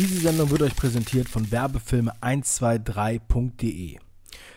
Diese 0.00 0.18
Sendung 0.18 0.50
wird 0.50 0.62
euch 0.62 0.74
präsentiert 0.74 1.28
von 1.28 1.46
Werbefilme123.de. 1.48 3.98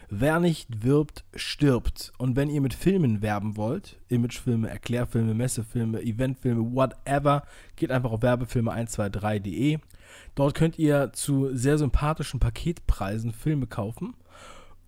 Wer 0.10 0.40
nicht 0.40 0.86
wirbt, 0.86 1.26
stirbt. 1.36 2.14
Und 2.18 2.38
wenn 2.38 2.50
ihr 2.50 2.62
mit 2.62 2.74
Filmen 2.74 3.22
werben 3.22 3.58
wollt, 3.58 4.00
Imagefilme, 4.08 4.70
Erklärfilme, 4.70 5.34
Messefilme, 5.34 6.02
Eventfilme, 6.02 6.74
whatever, 6.74 7.44
geht 7.76 7.92
einfach 7.92 8.14
auf 8.14 8.22
Werbefilme123.de. 8.22 9.80
Dort 10.34 10.56
könnt 10.56 10.80
ihr 10.80 11.12
zu 11.12 11.54
sehr 11.54 11.78
sympathischen 11.78 12.40
Paketpreisen 12.40 13.34
Filme 13.34 13.68
kaufen. 13.68 14.16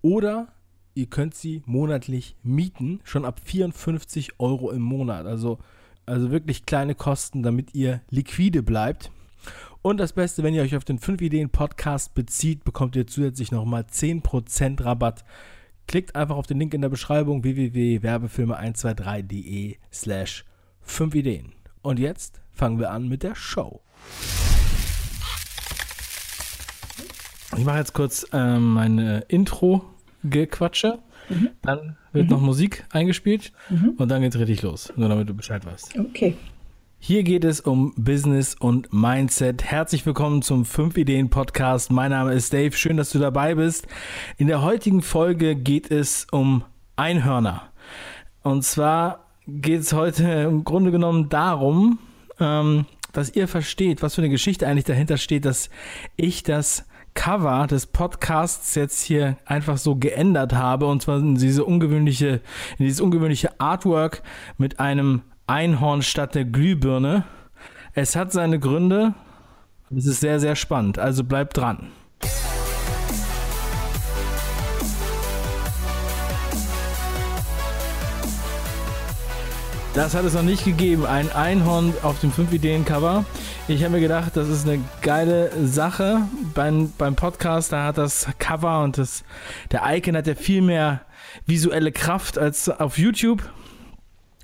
Oder 0.00 0.48
ihr 0.94 1.08
könnt 1.08 1.34
sie 1.34 1.62
monatlich 1.66 2.34
mieten, 2.42 3.00
schon 3.04 3.26
ab 3.26 3.42
54 3.44 4.40
Euro 4.40 4.70
im 4.70 4.80
Monat. 4.80 5.26
Also, 5.26 5.58
also 6.06 6.30
wirklich 6.30 6.64
kleine 6.64 6.94
Kosten, 6.94 7.42
damit 7.42 7.74
ihr 7.74 8.00
liquide 8.08 8.62
bleibt. 8.62 9.10
Und 9.86 9.98
das 9.98 10.14
Beste, 10.14 10.42
wenn 10.42 10.52
ihr 10.52 10.62
euch 10.62 10.74
auf 10.74 10.84
den 10.84 10.98
5 10.98 11.20
Ideen 11.20 11.48
Podcast 11.48 12.12
bezieht, 12.12 12.64
bekommt 12.64 12.96
ihr 12.96 13.06
zusätzlich 13.06 13.52
nochmal 13.52 13.82
10% 13.82 14.84
Rabatt. 14.84 15.24
Klickt 15.86 16.16
einfach 16.16 16.34
auf 16.34 16.48
den 16.48 16.58
Link 16.58 16.74
in 16.74 16.80
der 16.80 16.88
Beschreibung 16.88 17.44
www.werbefilme123.de 17.44 19.76
slash 19.92 20.44
5 20.80 21.14
Ideen. 21.14 21.52
Und 21.82 22.00
jetzt 22.00 22.40
fangen 22.50 22.80
wir 22.80 22.90
an 22.90 23.06
mit 23.06 23.22
der 23.22 23.36
Show. 23.36 23.80
Ich 27.56 27.64
mache 27.64 27.78
jetzt 27.78 27.92
kurz 27.92 28.26
äh, 28.32 28.58
meine 28.58 29.20
Intro-Gequatsche. 29.28 30.98
Mhm. 31.28 31.50
Dann 31.62 31.96
wird 32.12 32.24
mhm. 32.24 32.30
noch 32.32 32.40
Musik 32.40 32.84
eingespielt 32.90 33.52
mhm. 33.70 33.90
und 33.98 34.08
dann 34.08 34.20
geht's 34.20 34.36
richtig 34.36 34.62
los. 34.62 34.92
Nur 34.96 35.08
damit 35.08 35.28
du 35.28 35.34
Bescheid 35.34 35.64
weißt. 35.64 35.96
Okay. 35.96 36.34
Hier 36.98 37.22
geht 37.22 37.44
es 37.44 37.60
um 37.60 37.92
Business 37.96 38.56
und 38.58 38.92
Mindset. 38.92 39.62
Herzlich 39.62 40.04
willkommen 40.06 40.42
zum 40.42 40.64
5 40.64 40.96
Ideen 40.96 41.30
Podcast. 41.30 41.92
Mein 41.92 42.10
Name 42.10 42.32
ist 42.32 42.52
Dave. 42.52 42.72
Schön, 42.72 42.96
dass 42.96 43.10
du 43.10 43.18
dabei 43.20 43.54
bist. 43.54 43.86
In 44.38 44.48
der 44.48 44.62
heutigen 44.62 45.02
Folge 45.02 45.54
geht 45.54 45.90
es 45.90 46.26
um 46.32 46.64
Einhörner. 46.96 47.70
Und 48.42 48.64
zwar 48.64 49.26
geht 49.46 49.82
es 49.82 49.92
heute 49.92 50.24
im 50.24 50.64
Grunde 50.64 50.90
genommen 50.90 51.28
darum, 51.28 52.00
ähm, 52.40 52.86
dass 53.12 53.36
ihr 53.36 53.46
versteht, 53.46 54.02
was 54.02 54.16
für 54.16 54.22
eine 54.22 54.30
Geschichte 54.30 54.66
eigentlich 54.66 54.84
dahinter 54.84 55.16
steht, 55.16 55.44
dass 55.44 55.70
ich 56.16 56.42
das 56.42 56.86
Cover 57.14 57.66
des 57.66 57.86
Podcasts 57.86 58.74
jetzt 58.74 59.02
hier 59.02 59.36
einfach 59.44 59.78
so 59.78 59.96
geändert 59.96 60.54
habe 60.54 60.86
und 60.86 61.02
zwar 61.02 61.18
in 61.18 61.36
diese 61.36 61.64
ungewöhnliche, 61.64 62.40
in 62.78 62.84
dieses 62.84 63.00
ungewöhnliche 63.00 63.60
Artwork 63.60 64.22
mit 64.58 64.80
einem 64.80 65.22
Einhorn 65.48 66.02
statt 66.02 66.34
der 66.34 66.44
Glühbirne. 66.44 67.22
Es 67.94 68.16
hat 68.16 68.32
seine 68.32 68.58
Gründe. 68.58 69.14
Es 69.96 70.04
ist 70.04 70.18
sehr, 70.18 70.40
sehr 70.40 70.56
spannend. 70.56 70.98
Also 70.98 71.22
bleibt 71.22 71.56
dran. 71.56 71.92
Das 79.94 80.16
hat 80.16 80.24
es 80.24 80.34
noch 80.34 80.42
nicht 80.42 80.64
gegeben. 80.64 81.06
Ein 81.06 81.30
Einhorn 81.30 81.94
auf 82.02 82.20
dem 82.20 82.32
5-Ideen-Cover. 82.32 83.24
Ich 83.68 83.84
habe 83.84 83.94
mir 83.94 84.00
gedacht, 84.00 84.36
das 84.36 84.48
ist 84.48 84.68
eine 84.68 84.82
geile 85.00 85.52
Sache. 85.64 86.22
Beim, 86.54 86.92
beim 86.98 87.14
Podcast, 87.14 87.72
da 87.72 87.84
hat 87.84 87.98
das 87.98 88.26
Cover 88.40 88.82
und 88.82 88.98
das, 88.98 89.22
der 89.70 89.82
Icon 89.86 90.16
hat 90.16 90.26
ja 90.26 90.34
viel 90.34 90.60
mehr 90.60 91.02
visuelle 91.46 91.92
Kraft 91.92 92.36
als 92.36 92.68
auf 92.68 92.98
YouTube. 92.98 93.44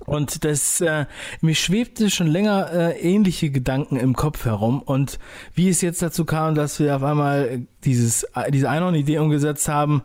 Und 0.04 0.44
das, 0.44 0.80
äh, 0.80 1.06
mir 1.40 1.54
schwebte 1.54 2.10
schon 2.10 2.26
länger 2.26 2.70
äh, 2.72 3.00
ähnliche 3.00 3.50
Gedanken 3.50 3.96
im 3.96 4.14
Kopf 4.14 4.44
herum. 4.44 4.82
Und 4.82 5.18
wie 5.54 5.68
es 5.68 5.80
jetzt 5.80 6.02
dazu 6.02 6.24
kam, 6.24 6.54
dass 6.54 6.80
wir 6.80 6.96
auf 6.96 7.02
einmal 7.02 7.62
dieses, 7.84 8.26
diese 8.50 8.68
Einhorn-Idee 8.68 9.18
umgesetzt 9.18 9.68
haben, 9.68 10.02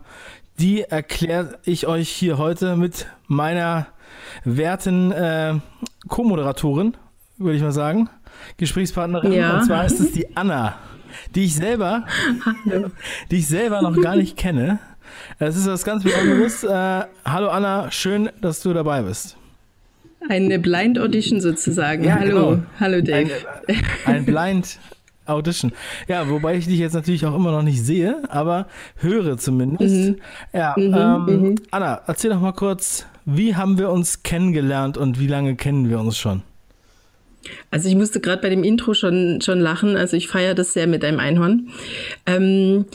die 0.58 0.82
erkläre 0.82 1.58
ich 1.64 1.86
euch 1.86 2.08
hier 2.08 2.38
heute 2.38 2.76
mit 2.76 3.06
meiner 3.26 3.86
werten 4.44 5.12
äh, 5.12 5.54
Co-Moderatorin, 6.08 6.96
würde 7.36 7.56
ich 7.56 7.62
mal 7.62 7.72
sagen, 7.72 8.08
Gesprächspartnerin. 8.56 9.32
Ja. 9.32 9.58
Und 9.58 9.66
zwar 9.66 9.84
ist 9.84 10.00
es 10.00 10.12
die 10.12 10.36
Anna, 10.36 10.76
die 11.34 11.44
ich 11.44 11.54
selber, 11.54 12.06
die 13.30 13.36
ich 13.36 13.46
selber 13.46 13.82
noch 13.82 14.00
gar 14.00 14.16
nicht 14.16 14.36
kenne. 14.36 14.78
Es 15.38 15.56
ist 15.56 15.66
was 15.66 15.84
ganz 15.84 16.04
Besonderes. 16.04 16.64
Äh, 16.64 17.04
hallo 17.24 17.48
Anna, 17.48 17.90
schön, 17.90 18.30
dass 18.40 18.60
du 18.60 18.72
dabei 18.72 19.02
bist. 19.02 19.37
Eine 20.28 20.58
Blind 20.58 20.98
Audition 20.98 21.40
sozusagen. 21.40 22.04
Ja, 22.04 22.18
hallo, 22.18 22.50
genau. 22.50 22.62
hallo 22.80 23.00
Dave. 23.00 23.30
Ein, 23.66 24.16
ein 24.16 24.24
Blind 24.24 24.78
Audition. 25.26 25.72
Ja, 26.08 26.28
wobei 26.28 26.56
ich 26.56 26.66
dich 26.66 26.78
jetzt 26.78 26.94
natürlich 26.94 27.24
auch 27.26 27.34
immer 27.34 27.52
noch 27.52 27.62
nicht 27.62 27.82
sehe, 27.82 28.22
aber 28.28 28.66
höre 28.96 29.38
zumindest. 29.38 29.94
Mhm. 29.94 30.16
Ja, 30.52 30.74
mhm, 30.76 30.94
ähm, 30.94 31.42
mhm. 31.42 31.54
Anna, 31.70 32.00
erzähl 32.06 32.30
doch 32.30 32.40
mal 32.40 32.52
kurz, 32.52 33.06
wie 33.24 33.54
haben 33.54 33.78
wir 33.78 33.90
uns 33.90 34.22
kennengelernt 34.22 34.96
und 34.96 35.20
wie 35.20 35.26
lange 35.26 35.54
kennen 35.54 35.88
wir 35.88 36.00
uns 36.00 36.18
schon? 36.18 36.42
Also 37.70 37.88
ich 37.88 37.94
musste 37.94 38.20
gerade 38.20 38.42
bei 38.42 38.48
dem 38.48 38.64
Intro 38.64 38.94
schon, 38.94 39.40
schon 39.40 39.60
lachen. 39.60 39.96
Also 39.96 40.16
ich 40.16 40.28
feiere 40.28 40.54
das 40.54 40.72
sehr 40.72 40.86
mit 40.86 41.04
einem 41.04 41.20
Einhorn. 41.20 41.68
Ähm, 42.26 42.86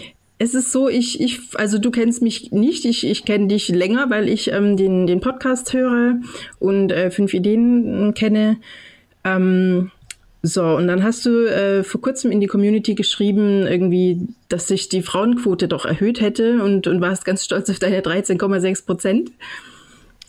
es 0.43 0.53
ist 0.53 0.73
so, 0.73 0.89
ich, 0.89 1.21
ich, 1.21 1.39
also 1.55 1.77
du 1.77 1.89
kennst 1.89 2.21
mich 2.21 2.51
nicht, 2.51 2.83
ich, 2.83 3.07
ich 3.07 3.23
kenne 3.23 3.47
dich 3.47 3.69
länger, 3.69 4.09
weil 4.09 4.27
ich 4.27 4.51
ähm, 4.51 4.75
den, 4.75 5.07
den 5.07 5.21
Podcast 5.21 5.71
höre 5.71 6.15
und 6.59 6.91
äh, 6.91 7.11
fünf 7.11 7.33
Ideen 7.33 8.09
äh, 8.09 8.11
kenne. 8.11 8.57
Ähm, 9.23 9.91
so, 10.41 10.65
und 10.65 10.87
dann 10.87 11.01
hast 11.01 11.25
du 11.25 11.45
äh, 11.45 11.85
vor 11.85 12.01
kurzem 12.01 12.29
in 12.29 12.41
die 12.41 12.47
Community 12.47 12.93
geschrieben, 12.93 13.65
irgendwie, 13.65 14.27
dass 14.49 14.67
sich 14.67 14.89
die 14.89 15.01
Frauenquote 15.01 15.69
doch 15.69 15.85
erhöht 15.85 16.19
hätte 16.19 16.61
und, 16.61 16.87
und 16.87 16.99
warst 16.99 17.23
ganz 17.23 17.45
stolz 17.45 17.69
auf 17.69 17.79
deine 17.79 18.01
13,6 18.01 18.85
Prozent. 18.85 19.31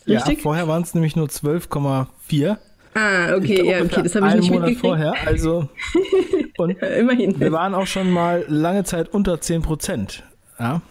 Richtig? 0.07 0.37
Ja, 0.37 0.43
vorher 0.43 0.67
waren 0.69 0.83
es 0.83 0.93
nämlich 0.93 1.17
nur 1.17 1.27
12,4. 1.27 2.55
Ah, 2.95 3.35
okay, 3.35 3.55
glaub, 3.55 3.67
ja, 3.67 3.81
okay, 3.83 4.01
das 4.03 4.15
habe 4.15 4.29
ich 4.29 4.35
nicht 4.35 4.51
Monat 4.51 4.69
mitgekriegt. 4.69 4.79
vorher, 4.79 5.13
also 5.25 5.67
und 6.57 6.81
immerhin. 6.81 7.37
Wir 7.37 7.51
waren 7.51 7.75
auch 7.75 7.87
schon 7.87 8.09
mal 8.09 8.45
lange 8.47 8.85
Zeit 8.85 9.13
unter 9.13 9.41
10 9.41 9.61
Prozent. 9.61 10.23
Ja. 10.57 10.81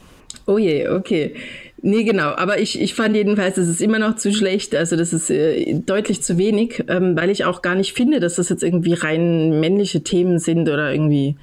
Oh 0.47 0.59
je, 0.59 0.89
okay. 0.89 1.35
Nee, 1.81 2.05
genau. 2.05 2.35
Aber 2.37 2.59
ich, 2.59 2.81
ich 2.81 2.95
fand 2.95 3.17
jedenfalls, 3.17 3.57
das 3.57 3.69
ist 3.69 3.81
immer 3.81 3.99
noch 3.99 4.17
zu 4.17 4.33
schlecht. 4.33 4.75
Also 4.75 4.97
das 4.97 5.13
ist 5.15 5.31
äh, 5.31 5.75
deutlich 5.81 6.23
zu 6.23 6.37
wenig, 6.37 6.85
ähm, 6.89 7.17
weil 7.17 7.31
ich 7.31 7.47
auch 7.47 7.63
gar 7.63 7.75
nicht 7.75 7.95
finde, 7.95 8.21
dass 8.21 8.37
das 8.37 8.51
jetzt 8.51 8.63
irgendwie 8.63 8.95
rein 8.95 9.61
männliche 9.61 10.03
Themen 10.03 10.39
sind 10.39 10.69
oder 10.69 10.93
irgendwie 10.93 11.37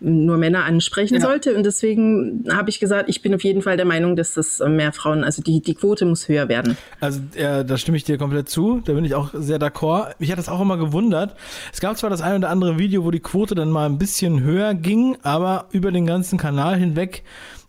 nur 0.00 0.38
Männer 0.38 0.64
ansprechen 0.64 1.14
ja. 1.14 1.20
sollte. 1.20 1.54
Und 1.54 1.64
deswegen 1.64 2.44
habe 2.50 2.70
ich 2.70 2.80
gesagt, 2.80 3.08
ich 3.08 3.22
bin 3.22 3.34
auf 3.34 3.44
jeden 3.44 3.62
Fall 3.62 3.76
der 3.76 3.86
Meinung, 3.86 4.16
dass 4.16 4.34
das 4.34 4.60
mehr 4.66 4.92
Frauen, 4.92 5.24
also 5.24 5.42
die, 5.42 5.60
die 5.60 5.74
Quote 5.74 6.04
muss 6.06 6.28
höher 6.28 6.48
werden. 6.48 6.76
Also 7.00 7.20
äh, 7.34 7.64
da 7.64 7.76
stimme 7.76 7.96
ich 7.96 8.04
dir 8.04 8.18
komplett 8.18 8.48
zu. 8.48 8.80
Da 8.84 8.92
bin 8.92 9.04
ich 9.04 9.14
auch 9.14 9.30
sehr 9.34 9.58
d'accord. 9.58 10.14
Mich 10.18 10.30
hat 10.30 10.38
das 10.38 10.48
auch 10.48 10.60
immer 10.60 10.76
gewundert. 10.76 11.36
Es 11.72 11.80
gab 11.80 11.96
zwar 11.98 12.10
das 12.10 12.22
ein 12.22 12.36
oder 12.36 12.48
andere 12.48 12.78
Video, 12.78 13.04
wo 13.04 13.10
die 13.10 13.20
Quote 13.20 13.54
dann 13.54 13.70
mal 13.70 13.86
ein 13.86 13.98
bisschen 13.98 14.42
höher 14.42 14.74
ging, 14.74 15.16
aber 15.22 15.66
über 15.70 15.92
den 15.92 16.06
ganzen 16.06 16.38
Kanal 16.38 16.76
hinweg 16.76 17.22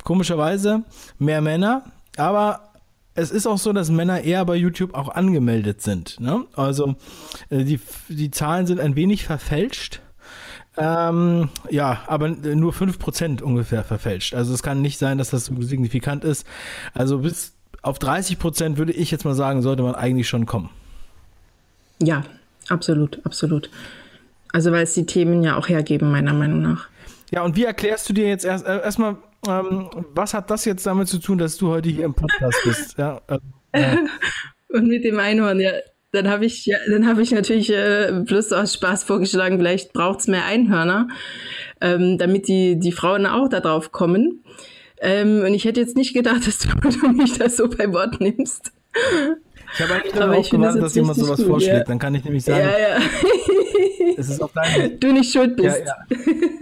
komischerweise 0.04 0.84
mehr 1.20 1.42
Männer. 1.42 1.84
Aber 2.18 2.72
es 3.14 3.32
ist 3.32 3.46
auch 3.46 3.58
so, 3.58 3.74
dass 3.74 3.90
Männer 3.90 4.22
eher 4.22 4.46
bei 4.46 4.56
YouTube 4.56 4.94
auch 4.94 5.10
angemeldet 5.10 5.82
sind. 5.82 6.20
Ne? 6.20 6.46
Also 6.56 6.96
äh, 7.50 7.64
die, 7.64 7.80
die 8.08 8.32
Zahlen 8.32 8.66
sind 8.66 8.80
ein 8.80 8.96
wenig 8.96 9.26
verfälscht. 9.26 10.02
Ähm, 10.78 11.50
ja, 11.70 12.02
aber 12.08 12.30
nur 12.30 12.74
5% 12.74 13.42
ungefähr 13.42 13.84
verfälscht. 13.84 14.34
Also 14.34 14.54
es 14.54 14.64
kann 14.64 14.82
nicht 14.82 14.98
sein, 14.98 15.18
dass 15.18 15.30
das 15.30 15.46
signifikant 15.46 16.24
ist. 16.24 16.46
Also 16.94 17.20
bis 17.20 17.54
auf 17.82 17.98
30% 17.98 18.78
würde 18.78 18.94
ich 18.94 19.12
jetzt 19.12 19.26
mal 19.26 19.34
sagen, 19.34 19.62
sollte 19.62 19.84
man 19.84 19.96
eigentlich 19.96 20.30
schon 20.30 20.46
kommen. 20.46 20.70
Ja, 22.02 22.24
absolut, 22.70 23.20
absolut. 23.26 23.70
Also 24.54 24.72
weil 24.72 24.84
es 24.84 24.94
die 24.94 25.06
Themen 25.06 25.44
ja 25.44 25.58
auch 25.58 25.68
hergeben, 25.68 26.12
meiner 26.12 26.34
Meinung 26.34 26.62
nach. 26.62 26.88
Ja, 27.32 27.44
und 27.44 27.56
wie 27.56 27.64
erklärst 27.64 28.10
du 28.10 28.14
dir 28.14 28.28
jetzt 28.28 28.46
erst 28.46 28.66
äh, 28.66 28.82
erstmal, 28.82 29.18
ähm, 29.48 29.90
was 30.14 30.34
hat 30.34 30.50
das 30.52 30.66
jetzt 30.66 30.86
damit 30.86 31.08
zu 31.08 31.20
tun, 31.20 31.38
dass 31.38 31.58
du 31.58 31.70
heute 31.70 31.90
hier 31.90 32.06
im 32.06 32.14
Podcast 32.14 32.58
bist? 32.64 32.98
Ja, 32.98 33.22
äh, 33.72 33.98
und 34.70 34.88
mit 34.88 35.04
dem 35.04 35.20
Einhorn, 35.20 35.60
ja, 35.60 35.72
dann 36.12 36.30
habe 36.30 36.46
ich, 36.46 36.66
ja, 36.66 36.78
dann 36.90 37.08
habe 37.08 37.22
ich 37.22 37.32
natürlich 37.32 37.72
äh, 37.72 38.12
bloß 38.26 38.52
aus 38.54 38.74
Spaß 38.74 39.04
vorgeschlagen, 39.04 39.58
vielleicht 39.58 39.94
braucht's 39.94 40.28
mehr 40.28 40.46
Einhörner, 40.46 41.08
ähm, 41.80 42.18
damit 42.18 42.48
die, 42.48 42.78
die 42.78 42.92
Frauen 42.92 43.26
auch 43.26 43.48
da 43.48 43.62
drauf 43.62 43.92
kommen. 43.92 44.44
Ähm, 45.00 45.44
und 45.46 45.54
ich 45.54 45.66
hätte 45.66 45.80
jetzt 45.80 45.96
nicht 45.96 46.14
gedacht, 46.14 46.46
dass 46.48 46.60
du, 46.60 47.08
mich 47.10 47.38
da 47.38 47.50
so 47.50 47.70
bei 47.70 47.92
Wort 47.94 48.20
nimmst. 48.20 48.72
Ich 49.74 49.82
habe 49.82 49.94
eigentlich 49.94 50.14
darauf 50.14 50.50
gewartet, 50.50 50.84
dass 50.84 50.96
jemand 50.96 51.18
sowas 51.18 51.38
gut, 51.38 51.48
vorschlägt. 51.48 51.78
Ja. 51.78 51.84
Dann 51.86 52.00
kann 52.00 52.14
ich 52.14 52.24
nämlich 52.26 52.44
sagen, 52.44 52.60
ja, 52.60 52.98
ja. 52.98 53.00
es 54.18 54.30
ist 54.30 54.42
auf 54.42 54.52
deinem... 54.52 54.92
Du 55.00 55.14
nicht 55.14 55.32
schuld 55.32 55.56
bist. 55.56 55.80
Ja, 55.80 55.96
ja. 56.10 56.22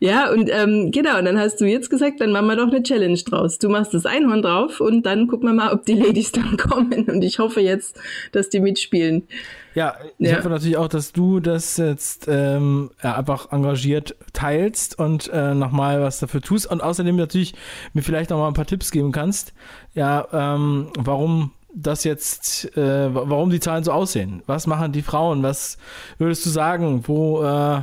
Ja, 0.00 0.30
und 0.30 0.48
ähm, 0.52 0.92
genau, 0.92 1.18
und 1.18 1.24
dann 1.24 1.38
hast 1.38 1.60
du 1.60 1.64
jetzt 1.64 1.90
gesagt, 1.90 2.20
dann 2.20 2.30
machen 2.30 2.46
wir 2.46 2.56
doch 2.56 2.68
eine 2.68 2.82
Challenge 2.82 3.18
draus. 3.18 3.58
Du 3.58 3.68
machst 3.68 3.92
das 3.92 4.06
Einhorn 4.06 4.42
drauf 4.42 4.80
und 4.80 5.04
dann 5.04 5.26
gucken 5.26 5.48
wir 5.48 5.54
mal, 5.54 5.72
ob 5.72 5.84
die 5.86 5.94
Ladies 5.94 6.32
dann 6.32 6.56
kommen. 6.56 7.04
Und 7.04 7.22
ich 7.22 7.38
hoffe 7.38 7.60
jetzt, 7.60 7.98
dass 8.32 8.48
die 8.48 8.60
mitspielen. 8.60 9.26
Ja, 9.74 9.96
ich 10.18 10.30
ja. 10.30 10.38
hoffe 10.38 10.48
natürlich 10.48 10.76
auch, 10.76 10.88
dass 10.88 11.12
du 11.12 11.40
das 11.40 11.76
jetzt 11.76 12.26
ähm, 12.28 12.90
ja, 13.02 13.16
einfach 13.16 13.50
engagiert 13.52 14.14
teilst 14.32 14.98
und 14.98 15.28
äh, 15.32 15.54
nochmal 15.54 16.00
was 16.00 16.20
dafür 16.20 16.40
tust. 16.40 16.70
Und 16.70 16.82
außerdem 16.82 17.16
natürlich 17.16 17.54
mir 17.92 18.02
vielleicht 18.02 18.30
nochmal 18.30 18.48
ein 18.48 18.54
paar 18.54 18.66
Tipps 18.66 18.90
geben 18.90 19.12
kannst. 19.12 19.52
Ja, 19.94 20.26
ähm, 20.32 20.88
warum 20.96 21.52
das 21.74 22.04
jetzt, 22.04 22.76
äh, 22.76 23.14
warum 23.14 23.50
die 23.50 23.60
Zahlen 23.60 23.84
so 23.84 23.92
aussehen. 23.92 24.42
Was 24.46 24.66
machen 24.66 24.92
die 24.92 25.02
Frauen? 25.02 25.42
Was 25.42 25.78
würdest 26.18 26.44
du 26.46 26.50
sagen? 26.50 27.04
Wo, 27.06 27.42
äh, 27.42 27.82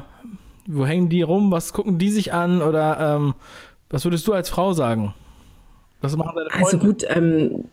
wo 0.67 0.85
hängen 0.85 1.09
die 1.09 1.21
rum? 1.21 1.51
Was 1.51 1.73
gucken 1.73 1.97
die 1.97 2.09
sich 2.09 2.33
an? 2.33 2.61
Oder 2.61 3.15
ähm, 3.17 3.33
was 3.89 4.03
würdest 4.05 4.27
du 4.27 4.33
als 4.33 4.49
Frau 4.49 4.73
sagen? 4.73 5.13
Was 6.01 6.15
machen 6.17 6.35
deine 6.35 6.49
Freunde? 6.49 6.65
Also 6.65 6.77
gut, 6.77 7.05
ähm, 7.07 7.65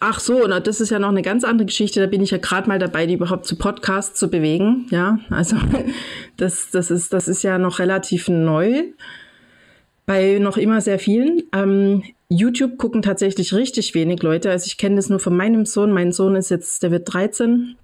ach 0.00 0.20
so, 0.20 0.46
na, 0.46 0.60
das 0.60 0.80
ist 0.80 0.90
ja 0.90 0.98
noch 0.98 1.08
eine 1.08 1.22
ganz 1.22 1.44
andere 1.44 1.66
Geschichte. 1.66 2.00
Da 2.00 2.06
bin 2.06 2.22
ich 2.22 2.30
ja 2.30 2.38
gerade 2.38 2.68
mal 2.68 2.78
dabei, 2.78 3.06
die 3.06 3.14
überhaupt 3.14 3.46
zu 3.46 3.56
Podcasts 3.56 4.18
zu 4.18 4.28
bewegen. 4.28 4.86
Ja, 4.90 5.18
also 5.30 5.56
das, 6.36 6.70
das, 6.70 6.90
ist, 6.90 7.12
das 7.12 7.28
ist 7.28 7.42
ja 7.42 7.58
noch 7.58 7.78
relativ 7.78 8.28
neu 8.28 8.84
bei 10.06 10.38
noch 10.38 10.56
immer 10.56 10.80
sehr 10.80 10.98
vielen. 10.98 11.42
Ähm, 11.52 12.02
YouTube 12.28 12.78
gucken 12.78 13.02
tatsächlich 13.02 13.54
richtig 13.54 13.94
wenig 13.94 14.22
Leute. 14.22 14.50
Also 14.50 14.66
ich 14.66 14.76
kenne 14.76 14.96
das 14.96 15.08
nur 15.08 15.20
von 15.20 15.36
meinem 15.36 15.66
Sohn. 15.66 15.92
Mein 15.92 16.12
Sohn 16.12 16.36
ist 16.36 16.50
jetzt, 16.50 16.82
der 16.82 16.90
wird 16.90 17.12
13 17.12 17.76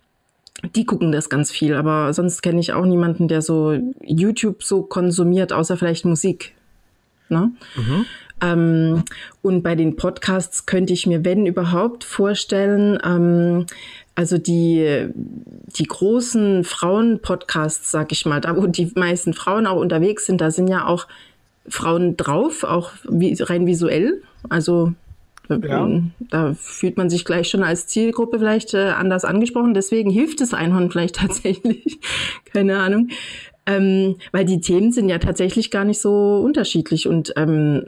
die 0.74 0.86
gucken 0.86 1.12
das 1.12 1.28
ganz 1.28 1.50
viel, 1.50 1.74
aber 1.74 2.12
sonst 2.12 2.42
kenne 2.42 2.60
ich 2.60 2.72
auch 2.72 2.86
niemanden, 2.86 3.28
der 3.28 3.42
so 3.42 3.78
YouTube 4.02 4.62
so 4.62 4.82
konsumiert, 4.82 5.52
außer 5.52 5.76
vielleicht 5.76 6.04
Musik. 6.04 6.54
Ne? 7.28 7.52
Mhm. 7.76 8.06
Ähm, 8.40 9.04
und 9.42 9.62
bei 9.62 9.74
den 9.74 9.96
Podcasts 9.96 10.66
könnte 10.66 10.92
ich 10.92 11.06
mir, 11.06 11.24
wenn 11.24 11.46
überhaupt, 11.46 12.04
vorstellen, 12.04 12.98
ähm, 13.04 13.66
also 14.14 14.38
die, 14.38 15.08
die 15.14 15.84
großen 15.84 16.64
Frauen-Podcasts, 16.64 17.90
sag 17.90 18.12
ich 18.12 18.24
mal, 18.24 18.40
da 18.40 18.56
wo 18.56 18.66
die 18.66 18.92
meisten 18.94 19.34
Frauen 19.34 19.66
auch 19.66 19.80
unterwegs 19.80 20.26
sind, 20.26 20.40
da 20.40 20.50
sind 20.50 20.68
ja 20.68 20.86
auch 20.86 21.06
Frauen 21.68 22.16
drauf, 22.16 22.62
auch 22.64 22.92
wie, 23.08 23.36
rein 23.40 23.66
visuell. 23.66 24.22
Also 24.48 24.92
ja. 25.48 26.00
Da 26.30 26.54
fühlt 26.54 26.96
man 26.96 27.10
sich 27.10 27.24
gleich 27.24 27.48
schon 27.48 27.62
als 27.62 27.86
Zielgruppe 27.86 28.38
vielleicht 28.38 28.74
äh, 28.74 28.88
anders 28.88 29.24
angesprochen. 29.24 29.74
Deswegen 29.74 30.10
hilft 30.10 30.40
das 30.40 30.54
Einhorn 30.54 30.90
vielleicht 30.90 31.16
tatsächlich. 31.16 31.98
Keine 32.52 32.78
Ahnung. 32.78 33.08
Ähm, 33.66 34.16
weil 34.32 34.44
die 34.44 34.60
Themen 34.60 34.92
sind 34.92 35.08
ja 35.08 35.18
tatsächlich 35.18 35.70
gar 35.70 35.84
nicht 35.84 36.00
so 36.00 36.40
unterschiedlich 36.44 37.08
und 37.08 37.32
ähm, 37.36 37.86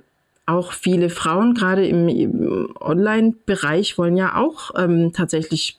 auch 0.49 0.73
viele 0.73 1.11
Frauen, 1.11 1.55
gerade 1.55 1.87
im, 1.87 2.09
im 2.09 2.75
Online-Bereich, 2.81 3.99
wollen 3.99 4.17
ja 4.17 4.37
auch 4.37 4.71
ähm, 4.77 5.13
tatsächlich, 5.13 5.79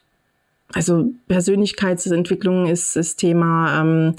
also 0.71 1.11
Persönlichkeitsentwicklung 1.27 2.67
ist 2.67 2.95
das 2.95 3.15
Thema, 3.15 3.81
ähm, 3.81 4.15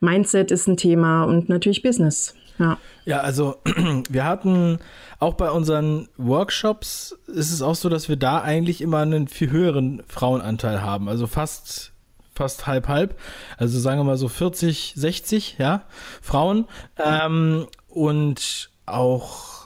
Mindset 0.00 0.50
ist 0.50 0.68
ein 0.68 0.76
Thema 0.76 1.24
und 1.24 1.48
natürlich 1.48 1.82
Business. 1.82 2.34
Ja. 2.58 2.78
ja, 3.04 3.20
also 3.20 3.56
wir 4.08 4.24
hatten 4.24 4.78
auch 5.18 5.34
bei 5.34 5.50
unseren 5.50 6.08
Workshops 6.16 7.16
ist 7.26 7.52
es 7.52 7.62
auch 7.62 7.74
so, 7.74 7.88
dass 7.88 8.08
wir 8.08 8.16
da 8.16 8.40
eigentlich 8.40 8.80
immer 8.80 8.98
einen 8.98 9.28
viel 9.28 9.50
höheren 9.50 10.02
Frauenanteil 10.08 10.82
haben. 10.82 11.08
Also 11.08 11.26
fast 11.26 11.92
fast 12.34 12.66
halb 12.66 12.88
halb. 12.88 13.18
Also 13.56 13.78
sagen 13.78 13.98
wir 13.98 14.04
mal 14.04 14.18
so 14.18 14.28
40, 14.28 14.92
60, 14.96 15.56
ja, 15.58 15.84
Frauen. 16.20 16.66
Ähm, 17.02 17.66
und 17.88 18.70
auch 18.84 19.65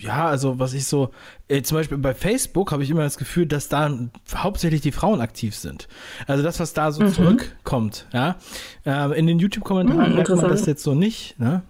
ja, 0.00 0.26
also 0.26 0.58
was 0.58 0.72
ich 0.74 0.86
so, 0.86 1.10
äh, 1.48 1.62
zum 1.62 1.76
Beispiel 1.78 1.98
bei 1.98 2.14
Facebook 2.14 2.72
habe 2.72 2.82
ich 2.82 2.90
immer 2.90 3.02
das 3.02 3.18
Gefühl, 3.18 3.46
dass 3.46 3.68
da 3.68 3.90
hauptsächlich 4.34 4.80
die 4.80 4.92
Frauen 4.92 5.20
aktiv 5.20 5.54
sind. 5.54 5.88
Also 6.26 6.42
das, 6.42 6.60
was 6.60 6.72
da 6.72 6.92
so 6.92 7.02
mhm. 7.02 7.12
zurückkommt, 7.12 8.06
ja. 8.12 8.36
Äh, 8.84 9.18
in 9.18 9.26
den 9.26 9.38
YouTube-Kommentaren 9.38 10.10
mhm, 10.10 10.16
merkt 10.16 10.30
man 10.30 10.48
das 10.48 10.66
jetzt 10.66 10.82
so 10.82 10.94
nicht, 10.94 11.38
ne? 11.38 11.62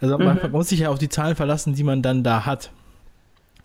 Also 0.00 0.18
mhm. 0.18 0.24
man 0.24 0.50
muss 0.50 0.68
sich 0.68 0.80
ja 0.80 0.90
auf 0.90 0.98
die 0.98 1.08
Zahlen 1.08 1.36
verlassen, 1.36 1.74
die 1.74 1.84
man 1.84 2.02
dann 2.02 2.22
da 2.22 2.46
hat. 2.46 2.70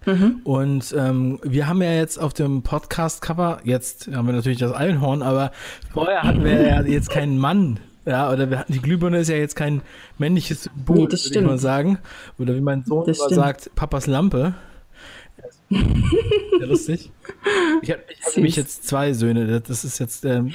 Mhm. 0.06 0.42
Und 0.44 0.96
ähm, 0.98 1.40
wir 1.44 1.68
haben 1.68 1.82
ja 1.82 1.94
jetzt 1.94 2.20
auf 2.20 2.34
dem 2.34 2.64
Podcast-Cover, 2.64 3.62
jetzt 3.64 4.08
haben 4.12 4.26
wir 4.26 4.34
natürlich 4.34 4.58
das 4.58 4.72
Einhorn, 4.72 5.22
aber 5.22 5.52
vorher 5.94 6.24
hatten 6.24 6.44
wir 6.44 6.62
ja 6.62 6.82
jetzt 6.82 7.10
keinen 7.10 7.38
Mann 7.38 7.80
ja, 8.06 8.32
oder 8.32 8.50
wir 8.50 8.60
hatten, 8.60 8.74
die 8.74 8.82
Glühbirne 8.82 9.20
ist 9.20 9.30
ja 9.30 9.36
jetzt 9.36 9.56
kein 9.56 9.82
männliches 10.18 10.64
Symbol, 10.64 10.96
nee, 10.96 11.04
würde 11.04 11.16
ich 11.16 11.42
mal 11.42 11.58
sagen. 11.58 12.00
Oder 12.40 12.56
wie 12.56 12.62
mein 12.62 12.84
Sohn 12.84 13.14
sagt, 13.14 13.74
Papas 13.76 14.08
Lampe. 14.08 14.56
Sehr 15.70 16.68
lustig. 16.68 17.12
Ich 17.82 17.92
habe 17.92 18.02
hab 18.24 18.36
nämlich 18.36 18.56
jetzt 18.56 18.88
zwei 18.88 19.14
Söhne. 19.14 19.62
Das 19.62 19.84
ist 19.84 20.00
jetzt. 20.00 20.26
Ähm, 20.26 20.54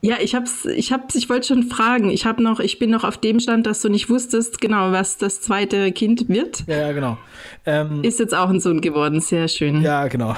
ja, 0.00 0.16
ich 0.20 0.34
hab's, 0.34 0.64
ich 0.66 0.92
hab's, 0.92 1.16
ich 1.16 1.28
wollte 1.28 1.48
schon 1.48 1.64
fragen. 1.64 2.10
Ich 2.10 2.24
habe 2.24 2.42
noch, 2.42 2.60
ich 2.60 2.78
bin 2.78 2.90
noch 2.90 3.02
auf 3.02 3.18
dem 3.18 3.40
Stand, 3.40 3.66
dass 3.66 3.80
du 3.80 3.88
nicht 3.88 4.08
wusstest, 4.08 4.60
genau, 4.60 4.92
was 4.92 5.16
das 5.16 5.40
zweite 5.40 5.90
Kind 5.90 6.28
wird. 6.28 6.64
Ja, 6.68 6.76
ja 6.76 6.92
genau. 6.92 7.18
Ähm, 7.66 8.04
ist 8.04 8.20
jetzt 8.20 8.34
auch 8.34 8.48
ein 8.48 8.60
Sohn 8.60 8.80
geworden, 8.80 9.20
sehr 9.20 9.48
schön. 9.48 9.82
Ja, 9.82 10.06
genau. 10.06 10.36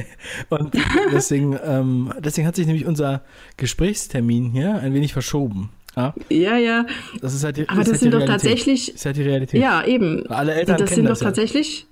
Und 0.48 0.74
deswegen, 1.12 1.58
ähm, 1.62 2.12
deswegen 2.18 2.46
hat 2.46 2.56
sich 2.56 2.66
nämlich 2.66 2.86
unser 2.86 3.22
Gesprächstermin 3.58 4.50
hier 4.50 4.76
ein 4.76 4.94
wenig 4.94 5.12
verschoben. 5.12 5.70
Ja, 5.98 6.14
ja. 6.28 6.58
ja. 6.58 6.86
Das 7.20 7.34
ist 7.34 7.44
halt 7.44 7.56
die, 7.56 7.68
Aber 7.68 7.80
das, 7.80 7.90
das 7.90 8.00
sind 8.00 8.14
doch 8.14 8.24
tatsächlich. 8.24 8.94
ist 8.94 9.04
halt 9.04 9.16
die 9.16 9.22
Realität. 9.22 9.60
Ja, 9.60 9.84
eben. 9.84 10.26
Alle 10.28 10.54
Eltern 10.54 10.78
das 10.78 10.90
sind 10.90 11.08
doch 11.08 11.18
tatsächlich. 11.18 11.86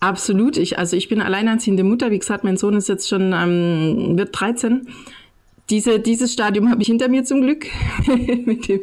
Absolut. 0.00 0.56
Ich, 0.56 0.78
also 0.78 0.96
ich 0.96 1.08
bin 1.08 1.20
alleinerziehende 1.20 1.84
Mutter. 1.84 2.10
Wie 2.10 2.18
gesagt, 2.18 2.42
mein 2.42 2.56
Sohn 2.56 2.74
ist 2.74 2.88
jetzt 2.88 3.08
schon, 3.08 3.32
ähm, 3.34 4.16
wird 4.16 4.38
13. 4.38 4.88
Diese, 5.68 6.00
dieses 6.00 6.32
Stadium 6.32 6.70
habe 6.70 6.82
ich 6.82 6.88
hinter 6.88 7.08
mir 7.08 7.24
zum 7.24 7.42
Glück. 7.42 7.66
mit, 8.46 8.68
dem, 8.68 8.80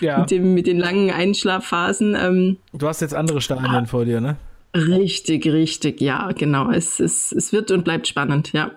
ja. 0.00 0.20
mit, 0.20 0.30
dem, 0.30 0.54
mit 0.54 0.66
den 0.66 0.78
langen 0.78 1.10
Einschlafphasen. 1.10 2.16
Ähm, 2.18 2.56
du 2.72 2.86
hast 2.86 3.00
jetzt 3.00 3.14
andere 3.14 3.40
Stadien 3.40 3.66
ah, 3.66 3.84
vor 3.84 4.04
dir, 4.04 4.20
ne? 4.20 4.36
Richtig, 4.74 5.46
richtig, 5.46 6.00
ja, 6.00 6.30
genau. 6.32 6.70
Es, 6.70 6.98
es, 6.98 7.30
es 7.30 7.52
wird 7.52 7.70
und 7.70 7.84
bleibt 7.84 8.08
spannend, 8.08 8.52
ja. 8.52 8.72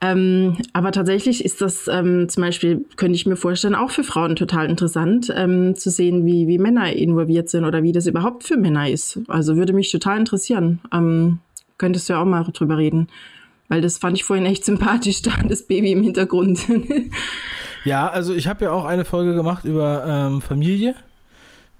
Ähm, 0.00 0.58
aber 0.72 0.92
tatsächlich 0.92 1.44
ist 1.44 1.60
das 1.60 1.88
ähm, 1.88 2.28
zum 2.28 2.42
Beispiel, 2.42 2.84
könnte 2.96 3.16
ich 3.16 3.26
mir 3.26 3.36
vorstellen, 3.36 3.74
auch 3.74 3.90
für 3.90 4.04
Frauen 4.04 4.36
total 4.36 4.68
interessant, 4.68 5.32
ähm, 5.34 5.76
zu 5.76 5.90
sehen, 5.90 6.26
wie, 6.26 6.46
wie 6.46 6.58
Männer 6.58 6.92
involviert 6.92 7.48
sind 7.48 7.64
oder 7.64 7.82
wie 7.82 7.92
das 7.92 8.06
überhaupt 8.06 8.44
für 8.44 8.56
Männer 8.56 8.88
ist. 8.88 9.20
Also 9.28 9.56
würde 9.56 9.72
mich 9.72 9.90
total 9.90 10.18
interessieren. 10.18 10.80
Ähm, 10.92 11.38
könntest 11.78 12.08
du 12.08 12.14
ja 12.14 12.22
auch 12.22 12.26
mal 12.26 12.44
drüber 12.44 12.76
reden. 12.76 13.08
Weil 13.68 13.80
das 13.80 13.98
fand 13.98 14.16
ich 14.16 14.24
vorhin 14.24 14.46
echt 14.46 14.64
sympathisch, 14.64 15.22
da 15.22 15.32
das 15.48 15.66
Baby 15.66 15.92
im 15.92 16.02
Hintergrund. 16.02 16.60
ja, 17.84 18.08
also 18.08 18.34
ich 18.34 18.46
habe 18.46 18.66
ja 18.66 18.72
auch 18.72 18.84
eine 18.84 19.04
Folge 19.04 19.34
gemacht 19.34 19.64
über 19.64 20.04
ähm, 20.06 20.40
Familie. 20.42 20.94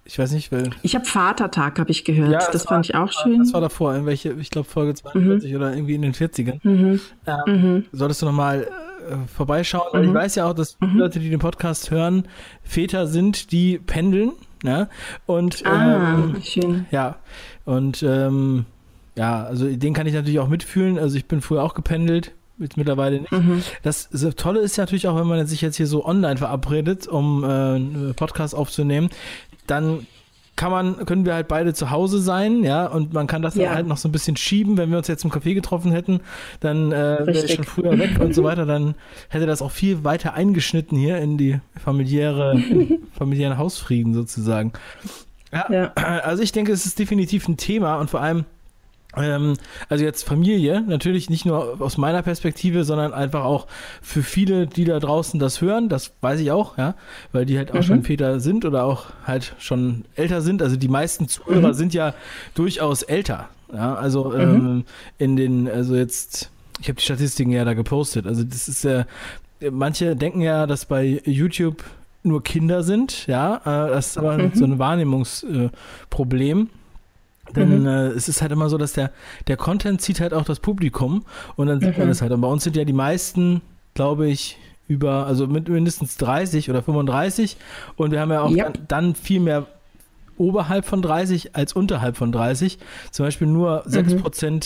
Ich 0.07 0.19
weiß 0.19 0.33
nicht, 0.33 0.53
weil. 0.53 0.71
Ich 0.83 0.95
habe 0.95 1.07
Vatertag, 1.07 1.79
habe 1.79 1.91
ich 1.91 2.05
gehört. 2.05 2.31
Ja, 2.31 2.39
das, 2.39 2.51
das 2.51 2.65
war, 2.67 2.75
fand 2.75 2.87
ich 2.87 2.95
auch 2.95 3.11
schön. 3.11 3.39
Das 3.39 3.55
war 3.55 3.63
davor, 3.63 3.95
in 3.95 4.05
welche, 4.05 4.33
ich 4.33 4.51
glaube 4.51 4.69
Folge 4.69 4.95
42 4.95 5.51
mhm. 5.51 5.57
oder 5.57 5.75
irgendwie 5.75 5.95
in 5.95 6.03
den 6.03 6.13
40ern. 6.13 6.61
Mhm. 6.63 7.01
Ähm, 7.27 7.37
mhm. 7.47 7.85
Solltest 7.93 8.21
du 8.21 8.27
nochmal 8.27 8.69
äh, 9.09 9.17
vorbeischauen, 9.35 9.89
weil 9.93 10.05
ich 10.05 10.11
mhm. 10.11 10.15
weiß 10.15 10.35
ja 10.35 10.47
auch, 10.47 10.53
dass 10.53 10.79
mhm. 10.81 10.99
Leute, 10.99 11.21
die 11.21 11.31
den 11.31 11.39
Podcast 11.39 11.91
hören, 11.91 12.29
Väter 12.63 13.07
sind, 13.07 13.51
die 13.51 13.79
pendeln. 13.79 14.33
Ne? 14.63 14.89
Und 15.27 15.65
ah, 15.67 16.15
ähm, 16.15 16.43
schön. 16.43 16.87
Ja. 16.91 17.17
Und 17.65 18.03
ähm, 18.03 18.67
ja, 19.17 19.45
also 19.45 19.67
den 19.69 19.95
kann 19.95 20.07
ich 20.07 20.15
natürlich 20.15 20.39
auch 20.39 20.49
mitfühlen. 20.49 20.99
Also 20.99 21.17
ich 21.17 21.27
bin 21.27 21.41
früher 21.41 21.63
auch 21.63 21.75
gependelt, 21.75 22.33
Jetzt 22.57 22.77
mittlerweile 22.77 23.21
nicht. 23.21 23.33
Mhm. 23.33 23.65
Das, 23.83 24.09
das, 24.11 24.23
Tolle 24.37 24.61
ist 24.61 24.77
ja 24.77 24.85
natürlich 24.85 25.09
auch, 25.09 25.19
wenn 25.19 25.27
man 25.27 25.45
sich 25.45 25.61
jetzt 25.61 25.77
hier 25.77 25.89
so 25.89 26.07
online 26.07 26.37
verabredet, 26.37 27.09
um 27.09 27.43
äh, 27.43 27.47
einen 27.47 28.15
Podcast 28.15 28.55
aufzunehmen, 28.55 29.11
dann 29.67 30.07
kann 30.57 30.71
man, 30.71 31.05
können 31.05 31.27
wir 31.27 31.35
halt 31.35 31.49
beide 31.49 31.75
zu 31.75 31.91
Hause 31.91 32.21
sein, 32.21 32.63
ja, 32.63 32.87
und 32.87 33.13
man 33.13 33.27
kann 33.27 33.43
das 33.43 33.57
ja. 33.57 33.75
halt 33.75 33.87
noch 33.87 33.97
so 33.97 34.09
ein 34.09 34.13
bisschen 34.13 34.37
schieben, 34.37 34.77
wenn 34.77 34.91
wir 34.91 34.99
uns 34.99 35.09
jetzt 35.09 35.25
im 35.25 35.31
Café 35.31 35.55
getroffen 35.55 35.91
hätten, 35.91 36.21
dann 36.61 36.93
äh, 36.93 37.19
wäre 37.27 37.45
ich 37.45 37.55
schon 37.55 37.65
früher 37.65 37.99
weg 37.99 38.21
und 38.21 38.35
so 38.35 38.45
weiter, 38.45 38.65
dann 38.65 38.95
hätte 39.29 39.47
das 39.47 39.63
auch 39.63 39.73
viel 39.73 40.05
weiter 40.05 40.35
eingeschnitten 40.35 40.97
hier 40.97 41.19
in 41.19 41.39
die 41.39 41.61
familiäre, 41.83 42.63
familiären 43.19 43.59
Hausfrieden 43.59 44.15
sozusagen. 44.15 44.73
Ja, 45.53 45.67
ja, 45.71 45.93
also 45.95 46.43
ich 46.43 46.53
denke, 46.53 46.73
es 46.73 46.87
ist 46.87 46.99
definitiv 46.99 47.49
ein 47.49 47.57
Thema 47.57 47.97
und 47.97 48.11
vor 48.11 48.21
allem 48.21 48.45
also 49.17 50.05
jetzt 50.05 50.25
Familie, 50.25 50.83
natürlich 50.83 51.31
nicht 51.31 51.47
nur 51.47 51.81
aus 51.81 51.97
meiner 51.97 52.23
Perspektive, 52.23 52.85
sondern 52.85 53.13
einfach 53.13 53.45
auch 53.45 53.67
für 54.03 54.23
viele, 54.23 54.67
die 54.67 54.85
da 54.85 54.99
draußen 54.99 55.39
das 55.41 55.61
hören, 55.61 55.89
das 55.89 56.13
weiß 56.21 56.41
ich 56.41 56.51
auch, 56.51 56.79
ja, 56.79 56.95
weil 57.33 57.47
die 57.47 57.57
halt 57.57 57.71
auch 57.71 57.77
mhm. 57.77 57.83
schon 57.83 58.03
Väter 58.03 58.41
sind 58.41 58.65
oder 58.65 58.85
auch 58.85 59.07
halt 59.25 59.55
schon 59.59 60.05
älter 60.17 60.41
sind. 60.41 60.63
Also 60.63 60.77
die 60.77 60.89
meisten 60.89 61.29
Zuhörer 61.29 61.69
mhm. 61.69 61.75
sind 61.75 61.95
ja 61.95 62.15
durchaus 62.55 63.03
älter. 63.03 63.49
Ja, 63.73 63.95
also 63.95 64.31
mhm. 64.31 64.41
ähm, 64.41 64.85
in 65.19 65.37
den, 65.37 65.69
also 65.69 65.97
jetzt, 65.97 66.51
ich 66.81 66.89
habe 66.89 66.97
die 66.97 67.05
Statistiken 67.05 67.51
ja 67.51 67.65
da 67.65 67.75
gepostet. 67.75 68.27
Also 68.27 68.45
das 68.45 68.69
ist 68.69 68.85
ja, 68.85 69.07
manche 69.71 70.17
denken 70.17 70.41
ja, 70.41 70.67
dass 70.67 70.85
bei 70.85 71.21
YouTube 71.25 71.83
nur 72.23 72.43
Kinder 72.43 72.83
sind, 72.83 73.27
ja. 73.27 73.57
Äh, 73.57 73.91
das 73.91 74.09
ist 74.09 74.19
aber 74.19 74.39
mhm. 74.39 74.51
so 74.55 74.65
ein 74.65 74.79
Wahrnehmungsproblem. 74.79 76.61
Äh, 76.63 76.84
denn 77.55 77.81
mhm. 77.81 77.87
äh, 77.87 78.07
es 78.09 78.29
ist 78.29 78.43
halt 78.43 78.53
immer 78.53 78.69
so, 78.69 78.79
dass 78.79 78.93
der, 78.93 79.11
der 79.47 79.57
Content 79.57 80.01
zieht 80.01 80.21
halt 80.21 80.33
auch 80.33 80.45
das 80.45 80.61
Publikum 80.61 81.25
und 81.57 81.67
dann 81.67 81.81
sieht 81.81 81.99
man 81.99 82.09
es 82.09 82.21
mhm. 82.21 82.23
halt. 82.23 82.33
Und 82.33 82.41
bei 82.41 82.49
uns 82.49 82.65
sind 82.65 82.77
ja 82.77 82.85
die 82.85 82.93
meisten, 82.93 83.61
glaube 83.95 84.29
ich, 84.29 84.59
über, 84.89 85.27
also 85.27 85.47
mit 85.47 85.69
mindestens 85.69 86.17
30 86.17 86.71
oder 86.71 86.83
35 86.83 87.57
und 87.97 88.11
wir 88.11 88.21
haben 88.21 88.31
ja 88.31 88.43
auch 88.43 88.51
yep. 88.51 88.75
dann, 88.75 88.85
dann, 88.89 89.15
viel 89.15 89.41
mehr 89.41 89.67
oberhalb 90.37 90.85
von 90.85 91.01
30 91.01 91.57
als 91.57 91.73
unterhalb 91.73 92.17
von 92.17 92.33
30. 92.33 92.79
Zum 93.11 93.25
Beispiel 93.25 93.47
nur 93.47 93.87
6% 93.87 94.51
mhm. 94.51 94.61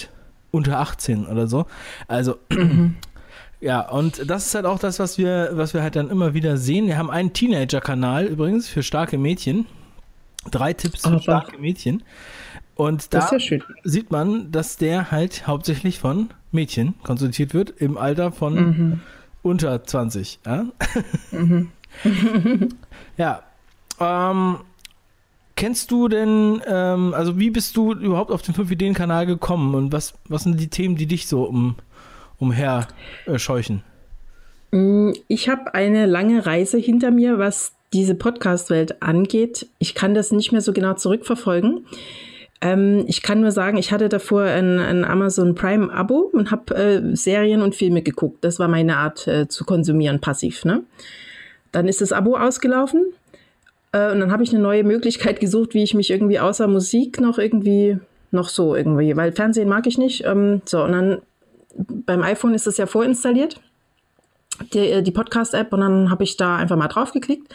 unter 0.50 0.80
18 0.80 1.26
oder 1.26 1.46
so. 1.46 1.66
Also 2.08 2.36
mhm. 2.50 2.96
ja, 3.60 3.88
und 3.88 4.28
das 4.28 4.46
ist 4.46 4.54
halt 4.54 4.66
auch 4.66 4.78
das, 4.78 4.98
was 4.98 5.18
wir, 5.18 5.50
was 5.52 5.74
wir 5.74 5.82
halt 5.82 5.94
dann 5.94 6.10
immer 6.10 6.34
wieder 6.34 6.56
sehen. 6.56 6.86
Wir 6.86 6.98
haben 6.98 7.10
einen 7.10 7.32
Teenager-Kanal 7.32 8.26
übrigens 8.26 8.68
für 8.68 8.82
starke 8.82 9.18
Mädchen. 9.18 9.66
Drei 10.50 10.72
Tipps 10.72 11.06
für 11.06 11.20
starke 11.20 11.58
Mädchen. 11.58 12.02
Und 12.78 13.12
da 13.12 13.28
ja 13.32 13.58
sieht 13.82 14.12
man, 14.12 14.52
dass 14.52 14.76
der 14.76 15.10
halt 15.10 15.48
hauptsächlich 15.48 15.98
von 15.98 16.30
Mädchen 16.52 16.94
konsultiert 17.02 17.52
wird 17.52 17.70
im 17.70 17.98
Alter 17.98 18.30
von 18.30 18.54
mhm. 18.54 19.00
unter 19.42 19.82
20. 19.82 20.38
Ja, 20.46 20.66
mhm. 21.32 21.72
ja 23.16 23.42
ähm, 23.98 24.58
kennst 25.56 25.90
du 25.90 26.06
denn, 26.06 26.62
ähm, 26.68 27.14
also 27.14 27.40
wie 27.40 27.50
bist 27.50 27.76
du 27.76 27.94
überhaupt 27.94 28.30
auf 28.30 28.42
den 28.42 28.54
5-Ideen-Kanal 28.54 29.26
gekommen 29.26 29.74
und 29.74 29.92
was, 29.92 30.14
was 30.28 30.44
sind 30.44 30.60
die 30.60 30.68
Themen, 30.68 30.94
die 30.94 31.06
dich 31.06 31.26
so 31.26 31.42
um, 31.42 31.74
umher 32.38 32.86
äh, 33.26 33.40
scheuchen? 33.40 33.82
Mm, 34.70 35.10
ich 35.26 35.48
habe 35.48 35.74
eine 35.74 36.06
lange 36.06 36.46
Reise 36.46 36.78
hinter 36.78 37.10
mir, 37.10 37.40
was 37.40 37.72
diese 37.92 38.14
Podcast-Welt 38.14 39.02
angeht. 39.02 39.66
Ich 39.80 39.96
kann 39.96 40.14
das 40.14 40.30
nicht 40.30 40.52
mehr 40.52 40.60
so 40.60 40.72
genau 40.72 40.94
zurückverfolgen. 40.94 41.84
Ähm, 42.60 43.04
ich 43.06 43.22
kann 43.22 43.40
nur 43.40 43.52
sagen, 43.52 43.76
ich 43.76 43.92
hatte 43.92 44.08
davor 44.08 44.42
ein, 44.42 44.78
ein 44.78 45.04
Amazon 45.04 45.54
Prime-Abo 45.54 46.30
und 46.32 46.50
habe 46.50 46.74
äh, 46.74 47.16
Serien 47.16 47.62
und 47.62 47.74
Filme 47.74 48.02
geguckt. 48.02 48.38
Das 48.42 48.58
war 48.58 48.68
meine 48.68 48.96
Art 48.96 49.26
äh, 49.28 49.48
zu 49.48 49.64
konsumieren, 49.64 50.20
passiv. 50.20 50.64
Ne? 50.64 50.82
Dann 51.70 51.86
ist 51.86 52.00
das 52.00 52.12
Abo 52.12 52.36
ausgelaufen 52.36 53.04
äh, 53.92 54.10
und 54.10 54.20
dann 54.20 54.32
habe 54.32 54.42
ich 54.42 54.50
eine 54.50 54.62
neue 54.62 54.84
Möglichkeit 54.84 55.40
gesucht, 55.40 55.74
wie 55.74 55.82
ich 55.82 55.94
mich 55.94 56.10
irgendwie 56.10 56.40
außer 56.40 56.66
Musik 56.66 57.20
noch 57.20 57.38
irgendwie, 57.38 57.98
noch 58.32 58.48
so 58.48 58.74
irgendwie, 58.74 59.16
weil 59.16 59.32
Fernsehen 59.32 59.68
mag 59.68 59.86
ich 59.86 59.98
nicht. 59.98 60.24
Ähm, 60.24 60.62
so, 60.64 60.82
und 60.82 60.92
dann 60.92 61.22
beim 61.76 62.22
iPhone 62.22 62.54
ist 62.54 62.66
das 62.66 62.76
ja 62.76 62.86
vorinstalliert, 62.86 63.60
die, 64.72 64.78
äh, 64.78 65.02
die 65.02 65.12
Podcast-App, 65.12 65.72
und 65.72 65.80
dann 65.80 66.10
habe 66.10 66.24
ich 66.24 66.36
da 66.36 66.56
einfach 66.56 66.76
mal 66.76 66.88
draufgeklickt. 66.88 67.54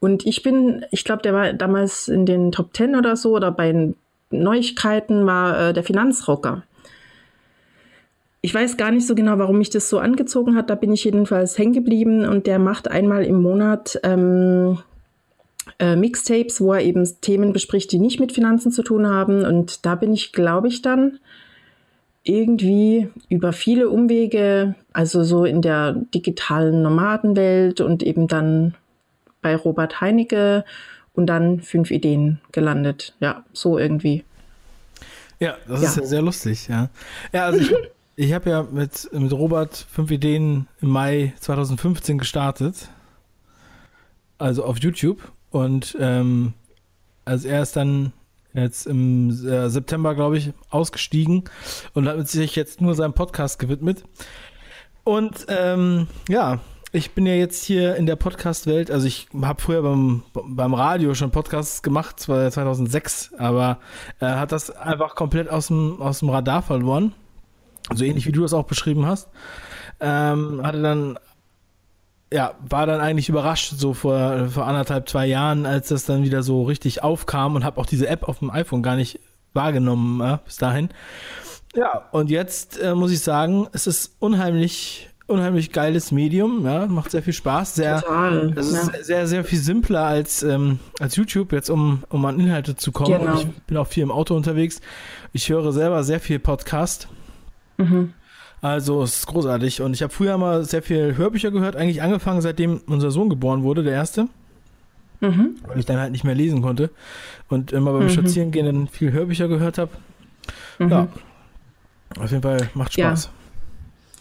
Und 0.00 0.26
ich 0.26 0.42
bin, 0.42 0.84
ich 0.90 1.04
glaube, 1.04 1.22
der 1.22 1.32
war 1.32 1.52
damals 1.52 2.08
in 2.08 2.26
den 2.26 2.50
Top 2.50 2.74
10 2.74 2.96
oder 2.96 3.14
so 3.14 3.36
oder 3.36 3.52
bei 3.52 3.94
Neuigkeiten 4.32 5.26
war 5.26 5.68
äh, 5.68 5.72
der 5.72 5.84
Finanzrocker. 5.84 6.62
Ich 8.40 8.52
weiß 8.52 8.76
gar 8.76 8.90
nicht 8.90 9.06
so 9.06 9.14
genau, 9.14 9.38
warum 9.38 9.58
mich 9.58 9.70
das 9.70 9.88
so 9.88 9.98
angezogen 9.98 10.56
hat. 10.56 10.68
Da 10.68 10.74
bin 10.74 10.92
ich 10.92 11.04
jedenfalls 11.04 11.56
hängen 11.58 11.72
geblieben 11.72 12.26
und 12.26 12.46
der 12.46 12.58
macht 12.58 12.90
einmal 12.90 13.24
im 13.24 13.40
Monat 13.40 14.00
ähm, 14.02 14.78
äh, 15.78 15.94
Mixtapes, 15.94 16.60
wo 16.60 16.72
er 16.72 16.82
eben 16.82 17.08
Themen 17.20 17.52
bespricht, 17.52 17.92
die 17.92 18.00
nicht 18.00 18.18
mit 18.18 18.32
Finanzen 18.32 18.72
zu 18.72 18.82
tun 18.82 19.06
haben. 19.06 19.44
Und 19.44 19.86
da 19.86 19.94
bin 19.94 20.12
ich, 20.12 20.32
glaube 20.32 20.68
ich, 20.68 20.82
dann 20.82 21.20
irgendwie 22.24 23.08
über 23.28 23.52
viele 23.52 23.88
Umwege, 23.88 24.74
also 24.92 25.24
so 25.24 25.44
in 25.44 25.62
der 25.62 25.92
digitalen 25.92 26.82
Nomadenwelt 26.82 27.80
und 27.80 28.02
eben 28.02 28.28
dann 28.28 28.74
bei 29.40 29.56
Robert 29.56 30.00
Heinecke 30.00 30.64
und 31.14 31.26
dann 31.26 31.60
fünf 31.60 31.90
Ideen 31.90 32.40
gelandet. 32.52 33.14
Ja, 33.20 33.44
so 33.52 33.78
irgendwie. 33.78 34.24
Ja, 35.40 35.56
das 35.66 35.82
ja. 35.82 35.88
ist 35.88 35.96
ja 35.96 36.04
sehr 36.04 36.22
lustig, 36.22 36.68
ja. 36.68 36.88
Ja, 37.32 37.46
also 37.46 37.60
ich, 37.60 37.74
ich 38.16 38.32
habe 38.32 38.50
ja 38.50 38.62
mit, 38.62 39.08
mit 39.12 39.32
Robert 39.32 39.86
fünf 39.90 40.10
Ideen 40.10 40.68
im 40.80 40.90
Mai 40.90 41.34
2015 41.40 42.18
gestartet. 42.18 42.88
Also 44.38 44.64
auf 44.64 44.78
YouTube. 44.78 45.20
Und 45.50 45.96
ähm, 46.00 46.54
also 47.24 47.48
er 47.48 47.62
ist 47.62 47.76
dann 47.76 48.12
jetzt 48.54 48.86
im 48.86 49.30
äh, 49.46 49.68
September, 49.68 50.14
glaube 50.14 50.38
ich, 50.38 50.52
ausgestiegen 50.70 51.44
und 51.94 52.08
hat 52.08 52.28
sich 52.28 52.56
jetzt 52.56 52.80
nur 52.80 52.94
seinem 52.94 53.14
Podcast 53.14 53.58
gewidmet. 53.58 54.04
Und 55.04 55.46
ähm, 55.48 56.06
ja, 56.28 56.60
ich 56.92 57.12
bin 57.12 57.24
ja 57.26 57.32
jetzt 57.32 57.64
hier 57.64 57.96
in 57.96 58.04
der 58.04 58.16
Podcast-Welt, 58.16 58.90
also 58.90 59.06
ich 59.06 59.26
habe 59.40 59.62
früher 59.62 59.82
beim, 59.82 60.22
beim 60.34 60.74
Radio 60.74 61.14
schon 61.14 61.30
Podcasts 61.30 61.82
gemacht, 61.82 62.20
zwar 62.20 62.50
2006, 62.50 63.32
aber 63.38 63.78
er 64.20 64.36
äh, 64.36 64.38
hat 64.38 64.52
das 64.52 64.70
einfach 64.70 65.14
komplett 65.14 65.48
aus 65.48 65.68
dem, 65.68 66.02
aus 66.02 66.18
dem 66.18 66.28
Radar 66.28 66.60
verloren. 66.60 67.14
So 67.94 68.04
ähnlich 68.04 68.26
wie 68.26 68.32
du 68.32 68.42
das 68.42 68.52
auch 68.52 68.64
beschrieben 68.64 69.06
hast. 69.06 69.30
Ähm, 70.00 70.60
hatte 70.62 70.82
dann, 70.82 71.18
ja, 72.30 72.54
war 72.60 72.84
dann 72.84 73.00
eigentlich 73.00 73.30
überrascht, 73.30 73.72
so 73.74 73.94
vor, 73.94 74.48
vor 74.48 74.66
anderthalb, 74.66 75.08
zwei 75.08 75.26
Jahren, 75.26 75.64
als 75.64 75.88
das 75.88 76.04
dann 76.04 76.24
wieder 76.24 76.42
so 76.42 76.62
richtig 76.62 77.02
aufkam 77.02 77.54
und 77.54 77.64
habe 77.64 77.80
auch 77.80 77.86
diese 77.86 78.06
App 78.06 78.28
auf 78.28 78.40
dem 78.40 78.50
iPhone 78.50 78.82
gar 78.82 78.96
nicht 78.96 79.18
wahrgenommen 79.54 80.20
äh, 80.20 80.38
bis 80.44 80.58
dahin. 80.58 80.90
Ja, 81.74 82.08
und 82.12 82.28
jetzt 82.28 82.78
äh, 82.78 82.94
muss 82.94 83.12
ich 83.12 83.20
sagen, 83.20 83.66
es 83.72 83.86
ist 83.86 84.16
unheimlich 84.18 85.08
unheimlich 85.32 85.72
geiles 85.72 86.12
Medium, 86.12 86.64
ja, 86.64 86.86
macht 86.86 87.10
sehr 87.10 87.22
viel 87.22 87.32
Spaß, 87.32 87.74
sehr, 87.74 88.00
Total, 88.00 88.50
das 88.52 88.68
ist 88.68 88.92
ja. 88.92 89.02
sehr, 89.02 89.26
sehr 89.26 89.44
viel 89.44 89.58
simpler 89.58 90.04
als, 90.04 90.42
ähm, 90.42 90.78
als 91.00 91.16
YouTube, 91.16 91.52
jetzt 91.52 91.70
um, 91.70 92.04
um 92.08 92.24
an 92.24 92.38
Inhalte 92.38 92.76
zu 92.76 92.92
kommen. 92.92 93.18
Genau. 93.18 93.38
Ich 93.38 93.46
bin 93.66 93.76
auch 93.76 93.86
viel 93.86 94.02
im 94.02 94.10
Auto 94.10 94.36
unterwegs. 94.36 94.80
Ich 95.32 95.48
höre 95.48 95.72
selber 95.72 96.04
sehr 96.04 96.20
viel 96.20 96.38
Podcast. 96.38 97.08
Mhm. 97.78 98.12
Also 98.60 99.02
es 99.02 99.16
ist 99.16 99.26
großartig. 99.26 99.82
Und 99.82 99.94
ich 99.94 100.02
habe 100.02 100.12
früher 100.12 100.38
mal 100.38 100.64
sehr 100.64 100.82
viel 100.82 101.16
Hörbücher 101.16 101.50
gehört, 101.50 101.74
eigentlich 101.74 102.00
angefangen, 102.00 102.40
seitdem 102.40 102.80
unser 102.86 103.10
Sohn 103.10 103.28
geboren 103.28 103.64
wurde, 103.64 103.82
der 103.82 103.94
erste. 103.94 104.28
Mhm. 105.20 105.56
Weil 105.66 105.80
ich 105.80 105.86
dann 105.86 105.98
halt 105.98 106.12
nicht 106.12 106.24
mehr 106.24 106.34
lesen 106.34 106.62
konnte. 106.62 106.90
Und 107.48 107.72
immer 107.72 107.92
beim 107.92 108.04
mhm. 108.04 108.10
Spazierengehen 108.10 108.66
dann 108.66 108.88
viel 108.88 109.12
Hörbücher 109.12 109.48
gehört 109.48 109.78
habe. 109.78 109.90
Mhm. 110.78 110.90
Ja. 110.90 111.08
Auf 112.18 112.30
jeden 112.30 112.42
Fall 112.42 112.68
macht 112.74 112.92
Spaß. 112.92 113.24
Ja. 113.24 113.41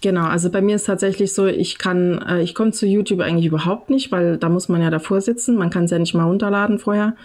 Genau, 0.02 0.26
also 0.26 0.50
bei 0.50 0.62
mir 0.62 0.76
ist 0.76 0.86
tatsächlich 0.86 1.32
so, 1.32 1.46
ich 1.46 1.78
kann, 1.78 2.20
äh, 2.28 2.42
ich 2.42 2.56
komme 2.56 2.72
zu 2.72 2.88
YouTube 2.88 3.20
eigentlich 3.20 3.46
überhaupt 3.46 3.92
nicht, 3.92 4.12
weil 4.12 4.38
da 4.38 4.50
muss 4.50 4.68
man 4.68 4.82
ja 4.82 4.90
davor 4.90 5.22
sitzen. 5.22 5.56
Man 5.56 5.70
kann 5.70 5.84
es 5.84 5.92
ja 5.92 6.00
nicht 6.00 6.16
mal 6.16 6.26
runterladen 6.26 6.80
vorher. 6.80 7.16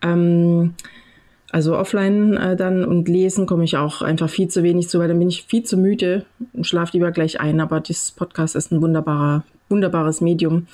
Ähm, 0.00 0.74
also 1.52 1.76
offline 1.76 2.38
äh, 2.38 2.56
dann 2.56 2.84
und 2.86 3.06
lesen 3.08 3.44
komme 3.44 3.64
ich 3.64 3.76
auch 3.76 4.00
einfach 4.00 4.30
viel 4.30 4.48
zu 4.48 4.62
wenig 4.62 4.88
zu, 4.88 4.98
weil 4.98 5.08
dann 5.08 5.18
bin 5.18 5.28
ich 5.28 5.44
viel 5.44 5.62
zu 5.62 5.76
müde 5.76 6.24
und 6.54 6.66
schlafe 6.66 6.92
lieber 6.94 7.10
gleich 7.10 7.38
ein. 7.38 7.60
Aber 7.60 7.80
dieses 7.80 8.12
Podcast 8.12 8.56
ist 8.56 8.72
ein 8.72 8.80
wunderbarer, 8.80 9.44
wunderbares 9.68 10.22
Medium. 10.22 10.68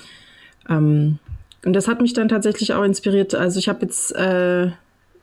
Ähm, 0.69 1.19
und 1.65 1.73
das 1.73 1.89
hat 1.89 1.99
mich 1.99 2.13
dann 2.13 2.29
tatsächlich 2.29 2.73
auch 2.73 2.83
inspiriert. 2.83 3.35
Also 3.35 3.59
ich 3.59 3.67
habe 3.67 3.81
jetzt, 3.81 4.15
äh, 4.15 4.67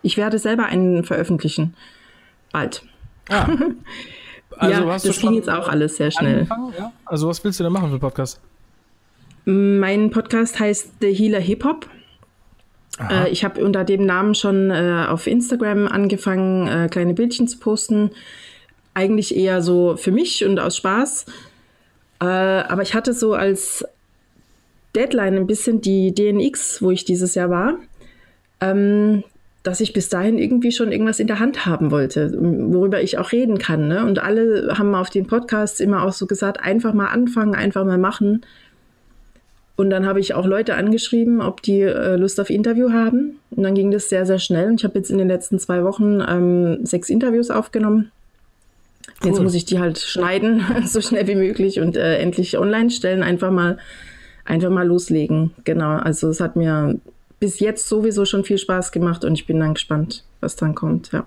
ich 0.03 0.19
werde 0.19 0.39
selber 0.39 0.67
einen 0.67 1.05
veröffentlichen. 1.05 1.73
Bald. 2.53 2.83
Ah. 3.31 3.49
Also 4.59 4.83
ja, 4.83 4.99
das 4.99 5.21
ging 5.21 5.35
jetzt 5.35 5.51
auch 5.51 5.69
alles 5.69 5.97
sehr 5.97 6.11
schnell. 6.11 6.47
Ja? 6.79 6.93
Also 7.05 7.29
was 7.29 7.43
willst 7.45 7.61
du 7.61 7.65
denn 7.65 7.73
machen 7.73 7.91
für 7.91 7.99
Podcast? 7.99 8.41
Mein 9.45 10.11
Podcast 10.11 10.59
heißt 10.59 10.93
The 11.01 11.13
Healer 11.13 11.41
Hip 11.41 11.65
Hop. 11.65 11.87
Äh, 13.11 13.31
ich 13.31 13.45
habe 13.45 13.65
unter 13.65 13.85
dem 13.85 14.07
Namen 14.07 14.35
schon 14.35 14.71
äh, 14.71 15.07
auf 15.09 15.27
Instagram 15.27 15.87
angefangen, 15.87 16.67
äh, 16.69 16.89
kleine 16.89 17.15
Bildchen 17.15 17.49
zu 17.49 17.59
posten. 17.59 18.11
Eigentlich 18.95 19.37
eher 19.37 19.61
so 19.63 19.97
für 19.97 20.13
mich 20.13 20.45
und 20.45 20.59
aus 20.59 20.77
Spaß. 20.77 21.27
Äh, 22.21 22.25
aber 22.25 22.83
ich 22.83 22.95
hatte 22.95 23.13
so 23.13 23.35
als 23.35 23.85
Deadline 24.95 25.37
ein 25.37 25.47
bisschen 25.47 25.81
die 25.81 26.15
DNX, 26.15 26.81
wo 26.81 26.91
ich 26.91 27.05
dieses 27.05 27.35
Jahr 27.35 27.51
war. 27.51 27.75
Ähm, 28.61 29.25
dass 29.65 29.81
ich 29.81 29.95
bis 29.95 30.11
dahin 30.11 30.39
irgendwie 30.39 30.73
schon 30.73 30.93
irgendwas 30.93 31.19
in 31.19 31.27
der 31.27 31.41
Hand 31.41 31.65
haben 31.65 31.91
wollte, 31.91 32.33
worüber 32.39 33.03
ich 33.03 33.17
auch 33.17 33.33
reden 33.33 33.59
kann. 33.59 33.89
Ne? 33.89 34.05
Und 34.05 34.19
alle 34.19 34.75
haben 34.77 34.95
auf 34.95 35.09
den 35.09 35.27
Podcasts 35.27 35.81
immer 35.81 36.05
auch 36.05 36.13
so 36.13 36.27
gesagt, 36.27 36.63
einfach 36.63 36.93
mal 36.93 37.09
anfangen, 37.09 37.55
einfach 37.55 37.85
mal 37.85 37.97
machen. 37.97 38.43
Und 39.77 39.89
dann 39.89 40.07
habe 40.07 40.21
ich 40.21 40.35
auch 40.35 40.45
Leute 40.45 40.75
angeschrieben, 40.75 41.41
ob 41.41 41.63
die 41.63 41.81
äh, 41.81 42.17
Lust 42.17 42.39
auf 42.41 42.51
Interview 42.51 42.93
haben. 42.93 43.39
Und 43.51 43.63
dann 43.63 43.75
ging 43.75 43.91
das 43.91 44.11
sehr, 44.11 44.27
sehr 44.27 44.39
schnell. 44.39 44.69
Und 44.69 44.81
ich 44.81 44.85
habe 44.85 44.99
jetzt 44.99 45.11
in 45.11 45.17
den 45.17 45.29
letzten 45.29 45.59
zwei 45.59 45.83
Wochen 45.83 46.21
ähm, 46.21 46.85
sechs 46.85 47.09
Interviews 47.09 47.51
aufgenommen. 47.51 48.13
Cool. 49.23 49.31
Jetzt 49.31 49.43
muss 49.43 49.55
ich 49.55 49.65
die 49.65 49.79
halt 49.79 49.99
schneiden, 49.99 50.63
so 50.87 51.01
schnell 51.01 51.27
wie 51.27 51.37
möglich 51.37 51.81
und 51.81 51.97
äh, 51.97 52.19
endlich 52.19 52.59
online 52.59 52.91
stellen. 52.91 53.23
Einfach 53.23 53.51
mal, 53.51 53.79
einfach 54.45 54.71
mal 54.71 54.87
loslegen. 54.87 55.53
Genau. 55.65 55.97
Also 55.97 56.29
es 56.29 56.41
hat 56.41 56.55
mir 56.55 57.01
bis 57.41 57.61
jetzt 57.61 57.89
sowieso 57.89 58.25
schon 58.25 58.45
viel 58.45 58.59
Spaß 58.59 58.93
gemacht 58.93 59.25
und 59.25 59.35
ich 59.35 59.47
bin 59.47 59.61
dann 59.61 59.75
gespannt, 59.75 60.25
was 60.41 60.57
dann 60.57 60.75
kommt, 60.75 61.13
ja. 61.13 61.27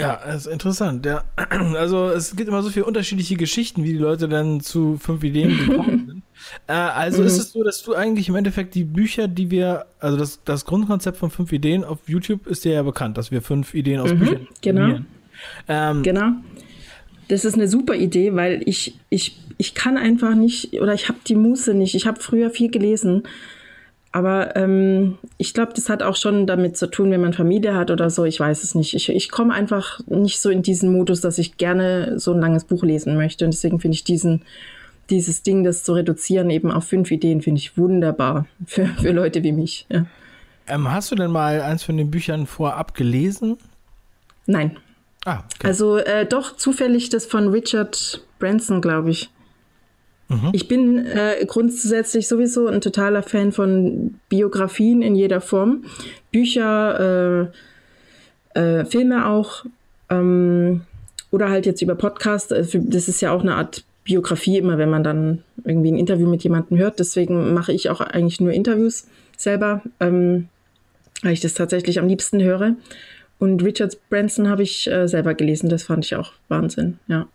Ja, 0.00 0.20
das 0.24 0.46
ist 0.46 0.52
interessant, 0.52 1.06
ja. 1.06 1.22
Also 1.76 2.08
es 2.08 2.34
gibt 2.34 2.48
immer 2.48 2.62
so 2.62 2.70
viele 2.70 2.86
unterschiedliche 2.86 3.36
Geschichten, 3.36 3.84
wie 3.84 3.92
die 3.92 3.98
Leute 3.98 4.28
dann 4.28 4.60
zu 4.60 4.98
fünf 4.98 5.22
Ideen 5.22 5.56
gekommen 5.58 6.06
sind. 6.06 6.22
Äh, 6.66 6.72
also 6.72 7.20
mhm. 7.20 7.28
ist 7.28 7.38
es 7.38 7.52
so, 7.52 7.62
dass 7.62 7.84
du 7.84 7.94
eigentlich 7.94 8.28
im 8.28 8.34
Endeffekt 8.34 8.74
die 8.74 8.82
Bücher, 8.82 9.28
die 9.28 9.52
wir, 9.52 9.86
also 10.00 10.16
das, 10.16 10.40
das 10.44 10.64
Grundkonzept 10.64 11.16
von 11.16 11.30
fünf 11.30 11.52
Ideen 11.52 11.84
auf 11.84 12.00
YouTube 12.08 12.48
ist 12.48 12.64
dir 12.64 12.72
ja 12.72 12.82
bekannt, 12.82 13.16
dass 13.16 13.30
wir 13.30 13.42
fünf 13.42 13.74
Ideen 13.74 14.00
aus 14.00 14.12
mhm, 14.12 14.18
Büchern 14.18 14.48
Genau. 14.60 14.98
Ähm, 15.68 16.02
genau. 16.02 16.32
Das 17.28 17.44
ist 17.44 17.54
eine 17.54 17.68
super 17.68 17.94
Idee, 17.94 18.34
weil 18.34 18.60
ich, 18.66 18.98
ich, 19.08 19.38
ich 19.56 19.74
kann 19.74 19.96
einfach 19.96 20.34
nicht, 20.34 20.80
oder 20.80 20.94
ich 20.94 21.08
habe 21.08 21.20
die 21.28 21.36
Muße 21.36 21.74
nicht. 21.74 21.94
Ich 21.94 22.08
habe 22.08 22.20
früher 22.20 22.50
viel 22.50 22.72
gelesen 22.72 23.22
aber 24.12 24.56
ähm, 24.56 25.18
ich 25.38 25.54
glaube, 25.54 25.72
das 25.74 25.88
hat 25.88 26.02
auch 26.02 26.16
schon 26.16 26.46
damit 26.46 26.76
zu 26.76 26.86
tun, 26.86 27.10
wenn 27.10 27.22
man 27.22 27.32
Familie 27.32 27.74
hat 27.74 27.90
oder 27.90 28.10
so. 28.10 28.24
Ich 28.26 28.38
weiß 28.38 28.62
es 28.62 28.74
nicht. 28.74 28.94
Ich, 28.94 29.08
ich 29.08 29.30
komme 29.30 29.54
einfach 29.54 30.00
nicht 30.06 30.38
so 30.38 30.50
in 30.50 30.62
diesen 30.62 30.92
Modus, 30.92 31.22
dass 31.22 31.38
ich 31.38 31.56
gerne 31.56 32.18
so 32.18 32.32
ein 32.32 32.40
langes 32.40 32.64
Buch 32.64 32.82
lesen 32.82 33.16
möchte. 33.16 33.46
Und 33.46 33.52
deswegen 33.54 33.80
finde 33.80 33.94
ich 33.94 34.04
diesen, 34.04 34.42
dieses 35.08 35.42
Ding, 35.42 35.64
das 35.64 35.82
zu 35.82 35.94
reduzieren, 35.94 36.50
eben 36.50 36.70
auf 36.70 36.84
fünf 36.84 37.10
Ideen, 37.10 37.40
finde 37.40 37.58
ich 37.60 37.78
wunderbar 37.78 38.46
für, 38.66 38.86
für 38.86 39.12
Leute 39.12 39.42
wie 39.42 39.52
mich. 39.52 39.86
Ja. 39.90 40.04
Ähm, 40.66 40.92
hast 40.92 41.10
du 41.10 41.14
denn 41.14 41.30
mal 41.30 41.62
eins 41.62 41.82
von 41.82 41.96
den 41.96 42.10
Büchern 42.10 42.46
vorab 42.46 42.94
gelesen? 42.94 43.56
Nein. 44.46 44.76
Ah, 45.24 45.38
okay. 45.54 45.68
Also 45.68 45.96
äh, 45.96 46.26
doch 46.26 46.56
zufällig 46.56 47.08
das 47.08 47.24
von 47.24 47.48
Richard 47.48 48.22
Branson, 48.38 48.82
glaube 48.82 49.10
ich. 49.10 49.30
Mhm. 50.32 50.50
Ich 50.52 50.68
bin 50.68 51.06
äh, 51.06 51.44
grundsätzlich 51.46 52.26
sowieso 52.26 52.66
ein 52.66 52.80
totaler 52.80 53.22
Fan 53.22 53.52
von 53.52 54.14
Biografien 54.28 55.02
in 55.02 55.14
jeder 55.14 55.40
Form. 55.40 55.84
Bücher, 56.30 57.50
äh, 58.54 58.60
äh, 58.60 58.84
Filme 58.84 59.26
auch. 59.26 59.64
Ähm, 60.10 60.82
oder 61.30 61.48
halt 61.48 61.66
jetzt 61.66 61.82
über 61.82 61.94
Podcast. 61.94 62.52
Äh, 62.52 62.66
das 62.72 63.08
ist 63.08 63.20
ja 63.20 63.32
auch 63.32 63.42
eine 63.42 63.54
Art 63.56 63.84
Biografie, 64.04 64.58
immer 64.58 64.78
wenn 64.78 64.90
man 64.90 65.04
dann 65.04 65.42
irgendwie 65.64 65.92
ein 65.92 65.98
Interview 65.98 66.28
mit 66.28 66.42
jemandem 66.42 66.78
hört. 66.78 66.98
Deswegen 66.98 67.54
mache 67.54 67.72
ich 67.72 67.90
auch 67.90 68.00
eigentlich 68.00 68.40
nur 68.40 68.52
Interviews 68.52 69.06
selber, 69.36 69.82
ähm, 70.00 70.48
weil 71.22 71.32
ich 71.32 71.40
das 71.40 71.54
tatsächlich 71.54 71.98
am 71.98 72.08
liebsten 72.08 72.42
höre. 72.42 72.74
Und 73.38 73.62
Richard 73.62 73.98
Branson 74.08 74.48
habe 74.48 74.62
ich 74.62 74.90
äh, 74.90 75.06
selber 75.08 75.34
gelesen. 75.34 75.68
Das 75.68 75.84
fand 75.84 76.04
ich 76.04 76.16
auch 76.16 76.32
Wahnsinn, 76.48 76.98
ja. 77.08 77.26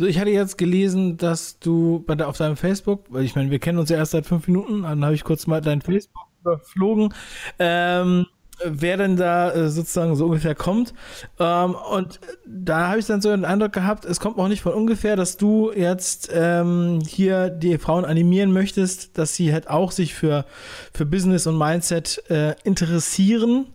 So, 0.00 0.06
ich 0.06 0.18
hatte 0.18 0.30
jetzt 0.30 0.56
gelesen, 0.56 1.18
dass 1.18 1.58
du 1.58 2.02
bei 2.06 2.24
auf 2.24 2.38
deinem 2.38 2.56
Facebook, 2.56 3.04
weil 3.10 3.22
ich 3.22 3.36
meine, 3.36 3.50
wir 3.50 3.58
kennen 3.58 3.78
uns 3.78 3.90
ja 3.90 3.98
erst 3.98 4.12
seit 4.12 4.24
fünf 4.24 4.48
Minuten, 4.48 4.84
dann 4.84 5.04
habe 5.04 5.14
ich 5.14 5.24
kurz 5.24 5.46
mal 5.46 5.60
dein 5.60 5.82
Facebook 5.82 6.26
überflogen, 6.40 7.12
ähm, 7.58 8.24
wer 8.64 8.96
denn 8.96 9.16
da 9.16 9.52
äh, 9.52 9.68
sozusagen 9.68 10.16
so 10.16 10.24
ungefähr 10.24 10.54
kommt. 10.54 10.94
Ähm, 11.38 11.74
und 11.74 12.18
da 12.46 12.88
habe 12.88 12.98
ich 12.98 13.04
dann 13.04 13.20
so 13.20 13.28
den 13.28 13.44
Eindruck 13.44 13.72
gehabt, 13.72 14.06
es 14.06 14.20
kommt 14.20 14.38
auch 14.38 14.48
nicht 14.48 14.62
von 14.62 14.72
ungefähr, 14.72 15.16
dass 15.16 15.36
du 15.36 15.70
jetzt 15.70 16.30
ähm, 16.32 17.00
hier 17.06 17.50
die 17.50 17.76
Frauen 17.76 18.06
animieren 18.06 18.52
möchtest, 18.52 19.18
dass 19.18 19.34
sie 19.34 19.52
halt 19.52 19.68
auch 19.68 19.92
sich 19.92 20.14
für, 20.14 20.46
für 20.94 21.04
Business 21.04 21.46
und 21.46 21.58
Mindset 21.58 22.22
äh, 22.30 22.54
interessieren. 22.64 23.66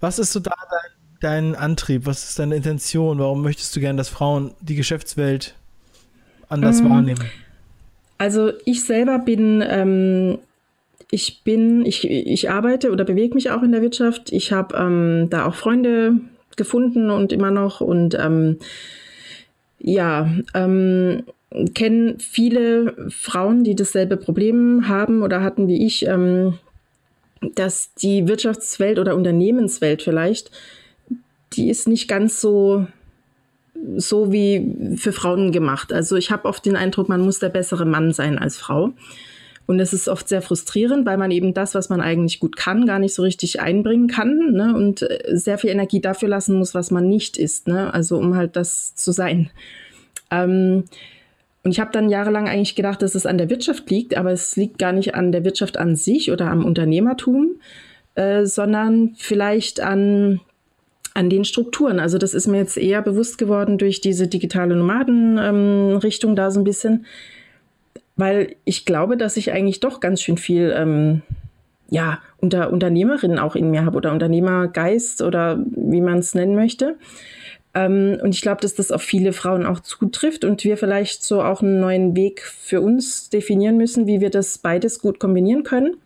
Was 0.00 0.18
ist 0.18 0.32
so 0.32 0.40
da 0.40 0.54
dein, 1.20 1.52
dein 1.52 1.54
Antrieb? 1.54 2.06
Was 2.06 2.30
ist 2.30 2.38
deine 2.38 2.56
Intention? 2.56 3.18
Warum 3.18 3.42
möchtest 3.42 3.76
du 3.76 3.80
gerne, 3.80 3.98
dass 3.98 4.08
Frauen 4.08 4.54
die 4.62 4.74
Geschäftswelt 4.74 5.54
anders 6.48 6.82
mhm. 6.82 6.90
wahrnehmen? 6.90 7.24
Also 8.18 8.52
ich 8.64 8.84
selber 8.84 9.18
bin, 9.18 9.62
ähm, 9.66 10.38
ich 11.10 11.42
bin, 11.44 11.84
ich, 11.84 12.08
ich 12.08 12.50
arbeite 12.50 12.90
oder 12.90 13.04
bewege 13.04 13.34
mich 13.34 13.50
auch 13.50 13.62
in 13.62 13.72
der 13.72 13.82
Wirtschaft. 13.82 14.32
Ich 14.32 14.52
habe 14.52 14.76
ähm, 14.76 15.28
da 15.30 15.46
auch 15.46 15.54
Freunde 15.54 16.14
gefunden 16.56 17.10
und 17.10 17.32
immer 17.32 17.50
noch 17.50 17.80
und 17.80 18.16
ähm, 18.18 18.58
ja, 19.78 20.30
ähm, 20.54 21.24
kennen 21.74 22.18
viele 22.18 23.10
Frauen, 23.10 23.62
die 23.62 23.74
dasselbe 23.74 24.16
Problem 24.16 24.88
haben 24.88 25.22
oder 25.22 25.42
hatten 25.42 25.68
wie 25.68 25.86
ich, 25.86 26.06
ähm, 26.06 26.58
dass 27.54 27.94
die 27.94 28.26
Wirtschaftswelt 28.26 28.98
oder 28.98 29.14
Unternehmenswelt 29.14 30.02
vielleicht, 30.02 30.50
die 31.52 31.68
ist 31.70 31.86
nicht 31.86 32.08
ganz 32.08 32.40
so 32.40 32.86
so 33.96 34.32
wie 34.32 34.96
für 34.96 35.12
Frauen 35.12 35.52
gemacht. 35.52 35.92
Also 35.92 36.16
ich 36.16 36.30
habe 36.30 36.46
oft 36.46 36.64
den 36.64 36.76
Eindruck, 36.76 37.08
man 37.08 37.20
muss 37.20 37.38
der 37.38 37.48
bessere 37.48 37.84
Mann 37.84 38.12
sein 38.12 38.38
als 38.38 38.56
Frau. 38.56 38.92
Und 39.66 39.80
es 39.80 39.92
ist 39.92 40.08
oft 40.08 40.28
sehr 40.28 40.42
frustrierend, 40.42 41.06
weil 41.06 41.18
man 41.18 41.32
eben 41.32 41.52
das, 41.52 41.74
was 41.74 41.88
man 41.88 42.00
eigentlich 42.00 42.38
gut 42.38 42.56
kann, 42.56 42.86
gar 42.86 43.00
nicht 43.00 43.14
so 43.14 43.22
richtig 43.22 43.60
einbringen 43.60 44.06
kann 44.06 44.52
ne? 44.52 44.74
und 44.76 45.02
äh, 45.02 45.36
sehr 45.36 45.58
viel 45.58 45.70
Energie 45.70 46.00
dafür 46.00 46.28
lassen 46.28 46.56
muss, 46.56 46.74
was 46.74 46.92
man 46.92 47.08
nicht 47.08 47.36
ist. 47.36 47.66
Ne? 47.66 47.92
Also 47.92 48.16
um 48.16 48.36
halt 48.36 48.54
das 48.54 48.94
zu 48.94 49.10
sein. 49.10 49.50
Ähm, 50.30 50.84
und 51.64 51.72
ich 51.72 51.80
habe 51.80 51.90
dann 51.90 52.08
jahrelang 52.08 52.48
eigentlich 52.48 52.76
gedacht, 52.76 53.02
dass 53.02 53.16
es 53.16 53.26
an 53.26 53.38
der 53.38 53.50
Wirtschaft 53.50 53.90
liegt, 53.90 54.16
aber 54.16 54.30
es 54.30 54.54
liegt 54.54 54.78
gar 54.78 54.92
nicht 54.92 55.16
an 55.16 55.32
der 55.32 55.44
Wirtschaft 55.44 55.78
an 55.78 55.96
sich 55.96 56.30
oder 56.30 56.48
am 56.48 56.64
Unternehmertum, 56.64 57.56
äh, 58.14 58.46
sondern 58.46 59.14
vielleicht 59.16 59.80
an 59.80 60.40
an 61.16 61.30
den 61.30 61.44
Strukturen. 61.44 61.98
Also 61.98 62.18
das 62.18 62.34
ist 62.34 62.46
mir 62.46 62.58
jetzt 62.58 62.76
eher 62.76 63.00
bewusst 63.00 63.38
geworden 63.38 63.78
durch 63.78 64.00
diese 64.00 64.28
digitale 64.28 64.76
Nomaden-Richtung 64.76 66.30
ähm, 66.30 66.36
da 66.36 66.50
so 66.50 66.60
ein 66.60 66.64
bisschen, 66.64 67.06
weil 68.16 68.56
ich 68.64 68.84
glaube, 68.84 69.16
dass 69.16 69.36
ich 69.36 69.50
eigentlich 69.50 69.80
doch 69.80 70.00
ganz 70.00 70.20
schön 70.20 70.36
viel 70.36 70.74
ähm, 70.76 71.22
ja, 71.88 72.18
unter 72.38 72.70
Unternehmerinnen 72.70 73.38
auch 73.38 73.56
in 73.56 73.70
mir 73.70 73.84
habe 73.84 73.96
oder 73.96 74.12
Unternehmergeist 74.12 75.22
oder 75.22 75.58
wie 75.74 76.00
man 76.00 76.18
es 76.18 76.34
nennen 76.34 76.54
möchte. 76.54 76.96
Ähm, 77.72 78.18
und 78.22 78.34
ich 78.34 78.42
glaube, 78.42 78.60
dass 78.60 78.74
das 78.74 78.92
auf 78.92 79.02
viele 79.02 79.32
Frauen 79.32 79.64
auch 79.64 79.80
zutrifft 79.80 80.44
und 80.44 80.64
wir 80.64 80.76
vielleicht 80.76 81.24
so 81.24 81.42
auch 81.42 81.62
einen 81.62 81.80
neuen 81.80 82.14
Weg 82.14 82.42
für 82.42 82.82
uns 82.82 83.30
definieren 83.30 83.78
müssen, 83.78 84.06
wie 84.06 84.20
wir 84.20 84.30
das 84.30 84.58
beides 84.58 84.98
gut 84.98 85.18
kombinieren 85.18 85.62
können. 85.62 85.96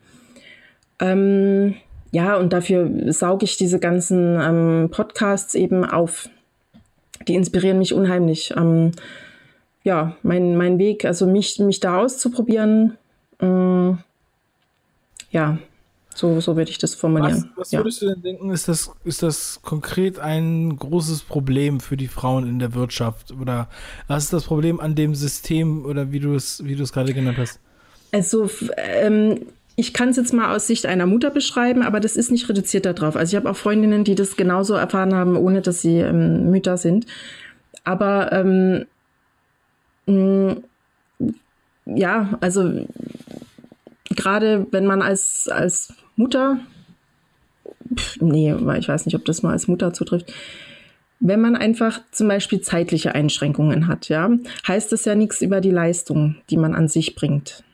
Ähm, 1.00 1.74
ja, 2.12 2.36
und 2.36 2.52
dafür 2.52 3.12
sauge 3.12 3.44
ich 3.44 3.56
diese 3.56 3.78
ganzen 3.78 4.38
ähm, 4.40 4.88
Podcasts 4.90 5.54
eben 5.54 5.84
auf. 5.84 6.28
Die 7.28 7.34
inspirieren 7.34 7.78
mich 7.78 7.94
unheimlich. 7.94 8.54
Ähm, 8.56 8.92
ja, 9.84 10.16
mein, 10.22 10.56
mein 10.56 10.78
Weg, 10.78 11.04
also 11.04 11.26
mich, 11.26 11.58
mich 11.58 11.80
da 11.80 11.98
auszuprobieren, 11.98 12.96
äh, 13.40 13.92
ja, 15.30 15.58
so, 16.14 16.40
so 16.40 16.56
würde 16.56 16.70
ich 16.70 16.78
das 16.78 16.94
formulieren. 16.94 17.50
Was, 17.54 17.58
was 17.58 17.70
ja. 17.70 17.80
würdest 17.80 18.02
du 18.02 18.08
denn 18.08 18.22
denken, 18.22 18.50
ist 18.50 18.68
das, 18.68 18.90
ist 19.04 19.22
das 19.22 19.60
konkret 19.62 20.18
ein 20.18 20.76
großes 20.76 21.22
Problem 21.22 21.80
für 21.80 21.96
die 21.96 22.08
Frauen 22.08 22.48
in 22.48 22.58
der 22.58 22.74
Wirtschaft? 22.74 23.32
Oder 23.32 23.68
was 24.08 24.24
ist 24.24 24.32
das 24.32 24.44
Problem 24.44 24.80
an 24.80 24.94
dem 24.94 25.14
System 25.14 25.84
oder 25.86 26.10
wie 26.12 26.20
du 26.20 26.34
es, 26.34 26.64
wie 26.64 26.74
du 26.74 26.82
es 26.82 26.92
gerade 26.92 27.14
genannt 27.14 27.38
hast? 27.38 27.60
Also 28.12 28.50
ähm, 28.76 29.46
ich 29.80 29.94
kann 29.94 30.10
es 30.10 30.16
jetzt 30.16 30.34
mal 30.34 30.54
aus 30.54 30.66
Sicht 30.66 30.84
einer 30.84 31.06
Mutter 31.06 31.30
beschreiben, 31.30 31.82
aber 31.82 32.00
das 32.00 32.14
ist 32.14 32.30
nicht 32.30 32.48
reduziert 32.50 32.84
darauf. 32.84 33.16
Also 33.16 33.32
ich 33.32 33.36
habe 33.36 33.50
auch 33.50 33.56
Freundinnen, 33.56 34.04
die 34.04 34.14
das 34.14 34.36
genauso 34.36 34.74
erfahren 34.74 35.14
haben, 35.14 35.36
ohne 35.36 35.62
dass 35.62 35.80
sie 35.80 35.98
ähm, 35.98 36.50
Mütter 36.50 36.76
sind. 36.76 37.06
Aber 37.82 38.30
ähm, 38.30 38.84
mh, 40.06 40.56
ja, 41.86 42.38
also 42.40 42.86
gerade 44.10 44.66
wenn 44.70 44.84
man 44.84 45.00
als, 45.00 45.48
als 45.50 45.94
Mutter, 46.14 46.58
pff, 47.96 48.20
nee, 48.20 48.54
ich 48.78 48.88
weiß 48.88 49.06
nicht, 49.06 49.14
ob 49.14 49.24
das 49.24 49.42
mal 49.42 49.52
als 49.52 49.66
Mutter 49.66 49.94
zutrifft, 49.94 50.30
wenn 51.20 51.40
man 51.40 51.56
einfach 51.56 52.00
zum 52.12 52.28
Beispiel 52.28 52.60
zeitliche 52.60 53.14
Einschränkungen 53.14 53.88
hat, 53.88 54.10
ja, 54.10 54.30
heißt 54.68 54.92
das 54.92 55.06
ja 55.06 55.14
nichts 55.14 55.40
über 55.40 55.62
die 55.62 55.70
Leistung, 55.70 56.36
die 56.50 56.58
man 56.58 56.74
an 56.74 56.86
sich 56.88 57.14
bringt. 57.14 57.64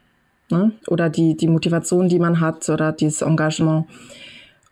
Ne? 0.50 0.72
Oder 0.86 1.10
die, 1.10 1.36
die 1.36 1.48
Motivation, 1.48 2.08
die 2.08 2.18
man 2.18 2.40
hat 2.40 2.68
oder 2.68 2.92
dieses 2.92 3.22
Engagement. 3.22 3.86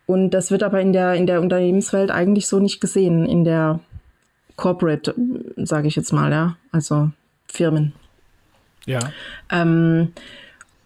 Und 0.07 0.31
das 0.31 0.51
wird 0.51 0.63
aber 0.63 0.81
in 0.81 0.93
der, 0.93 1.15
in 1.15 1.27
der 1.27 1.41
Unternehmenswelt 1.41 2.11
eigentlich 2.11 2.47
so 2.47 2.61
nicht 2.61 2.81
gesehen, 2.81 3.27
in 3.27 3.45
der 3.45 3.81
Corporate, 4.57 5.15
sage 5.57 5.89
ich 5.89 5.97
jetzt 5.97 6.13
mal, 6.13 6.31
ja, 6.31 6.57
also 6.71 7.11
Firmen. 7.47 7.93
Ja. 8.87 9.01
Ähm, 9.51 10.13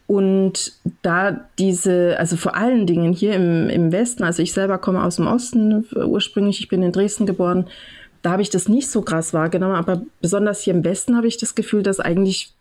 und 0.06 0.72
da 1.02 1.44
diese, 1.58 2.16
also 2.18 2.36
vor 2.36 2.56
allen 2.56 2.86
Dingen 2.86 3.12
hier 3.12 3.34
im, 3.34 3.68
im 3.68 3.92
Westen, 3.92 4.22
also 4.22 4.42
ich 4.42 4.54
selber 4.54 4.78
komme 4.78 5.02
aus 5.02 5.16
dem 5.16 5.26
Osten 5.26 5.84
ursprünglich, 5.94 6.60
ich 6.60 6.68
bin 6.68 6.82
in 6.82 6.92
Dresden 6.92 7.26
geboren, 7.26 7.66
da 8.22 8.30
habe 8.30 8.42
ich 8.42 8.50
das 8.50 8.68
nicht 8.68 8.88
so 8.88 9.02
krass 9.02 9.34
wahrgenommen, 9.34 9.74
aber 9.74 10.02
besonders 10.20 10.62
hier 10.62 10.74
im 10.74 10.84
Westen 10.84 11.16
habe 11.16 11.26
ich 11.26 11.36
das 11.36 11.54
Gefühl, 11.54 11.82
dass 11.82 12.00
eigentlich 12.00 12.54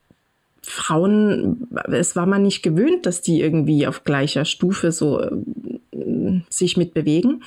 Frauen, 0.70 1.66
es 1.92 2.18
war 2.18 2.26
man 2.26 2.44
nicht 2.44 2.62
gewöhnt, 2.62 3.06
dass 3.06 3.22
die 3.22 3.40
irgendwie 3.40 3.88
auf 3.88 4.04
gleicher 4.04 4.44
Stufe 4.44 4.92
so 4.92 5.22
äh, 5.22 6.42
sich 6.50 6.76
mitbewegen. 6.76 7.44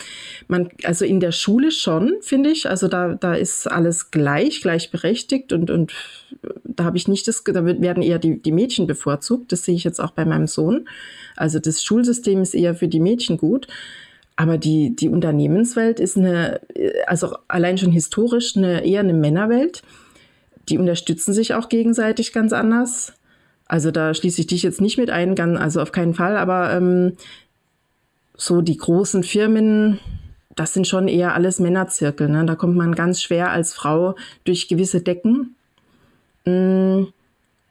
Man, 0.48 0.70
also 0.84 1.04
in 1.04 1.20
der 1.20 1.30
Schule 1.30 1.70
schon, 1.70 2.14
finde 2.22 2.50
ich. 2.50 2.68
Also 2.68 2.88
da, 2.88 3.14
da 3.14 3.34
ist 3.34 3.70
alles 3.70 4.10
gleich, 4.10 4.62
gleichberechtigt 4.62 5.52
und, 5.52 5.70
und 5.70 5.92
da 6.64 6.84
habe 6.84 6.96
ich 6.96 7.08
nicht 7.08 7.28
das, 7.28 7.44
da 7.44 7.62
werden 7.66 8.02
eher 8.02 8.18
die, 8.18 8.40
die 8.40 8.52
Mädchen 8.52 8.86
bevorzugt. 8.86 9.52
Das 9.52 9.66
sehe 9.66 9.74
ich 9.74 9.84
jetzt 9.84 10.00
auch 10.00 10.12
bei 10.12 10.24
meinem 10.24 10.46
Sohn. 10.46 10.88
Also 11.36 11.58
das 11.58 11.82
Schulsystem 11.84 12.40
ist 12.40 12.54
eher 12.54 12.74
für 12.74 12.88
die 12.88 13.00
Mädchen 13.00 13.36
gut. 13.36 13.66
Aber 14.36 14.56
die, 14.56 14.96
die 14.96 15.10
Unternehmenswelt 15.10 16.00
ist 16.00 16.16
eine, 16.16 16.62
also 17.06 17.36
allein 17.48 17.76
schon 17.76 17.92
historisch 17.92 18.56
eine, 18.56 18.82
eher 18.86 19.00
eine 19.00 19.12
Männerwelt 19.12 19.82
die 20.70 20.78
unterstützen 20.78 21.34
sich 21.34 21.54
auch 21.54 21.68
gegenseitig 21.68 22.32
ganz 22.32 22.52
anders. 22.52 23.12
Also 23.66 23.90
da 23.90 24.14
schließe 24.14 24.40
ich 24.40 24.46
dich 24.46 24.62
jetzt 24.62 24.80
nicht 24.80 24.98
mit 24.98 25.10
ein, 25.10 25.38
also 25.58 25.80
auf 25.80 25.92
keinen 25.92 26.14
Fall, 26.14 26.36
aber 26.36 26.72
ähm, 26.72 27.16
so 28.36 28.62
die 28.62 28.76
großen 28.76 29.22
Firmen, 29.22 30.00
das 30.56 30.74
sind 30.74 30.88
schon 30.88 31.08
eher 31.08 31.34
alles 31.34 31.60
Männerzirkel. 31.60 32.28
Ne? 32.28 32.44
Da 32.46 32.56
kommt 32.56 32.76
man 32.76 32.94
ganz 32.94 33.22
schwer 33.22 33.50
als 33.50 33.74
Frau 33.74 34.16
durch 34.44 34.66
gewisse 34.66 35.02
Decken. 35.02 35.54
Mm, 36.44 37.04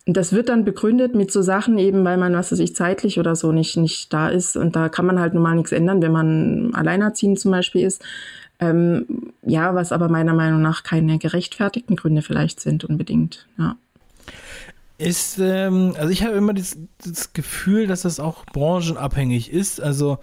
das 0.05 0.33
wird 0.33 0.49
dann 0.49 0.65
begründet 0.65 1.15
mit 1.15 1.31
so 1.31 1.41
Sachen 1.41 1.77
eben, 1.77 2.03
weil 2.05 2.17
man, 2.17 2.33
was 2.33 2.51
weiß 2.51 2.59
ich, 2.59 2.75
zeitlich 2.75 3.19
oder 3.19 3.35
so 3.35 3.51
nicht, 3.51 3.77
nicht 3.77 4.13
da 4.13 4.29
ist. 4.29 4.55
Und 4.55 4.75
da 4.75 4.89
kann 4.89 5.05
man 5.05 5.19
halt 5.19 5.33
nun 5.33 5.43
mal 5.43 5.55
nichts 5.55 5.71
ändern, 5.71 6.01
wenn 6.01 6.11
man 6.11 6.73
alleinerziehend 6.73 7.39
zum 7.39 7.51
Beispiel 7.51 7.85
ist. 7.85 8.03
Ähm, 8.59 9.33
ja, 9.41 9.73
was 9.73 9.91
aber 9.91 10.09
meiner 10.09 10.33
Meinung 10.33 10.61
nach 10.61 10.83
keine 10.83 11.17
gerechtfertigten 11.17 11.95
Gründe 11.95 12.21
vielleicht 12.21 12.59
sind 12.59 12.83
unbedingt. 12.83 13.47
Ja. 13.57 13.77
Ist, 14.99 15.39
ähm, 15.39 15.95
also 15.97 16.09
ich 16.09 16.25
habe 16.25 16.35
immer 16.35 16.53
das, 16.53 16.77
das, 17.01 17.31
Gefühl, 17.31 17.87
dass 17.87 18.01
das 18.01 18.19
auch 18.19 18.45
branchenabhängig 18.47 19.49
ist. 19.49 19.81
Also 19.81 20.17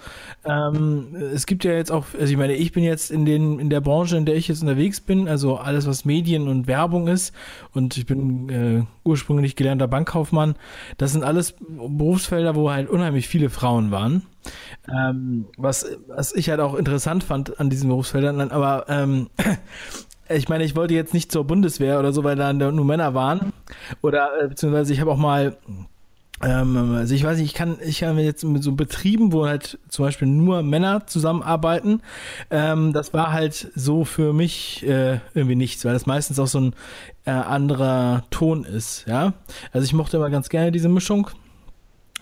ähm, 0.44 1.16
es 1.32 1.46
gibt 1.46 1.64
ja 1.64 1.72
jetzt 1.72 1.90
auch, 1.90 2.04
also 2.12 2.30
ich 2.30 2.36
meine, 2.36 2.52
ich 2.52 2.72
bin 2.72 2.84
jetzt 2.84 3.10
in 3.10 3.24
den 3.24 3.58
in 3.58 3.70
der 3.70 3.80
Branche, 3.80 4.18
in 4.18 4.26
der 4.26 4.36
ich 4.36 4.48
jetzt 4.48 4.60
unterwegs 4.60 5.00
bin, 5.00 5.28
also 5.28 5.56
alles 5.56 5.86
was 5.86 6.04
Medien 6.04 6.46
und 6.46 6.66
Werbung 6.66 7.08
ist, 7.08 7.34
und 7.72 7.96
ich 7.96 8.04
bin 8.04 8.50
äh, 8.50 8.82
ursprünglich 9.02 9.56
gelernter 9.56 9.88
Bankkaufmann. 9.88 10.56
Das 10.98 11.12
sind 11.12 11.24
alles 11.24 11.54
Berufsfelder, 11.58 12.54
wo 12.54 12.70
halt 12.70 12.90
unheimlich 12.90 13.28
viele 13.28 13.48
Frauen 13.48 13.90
waren. 13.90 14.26
Ähm, 14.94 15.46
was, 15.56 15.86
was 16.06 16.34
ich 16.34 16.50
halt 16.50 16.60
auch 16.60 16.74
interessant 16.74 17.24
fand 17.24 17.58
an 17.58 17.70
diesen 17.70 17.88
Berufsfeldern, 17.88 18.50
aber 18.50 18.84
ähm, 18.88 19.30
ich 20.28 20.48
meine, 20.48 20.64
ich 20.64 20.76
wollte 20.76 20.94
jetzt 20.94 21.14
nicht 21.14 21.30
zur 21.30 21.44
Bundeswehr 21.44 21.98
oder 21.98 22.12
so, 22.12 22.24
weil 22.24 22.36
da 22.36 22.52
nur 22.52 22.84
Männer 22.84 23.14
waren. 23.14 23.52
Oder 24.02 24.30
äh, 24.42 24.48
beziehungsweise 24.48 24.92
ich 24.92 25.00
habe 25.00 25.10
auch 25.10 25.16
mal, 25.16 25.56
ähm, 26.42 26.94
also 26.96 27.14
ich 27.14 27.24
weiß 27.24 27.38
nicht, 27.38 27.46
ich 27.46 27.54
kann, 27.54 27.78
ich 27.84 28.00
kann 28.00 28.18
jetzt 28.18 28.44
mit 28.44 28.62
so 28.62 28.72
Betrieben, 28.72 29.32
wo 29.32 29.46
halt 29.46 29.78
zum 29.88 30.04
Beispiel 30.04 30.28
nur 30.28 30.62
Männer 30.62 31.06
zusammenarbeiten, 31.06 32.02
ähm, 32.50 32.92
das 32.92 33.14
war 33.14 33.32
halt 33.32 33.70
so 33.74 34.04
für 34.04 34.32
mich 34.32 34.86
äh, 34.86 35.20
irgendwie 35.34 35.56
nichts, 35.56 35.84
weil 35.84 35.92
das 35.92 36.06
meistens 36.06 36.38
auch 36.38 36.46
so 36.46 36.60
ein 36.60 36.74
äh, 37.24 37.30
anderer 37.30 38.24
Ton 38.30 38.64
ist, 38.64 39.06
ja. 39.06 39.32
Also 39.72 39.84
ich 39.84 39.92
mochte 39.92 40.16
immer 40.16 40.30
ganz 40.30 40.48
gerne 40.48 40.72
diese 40.72 40.88
Mischung. 40.88 41.30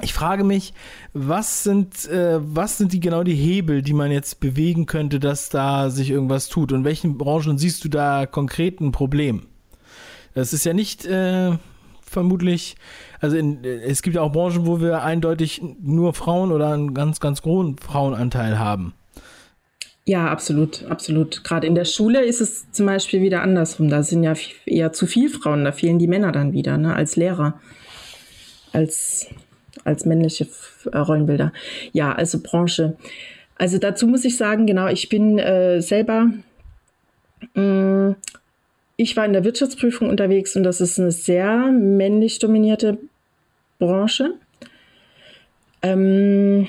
Ich 0.03 0.13
frage 0.13 0.43
mich, 0.43 0.75
was 1.13 1.63
sind, 1.63 2.07
äh, 2.07 2.39
was 2.41 2.79
sind 2.79 2.93
die 2.93 3.01
genau 3.01 3.23
die 3.23 3.35
Hebel, 3.35 3.81
die 3.81 3.93
man 3.93 4.11
jetzt 4.11 4.41
bewegen 4.41 4.87
könnte, 4.87 5.21
dass 5.21 5.51
da 5.51 5.89
sich 5.91 6.11
irgendwas 6.11 6.49
tut? 6.49 6.73
Und 6.73 6.81
in 6.81 6.85
welchen 6.85 7.17
Branchen 7.17 7.59
siehst 7.59 7.85
du 7.85 7.89
da 7.89 8.27
konkret 8.27 8.81
ein 8.81 8.91
Problem? 8.91 9.47
Das 10.35 10.53
ist 10.53 10.65
ja 10.65 10.73
nicht 10.73 11.07
äh, 11.07 11.53
vermutlich, 12.03 12.77
also 13.21 13.37
in, 13.37 13.65
es 13.65 14.03
gibt 14.03 14.17
ja 14.17 14.23
auch 14.23 14.33
Branchen, 14.33 14.67
wo 14.67 14.81
wir 14.81 15.03
eindeutig 15.03 15.63
nur 15.81 16.13
Frauen 16.13 16.51
oder 16.51 16.73
einen 16.73 16.93
ganz, 16.93 17.21
ganz 17.21 17.43
hohen 17.45 17.79
Frauenanteil 17.79 18.59
haben. 18.59 18.95
Ja, 20.07 20.29
absolut, 20.29 20.85
absolut. 20.85 21.45
Gerade 21.45 21.67
in 21.67 21.75
der 21.75 21.87
Schule 21.87 22.25
ist 22.25 22.41
es 22.41 22.71
zum 22.73 22.87
Beispiel 22.87 23.23
wieder 23.23 23.43
andersrum. 23.43 23.89
Da 23.89 24.03
sind 24.03 24.23
ja 24.23 24.35
eher 24.67 24.93
zu 24.93 25.07
viel 25.07 25.31
Frauen, 25.31 25.65
da 25.65 25.73
fehlen 25.73 25.99
die 25.99 26.09
Männer 26.09 26.31
dann 26.31 26.53
wieder, 26.53 26.77
ne, 26.77 26.95
als 26.95 27.17
Lehrer. 27.17 27.61
Als 28.73 29.29
als 29.85 30.05
männliche 30.05 30.47
äh, 30.91 30.99
Rollenbilder. 30.99 31.53
Ja, 31.93 32.13
also 32.13 32.41
Branche. 32.43 32.97
Also 33.57 33.79
dazu 33.79 34.07
muss 34.07 34.25
ich 34.25 34.37
sagen, 34.37 34.67
genau, 34.67 34.89
ich 34.89 35.09
bin 35.09 35.39
äh, 35.39 35.81
selber, 35.81 36.31
mh, 37.55 37.63
mm, 37.63 38.17
ich 38.97 39.17
war 39.17 39.25
in 39.25 39.33
der 39.33 39.45
Wirtschaftsprüfung 39.45 40.09
unterwegs 40.09 40.55
und 40.55 40.63
das 40.63 40.81
ist 40.81 41.01
eine 41.01 41.11
sehr 41.11 41.73
männlich 41.73 42.39
dominierte 42.39 42.99
Branche. 43.81 44.35
Ähm, 45.83 46.69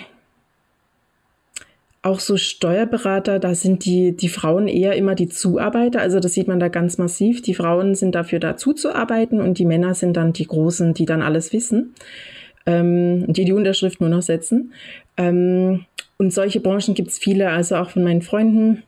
auch 2.01 2.19
so 2.19 2.37
Steuerberater, 2.37 3.39
da 3.39 3.53
sind 3.55 3.85
die, 3.85 4.11
die 4.11 4.29
Frauen 4.29 4.67
eher 4.67 4.95
immer 4.95 5.15
die 5.15 5.29
Zuarbeiter. 5.29 6.01
Also 6.01 6.19
das 6.19 6.33
sieht 6.33 6.47
man 6.47 6.59
da 6.59 6.67
ganz 6.67 6.97
massiv. 6.97 7.41
Die 7.41 7.55
Frauen 7.55 7.95
sind 7.95 8.15
dafür 8.15 8.39
da 8.39 8.57
zuzuarbeiten 8.57 9.39
und 9.39 9.57
die 9.57 9.65
Männer 9.65 9.93
sind 9.93 10.17
dann 10.17 10.33
die 10.33 10.45
Großen, 10.47 10.93
die 10.93 11.05
dann 11.05 11.21
alles 11.21 11.53
wissen 11.53 11.93
ähm, 12.65 13.31
die 13.31 13.45
die 13.45 13.53
Unterschrift 13.53 14.01
nur 14.01 14.09
noch 14.09 14.21
setzen. 14.21 14.73
Ähm, 15.17 15.85
und 16.17 16.33
solche 16.33 16.59
Branchen 16.59 16.93
gibt 16.93 17.09
es 17.09 17.17
viele, 17.17 17.49
also 17.49 17.75
auch 17.75 17.89
von 17.89 18.03
meinen 18.03 18.21
Freunden, 18.21 18.83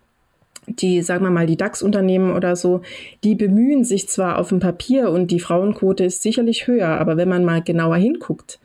die, 0.68 1.02
sagen 1.02 1.24
wir 1.24 1.30
mal, 1.30 1.48
die 1.48 1.58
DAX-Unternehmen 1.58 2.34
oder 2.34 2.56
so, 2.56 2.82
die 3.24 3.36
bemühen 3.36 3.86
sich 3.86 4.08
zwar 4.10 4.38
auf 4.38 4.50
dem 4.50 4.60
Papier 4.60 5.10
und 5.10 5.32
die 5.32 5.40
Frauenquote 5.40 6.04
ist 6.04 6.22
sicherlich 6.22 6.68
höher, 6.68 6.88
aber 6.88 7.18
wenn 7.18 7.30
man 7.30 7.46
mal 7.46 7.62
genauer 7.62 7.98
hinguckt, 7.98 8.60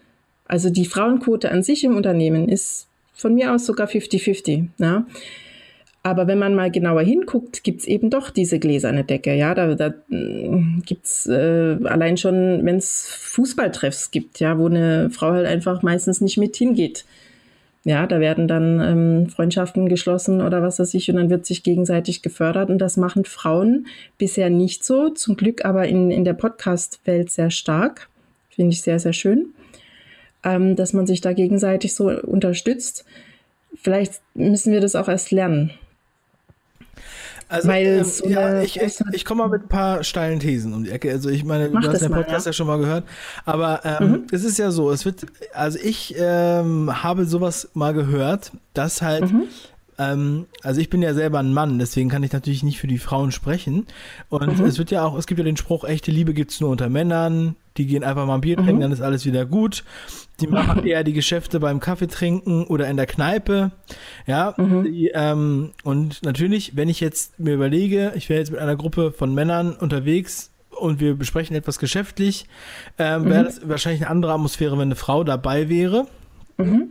also 0.47 0.69
die 0.69 0.87
Frauenquote 0.87 1.51
an 1.51 1.63
sich 1.63 1.85
im 1.85 1.97
Unternehmen 1.97 2.49
ist 2.49 2.89
von 3.15 3.35
mir 3.35 3.55
aus 3.55 3.67
sogar 3.67 3.87
50-50. 3.87 4.67
Ja? 4.79 5.07
Aber 6.05 6.27
wenn 6.27 6.39
man 6.39 6.57
mal 6.57 6.71
genauer 6.71 7.03
hinguckt, 7.03 7.63
gibt's 7.63 7.85
eben 7.85 8.11
doch 8.11 8.31
diese 8.31 8.59
gläserne 8.59 9.05
Decke. 9.05 9.35
Ja, 9.35 9.55
da, 9.55 9.75
da 9.75 9.95
mm, 10.09 10.83
gibt's 10.85 11.27
äh, 11.27 11.77
allein 11.85 12.17
schon, 12.17 12.65
wenn 12.65 12.77
es 12.77 13.07
Fußballtreffs 13.21 14.11
gibt, 14.11 14.41
ja, 14.41 14.59
wo 14.59 14.67
eine 14.67 15.11
Frau 15.11 15.31
halt 15.31 15.47
einfach 15.47 15.83
meistens 15.83 16.21
nicht 16.21 16.39
mit 16.39 16.57
hingeht. 16.57 17.05
Ja, 17.85 18.07
da 18.07 18.21
werden 18.21 18.47
dann 18.47 18.81
ähm, 18.81 19.29
Freundschaften 19.29 19.89
geschlossen 19.89 20.41
oder 20.41 20.63
was 20.63 20.79
weiß 20.79 20.95
ich 20.95 21.11
und 21.11 21.17
dann 21.17 21.31
wird 21.31 21.47
sich 21.47 21.65
gegenseitig 21.65 22.23
gefördert 22.23 22.71
und 22.71 22.79
das 22.79 22.97
machen 22.97 23.25
Frauen 23.25 23.87
bisher 24.19 24.51
nicht 24.51 24.85
so. 24.85 25.09
Zum 25.09 25.37
Glück 25.37 25.65
aber 25.65 25.89
in, 25.89 26.11
in 26.13 26.25
der 26.25 26.35
Podcast-Welt 26.35 27.31
sehr 27.31 27.51
stark. 27.51 28.09
Finde 28.51 28.73
ich 28.73 28.83
sehr, 28.83 29.01
sehr 29.01 29.13
schön, 29.13 29.47
ähm, 30.45 30.77
dass 30.77 30.93
man 30.93 31.07
sich 31.07 31.21
da 31.21 31.33
gegenseitig 31.33 31.95
so 31.95 32.09
unterstützt. 32.09 33.05
Vielleicht 33.83 34.21
müssen 34.35 34.73
wir 34.73 34.81
das 34.81 34.95
auch 34.95 35.09
erst 35.09 35.33
lernen. 35.33 35.73
Also, 37.53 37.71
ähm, 37.71 38.05
so 38.05 38.27
ja, 38.27 38.63
ich, 38.63 38.81
ich, 38.81 38.99
ich 39.13 39.25
komme 39.27 39.43
mal 39.43 39.49
mit 39.51 39.65
ein 39.65 39.69
paar 39.69 40.03
steilen 40.05 40.41
Thesen 40.41 40.73
um 40.73 40.85
die 40.85 40.91
Ecke. 40.91 41.11
Also 41.11 41.29
ich 41.29 41.45
meine, 41.45 41.69
Mach 41.69 41.83
du 41.83 41.89
hast 41.89 42.01
den 42.01 42.11
Podcast 42.11 42.47
ja. 42.47 42.51
ja. 42.51 42.53
schon 42.55 42.67
mal 42.67 42.79
gehört. 42.79 43.05
Aber 43.45 43.83
ähm, 43.85 44.11
mhm. 44.11 44.23
es 44.33 44.43
ist 44.43 44.59
ja 44.59 44.71
so, 44.71 44.91
es 44.91 45.05
wird, 45.05 45.27
also 45.53 45.79
ich 45.83 46.15
ähm, 46.19 47.03
habe 47.03 47.27
sowas 47.27 47.69
mal 47.75 47.93
gehört, 47.93 48.53
dass 48.73 49.03
halt 49.03 49.31
mhm. 49.31 49.45
Ähm, 49.99 50.47
also 50.63 50.81
ich 50.81 50.89
bin 50.89 51.03
ja 51.03 51.13
selber 51.13 51.39
ein 51.39 51.53
Mann, 51.53 51.79
deswegen 51.79 52.09
kann 52.09 52.23
ich 52.23 52.33
natürlich 52.33 52.63
nicht 52.63 52.81
für 52.81 52.87
die 52.87 52.99
Frauen 52.99 53.31
sprechen. 53.31 53.87
Und 54.31 54.59
mhm. 54.59 54.65
es 54.65 54.79
wird 54.79 54.91
ja 54.91 55.05
auch, 55.05 55.19
es 55.19 55.27
gibt 55.27 55.39
ja 55.39 55.45
den 55.45 55.59
Spruch, 55.59 55.85
echte 55.85 56.11
Liebe 56.11 56.33
gibt 56.33 56.51
es 56.51 56.61
nur 56.61 56.71
unter 56.71 56.89
Männern, 56.89 57.57
die 57.77 57.87
gehen 57.87 58.05
einfach 58.05 58.27
mal 58.27 58.35
ein 58.35 58.41
Bier 58.41 58.57
trinken, 58.57 58.77
mhm. 58.77 58.81
dann 58.81 58.93
ist 58.93 59.01
alles 59.01 59.25
wieder 59.25 59.47
gut. 59.47 59.85
Die 60.41 60.47
machen 60.47 60.85
eher 60.87 61.05
die 61.05 61.13
Geschäfte 61.13 61.61
beim 61.61 61.81
Kaffee 61.81 62.07
trinken 62.07 62.65
oder 62.65 62.89
in 62.89 62.97
der 62.97 63.07
Kneipe. 63.07 63.73
Ja, 64.27 64.55
mhm. 64.57 64.85
die, 64.85 65.11
ähm, 65.15 65.73
und 65.85 66.23
natürlich, 66.23 66.77
wenn 66.77 66.89
ich 66.89 67.01
jetzt 67.01 67.39
mir 67.39 67.55
überlege, 67.55 68.13
ich 68.15 68.29
wäre 68.29 68.41
jetzt 68.41 68.51
mit 68.51 68.61
einer 68.61 68.77
Gruppe 68.77 69.13
von 69.13 69.35
Männern 69.35 69.75
unterwegs 69.75 70.51
und 70.71 71.01
wir 71.01 71.15
besprechen 71.15 71.57
etwas 71.57 71.79
geschäftlich, 71.79 72.47
ähm, 72.99 73.27
wäre 73.27 73.43
mhm. 73.43 73.47
das 73.47 73.69
wahrscheinlich 73.69 74.03
eine 74.03 74.11
andere 74.11 74.33
Atmosphäre, 74.33 74.77
wenn 74.77 74.89
eine 74.89 74.97
Frau 74.97 75.25
dabei 75.25 75.69
wäre. 75.69 76.07
Mhm. 76.59 76.91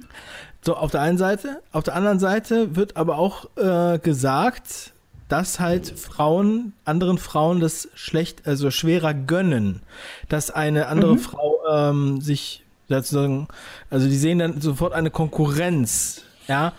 So, 0.64 0.76
auf 0.76 0.92
der 0.92 1.02
einen 1.02 1.18
Seite. 1.18 1.62
Auf 1.72 1.84
der 1.84 1.96
anderen 1.96 2.20
Seite 2.20 2.76
wird 2.76 2.96
aber 2.96 3.18
auch 3.18 3.46
äh, 3.58 3.98
gesagt, 4.00 4.94
dass 5.32 5.60
halt 5.60 5.88
Frauen, 5.88 6.74
anderen 6.84 7.18
Frauen 7.18 7.62
das 7.62 7.88
schlecht, 7.96 8.46
also 8.46 8.70
schwerer 8.70 9.14
gönnen, 9.14 9.82
dass 10.28 10.52
eine 10.52 10.88
andere 10.88 11.14
mhm. 11.14 11.20
Frau 11.20 11.60
ähm, 11.72 12.20
sich 12.20 12.64
sozusagen, 12.90 13.48
also 13.90 14.10
die 14.10 14.18
sehen 14.18 14.40
dann 14.40 14.60
sofort 14.60 14.92
eine 14.92 15.10
Konkurrenz, 15.10 16.24
ja. 16.48 16.74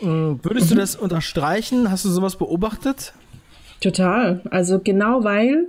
Hm, 0.00 0.40
würdest 0.42 0.70
mhm. 0.70 0.74
du 0.74 0.80
das 0.80 0.96
unterstreichen? 0.96 1.90
Hast 1.90 2.04
du 2.04 2.10
sowas 2.10 2.36
beobachtet? 2.36 3.14
Total. 3.80 4.42
Also 4.50 4.80
genau 4.80 5.24
weil 5.24 5.68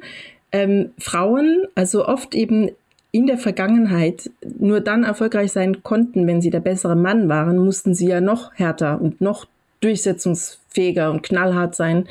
ähm, 0.52 0.92
Frauen 0.98 1.68
also 1.76 2.06
oft 2.06 2.36
eben 2.36 2.72
in 3.12 3.28
der 3.28 3.38
Vergangenheit 3.38 4.30
nur 4.60 4.82
dann 4.82 5.04
erfolgreich 5.04 5.54
sein 5.54 5.84
konnten, 5.84 6.28
wenn 6.28 6.42
sie 6.42 6.50
der 6.50 6.60
bessere 6.60 6.98
Mann 6.98 7.30
waren, 7.30 7.64
mussten 7.64 7.94
sie 7.94 8.08
ja 8.08 8.20
noch 8.20 8.54
härter 8.56 9.00
und 9.00 9.22
noch 9.22 9.46
durchsetzungsfähiger 9.80 10.65
und 10.78 11.24
knallhart 11.24 11.76
sein, 11.76 12.08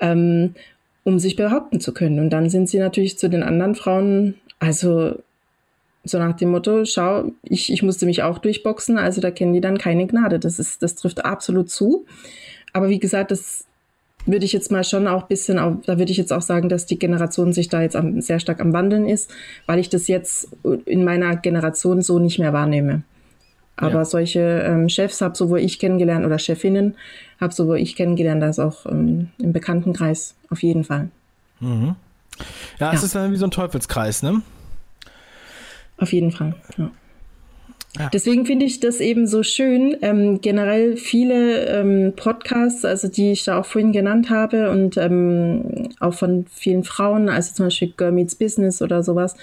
ähm, 0.00 0.54
um 1.04 1.18
sich 1.18 1.36
behaupten 1.36 1.80
zu 1.80 1.92
können. 1.92 2.20
Und 2.20 2.30
dann 2.30 2.50
sind 2.50 2.68
sie 2.68 2.78
natürlich 2.78 3.18
zu 3.18 3.28
den 3.28 3.42
anderen 3.42 3.74
Frauen, 3.74 4.34
also 4.58 5.14
so 6.04 6.18
nach 6.18 6.36
dem 6.36 6.50
Motto, 6.50 6.84
schau, 6.84 7.32
ich, 7.42 7.72
ich 7.72 7.82
musste 7.82 8.06
mich 8.06 8.22
auch 8.22 8.38
durchboxen, 8.38 8.98
also 8.98 9.20
da 9.20 9.30
kennen 9.30 9.52
die 9.52 9.60
dann 9.60 9.78
keine 9.78 10.06
Gnade. 10.06 10.38
Das 10.38 10.58
ist, 10.58 10.82
das 10.82 10.94
trifft 10.94 11.24
absolut 11.24 11.70
zu. 11.70 12.06
Aber 12.72 12.88
wie 12.88 12.98
gesagt, 12.98 13.30
das 13.30 13.64
würde 14.26 14.44
ich 14.44 14.52
jetzt 14.52 14.70
mal 14.70 14.84
schon 14.84 15.06
auch 15.06 15.22
ein 15.22 15.28
bisschen, 15.28 15.58
auf, 15.58 15.76
da 15.86 15.98
würde 15.98 16.12
ich 16.12 16.18
jetzt 16.18 16.32
auch 16.32 16.42
sagen, 16.42 16.68
dass 16.68 16.86
die 16.86 16.98
Generation 16.98 17.52
sich 17.52 17.68
da 17.68 17.82
jetzt 17.82 17.96
am, 17.96 18.20
sehr 18.20 18.40
stark 18.40 18.60
am 18.60 18.72
Wandeln 18.72 19.08
ist, 19.08 19.30
weil 19.66 19.78
ich 19.78 19.88
das 19.88 20.08
jetzt 20.08 20.50
in 20.84 21.04
meiner 21.04 21.36
Generation 21.36 22.02
so 22.02 22.18
nicht 22.18 22.38
mehr 22.38 22.52
wahrnehme. 22.52 23.02
Aber 23.78 23.94
ja. 23.94 24.04
solche 24.04 24.40
ähm, 24.40 24.88
Chefs 24.88 25.20
habe 25.20 25.36
sowohl 25.36 25.60
ich 25.60 25.78
kennengelernt 25.78 26.26
oder 26.26 26.38
Chefinnen 26.38 26.96
habe 27.40 27.54
sowohl 27.54 27.78
ich 27.78 27.96
kennengelernt 27.96 28.42
als 28.42 28.58
auch 28.58 28.86
ähm, 28.86 29.28
im 29.38 29.52
Bekanntenkreis 29.52 30.34
auf 30.50 30.62
jeden 30.62 30.84
Fall. 30.84 31.08
Mhm. 31.60 31.94
Ja, 32.78 32.86
ja, 32.86 32.92
es 32.92 33.02
ist 33.02 33.14
dann 33.14 33.32
wie 33.32 33.36
so 33.36 33.46
ein 33.46 33.50
Teufelskreis, 33.50 34.22
ne? 34.22 34.42
Auf 35.96 36.12
jeden 36.12 36.30
Fall. 36.30 36.54
Ja. 36.76 36.90
Ja. 37.96 38.10
Deswegen 38.12 38.44
finde 38.44 38.66
ich 38.66 38.80
das 38.80 39.00
eben 39.00 39.26
so 39.26 39.42
schön. 39.42 39.96
Ähm, 40.02 40.40
generell 40.40 40.96
viele 40.96 41.66
ähm, 41.66 42.12
Podcasts, 42.14 42.84
also 42.84 43.08
die 43.08 43.32
ich 43.32 43.44
da 43.44 43.58
auch 43.58 43.64
vorhin 43.64 43.92
genannt 43.92 44.30
habe 44.30 44.70
und 44.70 44.96
ähm, 44.96 45.88
auch 45.98 46.14
von 46.14 46.46
vielen 46.52 46.84
Frauen, 46.84 47.28
also 47.28 47.54
zum 47.54 47.66
Beispiel 47.66 47.92
Girl 47.96 48.12
Meets 48.12 48.34
Business 48.34 48.82
oder 48.82 49.02
sowas, 49.02 49.36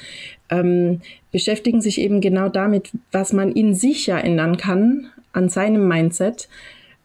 ähm, 0.50 1.02
beschäftigen 1.32 1.82
sich 1.82 2.00
eben 2.00 2.22
genau 2.22 2.50
damit, 2.50 2.92
was 3.12 3.34
man 3.34 3.52
in 3.52 3.74
sich 3.74 4.06
ja 4.08 4.20
ändern 4.20 4.58
kann, 4.58 5.08
an 5.34 5.50
seinem 5.50 5.88
Mindset 5.88 6.48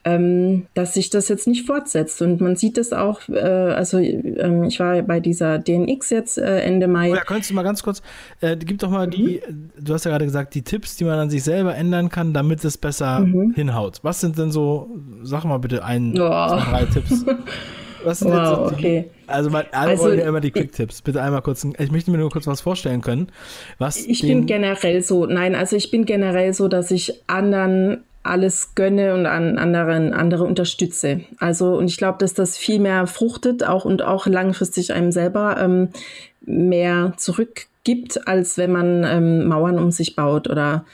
ähm, 0.05 0.67
dass 0.75 0.95
sich 0.95 1.11
das 1.11 1.29
jetzt 1.29 1.47
nicht 1.47 1.67
fortsetzt. 1.67 2.23
Und 2.23 2.41
man 2.41 2.57
sieht 2.57 2.79
das 2.79 2.93
auch, 2.93 3.29
äh, 3.29 3.39
also 3.39 3.99
ähm, 3.99 4.65
ich 4.65 4.81
war 4.81 5.03
bei 5.03 5.21
dieser 5.21 5.59
DNX 5.59 6.11
jetzt 6.11 6.39
äh, 6.39 6.61
Ende 6.61 6.89
Mai. 6.89 7.11
Oh 7.11 7.15
ja, 7.15 7.25
könntest 7.25 7.51
du 7.51 7.55
mal 7.55 7.63
ganz 7.63 7.83
kurz, 7.83 8.03
äh, 8.41 8.57
gib 8.57 8.79
doch 8.79 8.91
mal 8.91 9.09
die, 9.09 9.43
mhm. 9.47 9.71
du 9.79 9.93
hast 9.93 10.05
ja 10.05 10.11
gerade 10.11 10.25
gesagt, 10.25 10.55
die 10.55 10.63
Tipps, 10.63 10.97
die 10.97 11.05
man 11.05 11.19
an 11.19 11.31
sich 11.31 11.43
selber 11.43 11.75
ändern 11.75 12.09
kann, 12.09 12.33
damit 12.33 12.65
es 12.65 12.79
besser 12.79 13.21
mhm. 13.21 13.53
hinhaut. 13.55 13.99
Was 14.03 14.21
sind 14.21 14.39
denn 14.39 14.51
so, 14.51 14.89
sag 15.23 15.45
mal 15.45 15.59
bitte 15.59 15.85
ein, 15.85 16.13
oh. 16.15 16.17
drei 16.17 16.87
Tipps. 16.91 17.25
Was 18.03 18.21
sind 18.21 18.31
wow, 18.31 18.71
so 18.71 18.71
die, 18.71 18.75
okay. 18.77 19.11
Also, 19.27 19.51
mal, 19.51 19.67
alle 19.73 19.91
also, 19.91 20.05
wollen 20.05 20.19
ja 20.19 20.27
immer 20.27 20.41
die 20.41 20.51
Quick-Tipps. 20.51 21.03
Bitte 21.03 21.23
einmal 21.23 21.43
kurz, 21.43 21.67
ich 21.79 21.93
möchte 21.93 22.11
mir 22.11 22.17
nur 22.17 22.31
kurz 22.31 22.47
was 22.47 22.63
vorstellen 22.63 23.03
können. 23.03 23.29
Was 23.77 23.99
ich 23.99 24.23
bin 24.23 24.47
generell 24.47 25.03
so, 25.03 25.27
nein, 25.27 25.55
also 25.55 25.77
ich 25.77 25.91
bin 25.91 26.07
generell 26.07 26.55
so, 26.55 26.69
dass 26.69 26.91
ich 26.91 27.23
anderen 27.27 28.05
alles 28.23 28.75
gönne 28.75 29.15
und 29.15 29.27
an 29.27 29.59
anderen 29.59 30.13
andere 30.13 30.45
unterstütze. 30.45 31.23
Also 31.39 31.77
und 31.77 31.87
ich 31.87 31.97
glaube, 31.97 32.19
dass 32.19 32.35
das 32.35 32.59
viel 32.59 32.79
mehr 32.79 33.07
fruchtet 33.07 33.65
auch 33.65 33.85
und 33.85 34.03
auch 34.03 34.27
langfristig 34.27 34.93
einem 34.93 35.11
selber 35.11 35.57
ähm, 35.59 35.89
mehr 36.43 37.15
zurückgibt, 37.17 38.29
als 38.29 38.59
wenn 38.59 38.73
man 38.73 39.05
ähm, 39.05 39.47
Mauern 39.47 39.79
um 39.79 39.91
sich 39.91 40.17
baut 40.17 40.49
oder 40.49 40.85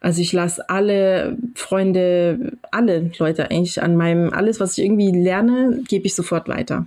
also 0.00 0.20
ich 0.20 0.32
lasse 0.32 0.68
alle 0.68 1.36
Freunde, 1.54 2.52
alle 2.70 3.10
Leute 3.18 3.50
eigentlich 3.50 3.82
an 3.82 3.96
meinem 3.96 4.32
alles, 4.32 4.60
was 4.60 4.76
ich 4.76 4.84
irgendwie 4.84 5.10
lerne, 5.10 5.82
gebe 5.88 6.06
ich 6.06 6.14
sofort 6.14 6.48
weiter. 6.48 6.86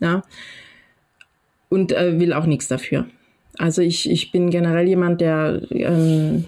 Ja. 0.00 0.22
Und 1.68 1.92
äh, 1.92 2.18
will 2.18 2.32
auch 2.32 2.46
nichts 2.46 2.68
dafür. 2.68 3.06
Also 3.58 3.82
ich, 3.82 4.10
ich 4.10 4.32
bin 4.32 4.50
generell 4.50 4.86
jemand, 4.86 5.20
der 5.20 5.62
ähm, 5.70 6.44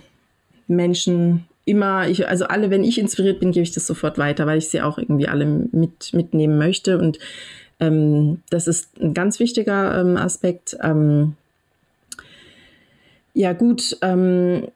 Menschen 0.66 1.47
immer, 1.68 2.08
ich, 2.08 2.28
also 2.28 2.46
alle, 2.46 2.70
wenn 2.70 2.84
ich 2.84 2.98
inspiriert 2.98 3.40
bin, 3.40 3.52
gebe 3.52 3.62
ich 3.62 3.72
das 3.72 3.86
sofort 3.86 4.18
weiter, 4.18 4.46
weil 4.46 4.58
ich 4.58 4.68
sie 4.68 4.82
auch 4.82 4.98
irgendwie 4.98 5.28
alle 5.28 5.46
mit, 5.46 6.12
mitnehmen 6.12 6.58
möchte. 6.58 6.98
Und 6.98 7.18
ähm, 7.80 8.42
das 8.50 8.66
ist 8.66 9.00
ein 9.00 9.14
ganz 9.14 9.38
wichtiger 9.38 10.00
ähm, 10.00 10.16
Aspekt. 10.16 10.76
Ähm, 10.82 11.34
ja, 13.34 13.52
gut, 13.52 13.96
ähm, 14.02 14.68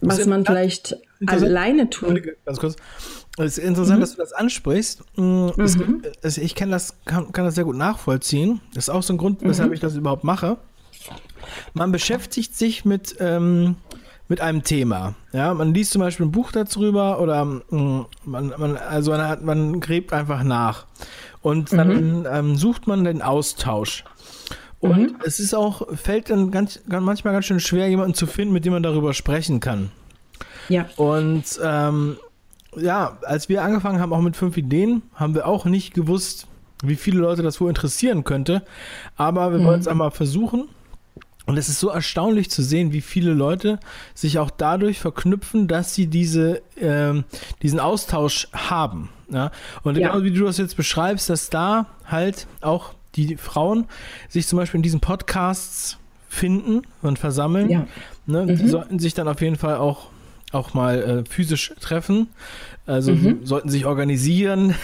was 0.00 0.26
man 0.26 0.44
vielleicht 0.44 0.96
alleine 1.26 1.90
tut. 1.90 2.22
Ganz 2.44 2.58
kurz. 2.58 2.76
Es 3.36 3.58
ist 3.58 3.64
interessant, 3.64 3.98
mhm. 3.98 4.00
dass 4.02 4.12
du 4.12 4.18
das 4.18 4.32
ansprichst. 4.32 5.02
Mm, 5.16 5.48
es, 5.58 5.76
mhm. 5.76 6.02
es, 6.22 6.38
ich 6.38 6.54
kann 6.54 6.70
das, 6.70 6.94
kann, 7.04 7.32
kann, 7.32 7.44
das 7.44 7.56
sehr 7.56 7.64
gut 7.64 7.76
nachvollziehen. 7.76 8.60
Das 8.74 8.84
ist 8.84 8.90
auch 8.90 9.02
so 9.02 9.12
ein 9.12 9.18
Grund, 9.18 9.42
weshalb 9.42 9.70
mhm. 9.70 9.74
ich 9.74 9.80
das 9.80 9.96
überhaupt 9.96 10.22
mache. 10.22 10.58
Man 11.72 11.90
beschäftigt 11.90 12.56
sich 12.56 12.84
mit 12.84 13.16
ähm, 13.18 13.76
mit 14.28 14.40
einem 14.40 14.62
Thema. 14.62 15.14
Ja, 15.32 15.52
man 15.54 15.74
liest 15.74 15.92
zum 15.92 16.00
Beispiel 16.00 16.26
ein 16.26 16.32
Buch 16.32 16.52
darüber 16.52 17.20
oder 17.20 17.44
mm, 17.44 18.06
man, 18.24 18.54
man, 18.56 18.76
also 18.76 19.10
man, 19.10 19.28
hat, 19.28 19.42
man 19.42 19.80
gräbt 19.80 20.12
einfach 20.12 20.42
nach. 20.42 20.86
Und 21.42 21.72
dann 21.72 22.20
mhm. 22.20 22.26
ähm, 22.30 22.56
sucht 22.56 22.86
man 22.86 23.04
den 23.04 23.20
Austausch. 23.20 24.04
Und 24.80 24.98
mhm. 24.98 25.16
es 25.24 25.40
ist 25.40 25.54
auch, 25.54 25.86
fällt 25.96 26.30
dann 26.30 26.50
ganz, 26.50 26.80
ganz, 26.88 27.04
manchmal 27.04 27.34
ganz 27.34 27.46
schön 27.46 27.60
schwer, 27.60 27.88
jemanden 27.88 28.14
zu 28.14 28.26
finden, 28.26 28.52
mit 28.54 28.64
dem 28.64 28.72
man 28.72 28.82
darüber 28.82 29.12
sprechen 29.14 29.60
kann. 29.60 29.90
Ja. 30.68 30.86
Und 30.96 31.44
ähm, 31.62 32.16
ja, 32.76 33.18
als 33.22 33.48
wir 33.48 33.62
angefangen 33.62 34.00
haben, 34.00 34.12
auch 34.12 34.20
mit 34.20 34.36
fünf 34.36 34.56
Ideen, 34.56 35.02
haben 35.14 35.34
wir 35.34 35.46
auch 35.46 35.64
nicht 35.64 35.94
gewusst, 35.94 36.46
wie 36.82 36.96
viele 36.96 37.20
Leute 37.20 37.42
das 37.42 37.60
wohl 37.60 37.68
interessieren 37.68 38.24
könnte. 38.24 38.62
Aber 39.16 39.52
wir 39.52 39.58
mhm. 39.58 39.64
wollen 39.64 39.80
es 39.80 39.88
einmal 39.88 40.10
versuchen. 40.10 40.68
Und 41.46 41.58
es 41.58 41.68
ist 41.68 41.80
so 41.80 41.90
erstaunlich 41.90 42.50
zu 42.50 42.62
sehen, 42.62 42.92
wie 42.92 43.02
viele 43.02 43.32
Leute 43.32 43.78
sich 44.14 44.38
auch 44.38 44.50
dadurch 44.50 44.98
verknüpfen, 44.98 45.68
dass 45.68 45.94
sie 45.94 46.06
diese, 46.06 46.62
ähm, 46.80 47.24
diesen 47.62 47.80
Austausch 47.80 48.48
haben. 48.52 49.10
Ja? 49.30 49.50
Und 49.82 49.98
ja. 49.98 50.08
genau 50.08 50.24
wie 50.24 50.30
du 50.30 50.44
das 50.44 50.56
jetzt 50.56 50.76
beschreibst, 50.76 51.28
dass 51.28 51.50
da 51.50 51.86
halt 52.06 52.46
auch 52.60 52.94
die 53.14 53.36
Frauen 53.36 53.86
sich 54.28 54.46
zum 54.46 54.58
Beispiel 54.58 54.78
in 54.78 54.82
diesen 54.82 55.00
Podcasts 55.00 55.98
finden 56.28 56.82
und 57.02 57.18
versammeln. 57.18 57.70
Ja. 57.70 57.86
Ne? 58.26 58.46
Mhm. 58.46 58.56
Die 58.56 58.68
sollten 58.68 58.98
sich 58.98 59.14
dann 59.14 59.28
auf 59.28 59.40
jeden 59.40 59.56
Fall 59.56 59.76
auch, 59.76 60.08
auch 60.54 60.74
mal 60.74 61.02
äh, 61.02 61.30
physisch 61.30 61.72
treffen. 61.80 62.28
Also 62.86 63.12
mhm. 63.12 63.46
sollten 63.46 63.70
sich 63.70 63.86
organisieren. 63.86 64.74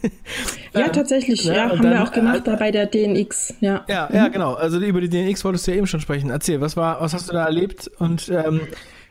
ja, 0.74 0.88
tatsächlich. 0.88 1.44
Ja, 1.44 1.54
ja 1.54 1.68
haben 1.68 1.82
dann, 1.82 1.92
wir 1.92 2.02
auch 2.02 2.12
gemacht 2.12 2.46
äh, 2.46 2.50
da 2.50 2.56
bei 2.56 2.70
der 2.70 2.86
DNX. 2.86 3.54
Ja, 3.60 3.84
ja, 3.86 4.08
mhm. 4.08 4.16
ja, 4.16 4.28
genau. 4.28 4.54
Also 4.54 4.78
über 4.78 5.00
die 5.00 5.10
DNX 5.10 5.44
wolltest 5.44 5.66
du 5.66 5.72
ja 5.72 5.76
eben 5.76 5.86
schon 5.86 6.00
sprechen. 6.00 6.30
Erzähl, 6.30 6.60
was 6.60 6.76
war, 6.76 7.00
was 7.00 7.12
hast 7.12 7.28
du 7.28 7.34
da 7.34 7.44
erlebt 7.44 7.90
und 7.98 8.30
ähm, 8.30 8.62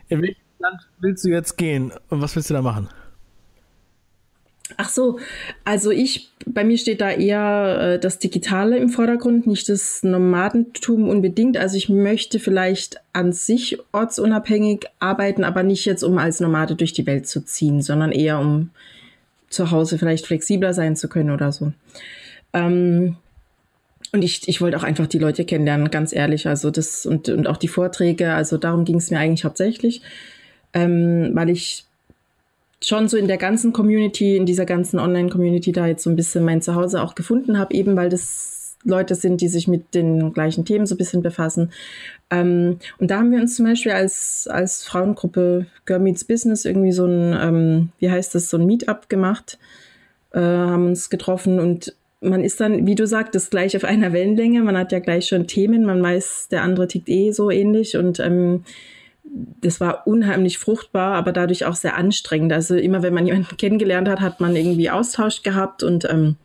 in 0.08 0.22
welches 0.22 0.42
Land 0.58 0.80
willst 0.98 1.24
du 1.24 1.28
jetzt 1.28 1.56
gehen 1.56 1.92
und 2.08 2.22
was 2.22 2.34
willst 2.34 2.50
du 2.50 2.54
da 2.54 2.62
machen? 2.62 2.88
Ach 4.78 4.88
so, 4.88 5.18
also 5.64 5.90
ich, 5.90 6.30
bei 6.46 6.64
mir 6.64 6.78
steht 6.78 7.02
da 7.02 7.10
eher 7.10 7.80
äh, 7.80 7.98
das 7.98 8.18
Digitale 8.18 8.78
im 8.78 8.88
Vordergrund, 8.88 9.46
nicht 9.46 9.68
das 9.68 10.02
Nomadentum 10.02 11.08
unbedingt. 11.08 11.58
Also 11.58 11.76
ich 11.76 11.90
möchte 11.90 12.40
vielleicht 12.40 12.96
an 13.12 13.32
sich 13.32 13.78
ortsunabhängig 13.92 14.86
arbeiten, 15.00 15.44
aber 15.44 15.62
nicht 15.62 15.84
jetzt, 15.84 16.02
um 16.02 16.16
als 16.16 16.40
Nomade 16.40 16.76
durch 16.76 16.94
die 16.94 17.06
Welt 17.06 17.26
zu 17.26 17.44
ziehen, 17.44 17.82
sondern 17.82 18.10
eher, 18.10 18.38
um 18.38 18.70
zu 19.50 19.70
Hause 19.70 19.98
vielleicht 19.98 20.26
flexibler 20.26 20.72
sein 20.72 20.96
zu 20.96 21.08
können 21.08 21.30
oder 21.30 21.52
so. 21.52 21.72
Ähm, 22.54 23.16
und 24.12 24.22
ich, 24.22 24.48
ich 24.48 24.60
wollte 24.60 24.78
auch 24.78 24.82
einfach 24.82 25.06
die 25.06 25.18
Leute 25.18 25.44
kennenlernen, 25.44 25.90
ganz 25.90 26.14
ehrlich. 26.14 26.46
Also 26.46 26.70
das 26.70 27.04
und, 27.04 27.28
und 27.28 27.46
auch 27.48 27.58
die 27.58 27.68
Vorträge, 27.68 28.32
also 28.32 28.56
darum 28.56 28.84
ging 28.84 28.96
es 28.96 29.10
mir 29.10 29.18
eigentlich 29.18 29.44
hauptsächlich, 29.44 30.00
ähm, 30.72 31.32
weil 31.34 31.50
ich 31.50 31.84
schon 32.82 33.08
so 33.08 33.16
in 33.16 33.28
der 33.28 33.38
ganzen 33.38 33.72
Community, 33.72 34.36
in 34.36 34.46
dieser 34.46 34.66
ganzen 34.66 34.98
Online-Community 34.98 35.72
da 35.72 35.86
jetzt 35.86 36.02
so 36.02 36.10
ein 36.10 36.16
bisschen 36.16 36.44
mein 36.44 36.62
Zuhause 36.62 37.02
auch 37.02 37.14
gefunden 37.14 37.58
habe, 37.58 37.74
eben 37.74 37.96
weil 37.96 38.08
das 38.08 38.76
Leute 38.84 39.14
sind, 39.14 39.40
die 39.40 39.48
sich 39.48 39.66
mit 39.66 39.94
den 39.94 40.32
gleichen 40.32 40.64
Themen 40.64 40.86
so 40.86 40.94
ein 40.94 40.98
bisschen 40.98 41.22
befassen. 41.22 41.72
Ähm, 42.30 42.78
und 42.98 43.10
da 43.10 43.18
haben 43.18 43.32
wir 43.32 43.40
uns 43.40 43.56
zum 43.56 43.64
Beispiel 43.64 43.92
als, 43.92 44.46
als 44.50 44.84
Frauengruppe 44.84 45.66
Girl 45.86 46.00
Meets 46.00 46.24
Business 46.24 46.64
irgendwie 46.64 46.92
so 46.92 47.06
ein, 47.06 47.36
ähm, 47.40 47.88
wie 47.98 48.10
heißt 48.10 48.34
das, 48.34 48.50
so 48.50 48.58
ein 48.58 48.66
Meetup 48.66 49.08
gemacht, 49.08 49.58
äh, 50.32 50.40
haben 50.40 50.86
uns 50.86 51.10
getroffen 51.10 51.58
und 51.58 51.94
man 52.20 52.42
ist 52.42 52.60
dann, 52.60 52.86
wie 52.86 52.94
du 52.94 53.06
sagtest, 53.06 53.50
gleich 53.50 53.76
auf 53.76 53.84
einer 53.84 54.12
Wellenlänge. 54.12 54.62
Man 54.62 54.78
hat 54.78 54.92
ja 54.92 54.98
gleich 54.98 55.26
schon 55.26 55.46
Themen, 55.46 55.84
man 55.84 56.02
weiß, 56.02 56.48
der 56.50 56.62
andere 56.62 56.88
tickt 56.88 57.08
eh 57.08 57.32
so 57.32 57.50
ähnlich 57.50 57.96
und 57.96 58.18
ähm, 58.18 58.64
das 59.24 59.80
war 59.80 60.06
unheimlich 60.06 60.58
fruchtbar, 60.58 61.14
aber 61.14 61.32
dadurch 61.32 61.64
auch 61.64 61.74
sehr 61.74 61.96
anstrengend. 61.96 62.52
Also 62.52 62.76
immer 62.76 63.02
wenn 63.02 63.14
man 63.14 63.26
jemanden 63.26 63.56
kennengelernt 63.56 64.08
hat, 64.08 64.20
hat 64.20 64.40
man 64.40 64.54
irgendwie 64.54 64.90
Austausch 64.90 65.42
gehabt 65.42 65.82
und 65.82 66.04
ähm, 66.08 66.36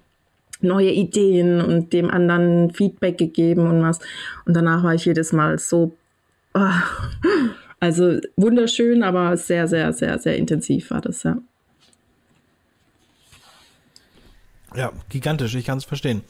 neue 0.61 0.91
Ideen 0.91 1.61
und 1.61 1.93
dem 1.93 2.09
anderen 2.09 2.71
Feedback 2.71 3.17
gegeben 3.17 3.67
und 3.67 3.81
was. 3.81 3.99
Und 4.45 4.55
danach 4.55 4.83
war 4.83 4.93
ich 4.93 5.05
jedes 5.05 5.31
Mal 5.31 5.59
so, 5.59 5.95
oh, 6.53 6.59
also 7.79 8.19
wunderschön, 8.35 9.03
aber 9.03 9.37
sehr, 9.37 9.67
sehr, 9.67 9.93
sehr, 9.93 10.19
sehr 10.19 10.35
intensiv 10.35 10.91
war 10.91 11.01
das, 11.01 11.23
ja. 11.23 11.37
Ja, 14.75 14.91
gigantisch, 15.09 15.55
ich 15.55 15.65
kann 15.65 15.79
es 15.79 15.85
verstehen. 15.85 16.21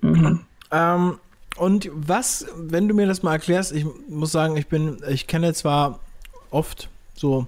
Mhm. 0.00 0.40
Ähm, 0.70 1.18
und 1.60 1.90
was, 1.92 2.46
wenn 2.56 2.88
du 2.88 2.94
mir 2.94 3.06
das 3.06 3.22
mal 3.22 3.34
erklärst, 3.34 3.72
ich 3.72 3.84
muss 4.08 4.32
sagen, 4.32 4.56
ich 4.56 4.68
bin, 4.68 4.96
ich 5.10 5.26
kenne 5.26 5.52
zwar 5.52 6.00
oft 6.50 6.88
so 7.14 7.46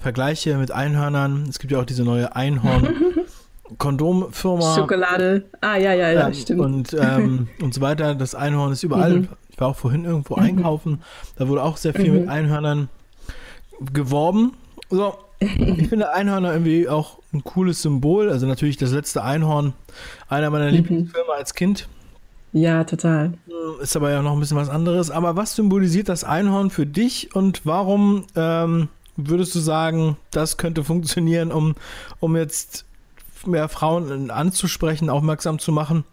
Vergleiche 0.00 0.56
mit 0.56 0.72
Einhörnern. 0.72 1.46
Es 1.48 1.60
gibt 1.60 1.72
ja 1.72 1.80
auch 1.80 1.84
diese 1.84 2.02
neue 2.02 2.34
Einhorn-Kondomfirma. 2.34 4.74
Schokolade. 4.76 5.44
Ah, 5.60 5.76
ja, 5.76 5.92
ja, 5.92 6.10
ja, 6.10 6.26
ähm, 6.26 6.34
stimmt. 6.34 6.60
Und, 6.60 6.94
ähm, 6.94 7.46
und 7.62 7.74
so 7.74 7.80
weiter. 7.80 8.16
Das 8.16 8.34
Einhorn 8.34 8.72
ist 8.72 8.82
überall. 8.82 9.20
Mhm. 9.20 9.28
Ich 9.50 9.60
war 9.60 9.68
auch 9.68 9.76
vorhin 9.76 10.04
irgendwo 10.04 10.34
mhm. 10.34 10.42
einkaufen. 10.42 11.04
Da 11.36 11.46
wurde 11.46 11.62
auch 11.62 11.76
sehr 11.76 11.94
viel 11.94 12.10
mhm. 12.10 12.20
mit 12.20 12.28
Einhörnern 12.28 12.88
geworben. 13.92 14.54
So, 14.90 15.16
ich 15.38 15.88
finde 15.88 16.12
Einhörner 16.12 16.54
irgendwie 16.54 16.88
auch 16.88 17.20
ein 17.32 17.44
cooles 17.44 17.82
Symbol. 17.82 18.30
Also 18.30 18.46
natürlich 18.46 18.78
das 18.78 18.90
letzte 18.90 19.22
Einhorn. 19.22 19.74
Einer 20.28 20.50
meiner 20.50 20.66
mhm. 20.66 20.74
Lieblingsfilme 20.74 21.32
als 21.32 21.54
Kind. 21.54 21.86
Ja, 22.58 22.82
total. 22.82 23.34
Ist 23.80 23.96
aber 23.96 24.10
ja 24.10 24.20
noch 24.20 24.32
ein 24.32 24.40
bisschen 24.40 24.56
was 24.56 24.68
anderes. 24.68 25.10
Aber 25.10 25.36
was 25.36 25.54
symbolisiert 25.54 26.08
das 26.08 26.24
Einhorn 26.24 26.70
für 26.70 26.86
dich 26.86 27.34
und 27.34 27.64
warum 27.64 28.24
ähm, 28.34 28.88
würdest 29.16 29.54
du 29.54 29.60
sagen, 29.60 30.16
das 30.32 30.56
könnte 30.56 30.82
funktionieren, 30.82 31.52
um, 31.52 31.76
um 32.18 32.36
jetzt 32.36 32.84
mehr 33.46 33.68
Frauen 33.68 34.30
anzusprechen, 34.30 35.08
aufmerksam 35.08 35.60
zu 35.60 35.70
machen, 35.70 36.04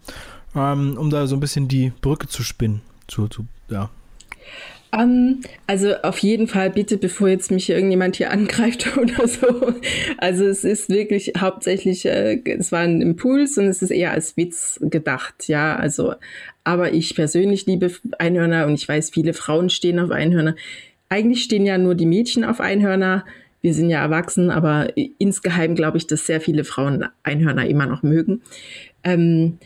ähm, 0.54 0.96
um 0.96 1.10
da 1.10 1.26
so 1.26 1.34
ein 1.34 1.40
bisschen 1.40 1.66
die 1.66 1.90
Brücke 2.00 2.28
zu 2.28 2.44
spinnen? 2.44 2.82
Zu, 3.08 3.26
zu, 3.26 3.46
ja. 3.68 3.90
Um, 4.92 5.00
ähm, 5.00 5.40
also 5.66 5.94
auf 6.02 6.18
jeden 6.18 6.46
Fall 6.46 6.70
bitte, 6.70 6.96
bevor 6.96 7.28
jetzt 7.28 7.50
mich 7.50 7.68
irgendjemand 7.68 8.16
hier 8.16 8.30
angreift 8.30 8.96
oder 8.98 9.26
so. 9.26 9.74
Also 10.18 10.46
es 10.46 10.64
ist 10.64 10.88
wirklich 10.88 11.32
hauptsächlich, 11.38 12.06
äh, 12.06 12.40
es 12.58 12.72
war 12.72 12.80
ein 12.80 13.02
Impuls 13.02 13.58
und 13.58 13.66
es 13.66 13.82
ist 13.82 13.90
eher 13.90 14.12
als 14.12 14.36
Witz 14.36 14.78
gedacht, 14.82 15.48
ja. 15.48 15.76
Also, 15.76 16.14
aber 16.64 16.92
ich 16.92 17.14
persönlich 17.14 17.66
liebe 17.66 17.90
Einhörner 18.18 18.66
und 18.66 18.74
ich 18.74 18.88
weiß, 18.88 19.10
viele 19.10 19.34
Frauen 19.34 19.70
stehen 19.70 19.98
auf 19.98 20.10
Einhörner. 20.10 20.54
Eigentlich 21.08 21.42
stehen 21.44 21.66
ja 21.66 21.78
nur 21.78 21.94
die 21.94 22.06
Mädchen 22.06 22.44
auf 22.44 22.60
Einhörner. 22.60 23.24
Wir 23.62 23.74
sind 23.74 23.90
ja 23.90 24.00
erwachsen, 24.00 24.50
aber 24.50 24.92
insgeheim 25.18 25.74
glaube 25.74 25.98
ich, 25.98 26.06
dass 26.06 26.26
sehr 26.26 26.40
viele 26.40 26.64
Frauen 26.64 27.04
Einhörner 27.22 27.66
immer 27.66 27.86
noch 27.86 28.02
mögen. 28.02 28.42
Ähm, 29.02 29.58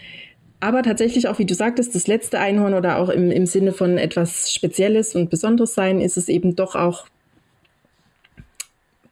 aber 0.61 0.83
tatsächlich 0.83 1.29
auch, 1.29 1.38
wie 1.38 1.46
du 1.46 1.55
sagtest, 1.55 1.94
das 1.94 2.07
letzte 2.07 2.38
Einhorn 2.38 2.75
oder 2.75 2.99
auch 2.99 3.09
im, 3.09 3.31
im 3.31 3.46
Sinne 3.46 3.73
von 3.73 3.99
etwas 3.99 4.53
Spezielles 4.53 5.14
und 5.14 5.31
Besonderes 5.31 5.75
sein, 5.75 6.01
ist 6.01 6.16
es 6.16 6.29
eben 6.29 6.55
doch 6.55 6.75
auch 6.75 7.07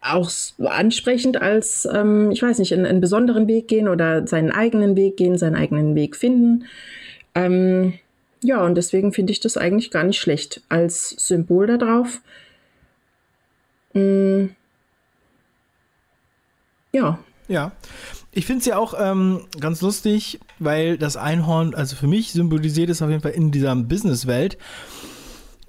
auch 0.01 0.31
ansprechend 0.59 1.43
als, 1.43 1.87
ähm, 1.93 2.31
ich 2.31 2.41
weiß 2.43 2.59
nicht, 2.61 2.73
einen, 2.73 2.87
einen, 2.87 3.01
besonderen 3.01 3.49
Weg 3.49 3.67
gehen 3.67 3.89
oder 3.89 4.27
seinen 4.27 4.53
eigenen 4.53 4.95
Weg 4.97 5.17
gehen, 5.17 5.37
seinen 5.37 5.57
eigenen 5.57 5.97
Weg 5.97 6.17
finden. 6.17 6.65
Ähm, 7.35 7.95
ja, 8.43 8.65
und 8.65 8.77
deswegen 8.77 9.13
finde 9.13 9.33
ich 9.33 9.41
das 9.41 9.57
eigentlich 9.57 9.91
gar 9.91 10.05
nicht 10.05 10.21
schlecht 10.21 10.63
als 10.69 11.11
Symbol 11.11 11.67
darauf. 11.67 12.21
Mm, 13.93 14.47
ja. 16.93 17.19
Ja. 17.49 17.73
Ich 18.31 18.47
finde 18.47 18.61
es 18.61 18.67
ja 18.67 18.79
auch 18.79 18.95
ähm, 18.99 19.47
ganz 19.59 19.81
lustig, 19.81 20.39
weil 20.59 20.99
das 20.99 21.17
Einhorn, 21.17 21.75
also 21.75 21.97
für 21.97 22.07
mich 22.07 22.33
symbolisiert 22.33 22.91
es 22.91 23.01
auf 23.03 23.09
jeden 23.09 23.23
Fall 23.23 23.33
in 23.33 23.51
dieser 23.51 23.75
Businesswelt 23.75 24.59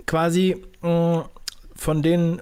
quasi 0.06 0.58
äh, 0.82 1.19
von 1.76 2.02
den, 2.02 2.41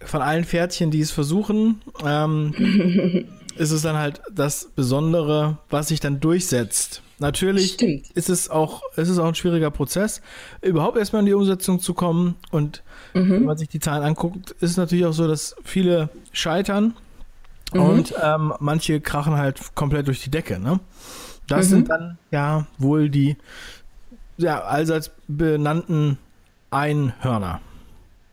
von 0.00 0.22
allen 0.22 0.44
Pferdchen, 0.44 0.90
die 0.90 1.00
es 1.00 1.12
versuchen, 1.12 1.82
ähm, 2.04 3.26
ist 3.56 3.70
es 3.70 3.82
dann 3.82 3.96
halt 3.96 4.20
das 4.32 4.70
Besondere, 4.74 5.58
was 5.70 5.88
sich 5.88 6.00
dann 6.00 6.20
durchsetzt. 6.20 7.02
Natürlich 7.18 7.74
Stimmt. 7.74 8.10
ist 8.14 8.28
es 8.28 8.50
auch, 8.50 8.82
ist 8.96 9.08
es 9.08 9.18
auch 9.18 9.28
ein 9.28 9.36
schwieriger 9.36 9.70
Prozess, 9.70 10.20
überhaupt 10.62 10.98
erstmal 10.98 11.20
in 11.20 11.26
die 11.26 11.34
Umsetzung 11.34 11.78
zu 11.78 11.94
kommen. 11.94 12.34
Und 12.50 12.82
mhm. 13.12 13.30
wenn 13.30 13.44
man 13.44 13.56
sich 13.56 13.68
die 13.68 13.78
Zahlen 13.78 14.02
anguckt, 14.02 14.50
ist 14.50 14.70
es 14.70 14.76
natürlich 14.76 15.06
auch 15.06 15.12
so, 15.12 15.28
dass 15.28 15.54
viele 15.62 16.08
scheitern 16.32 16.94
Mhm. 17.74 17.80
Und 17.80 18.14
ähm, 18.22 18.54
manche 18.60 19.00
krachen 19.00 19.36
halt 19.36 19.74
komplett 19.74 20.06
durch 20.06 20.22
die 20.22 20.30
Decke. 20.30 20.58
Ne? 20.58 20.80
Das 21.48 21.66
mhm. 21.66 21.70
sind 21.70 21.90
dann 21.90 22.18
ja 22.30 22.66
wohl 22.78 23.10
die 23.10 23.36
ja, 24.36 24.62
allseits 24.62 25.10
benannten 25.28 26.18
Einhörner. 26.70 27.60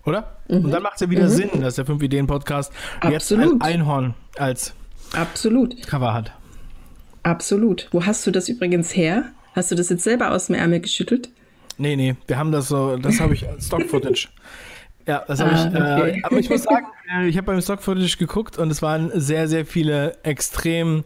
Oder? 0.06 0.38
Mhm. 0.47 0.65
Und 0.65 0.71
dann 0.71 0.84
macht 0.84 0.95
es 0.95 1.01
ja 1.01 1.10
wieder 1.10 1.25
mhm. 1.25 1.30
Sinn, 1.30 1.62
dass 1.62 1.75
der 1.75 1.86
5-Ideen-Podcast 1.86 2.71
jetzt 3.10 3.32
ein 3.32 3.62
Einhorn 3.62 4.15
als 4.38 4.73
Absolut. 5.13 5.86
Cover 5.88 6.13
hat. 6.13 6.32
Absolut. 7.23 7.88
Wo 7.91 8.06
hast 8.06 8.25
du 8.25 8.32
das 8.32 8.49
übrigens 8.49 8.95
her? 8.95 9.25
Hast 9.54 9.69
du 9.69 9.75
das 9.75 9.89
jetzt 9.89 10.04
selber 10.04 10.32
aus 10.32 10.47
dem 10.47 10.56
Ärmel 10.56 10.80
geschüttelt? 10.80 11.30
Nee, 11.77 11.95
nee, 11.95 12.15
wir 12.27 12.38
haben 12.38 12.51
das 12.51 12.67
so, 12.67 12.97
das 12.97 13.19
habe 13.19 13.34
ich 13.34 13.45
Stock-Footage. 13.60 14.30
Ja, 15.07 15.23
das 15.27 15.39
habe 15.39 15.51
ah, 15.51 15.67
ich. 15.67 15.73
Äh, 15.73 15.77
okay. 15.77 16.19
Äh, 16.19 16.23
aber 16.23 16.37
ich 16.37 16.49
muss 16.49 16.63
sagen, 16.63 16.87
äh, 17.15 17.27
ich 17.27 17.37
habe 17.37 17.47
beim 17.47 17.61
Stock-Footage 17.61 18.17
geguckt 18.17 18.57
und 18.57 18.71
es 18.71 18.81
waren 18.81 19.11
sehr, 19.13 19.47
sehr 19.47 19.65
viele 19.65 20.17
extrem 20.23 21.03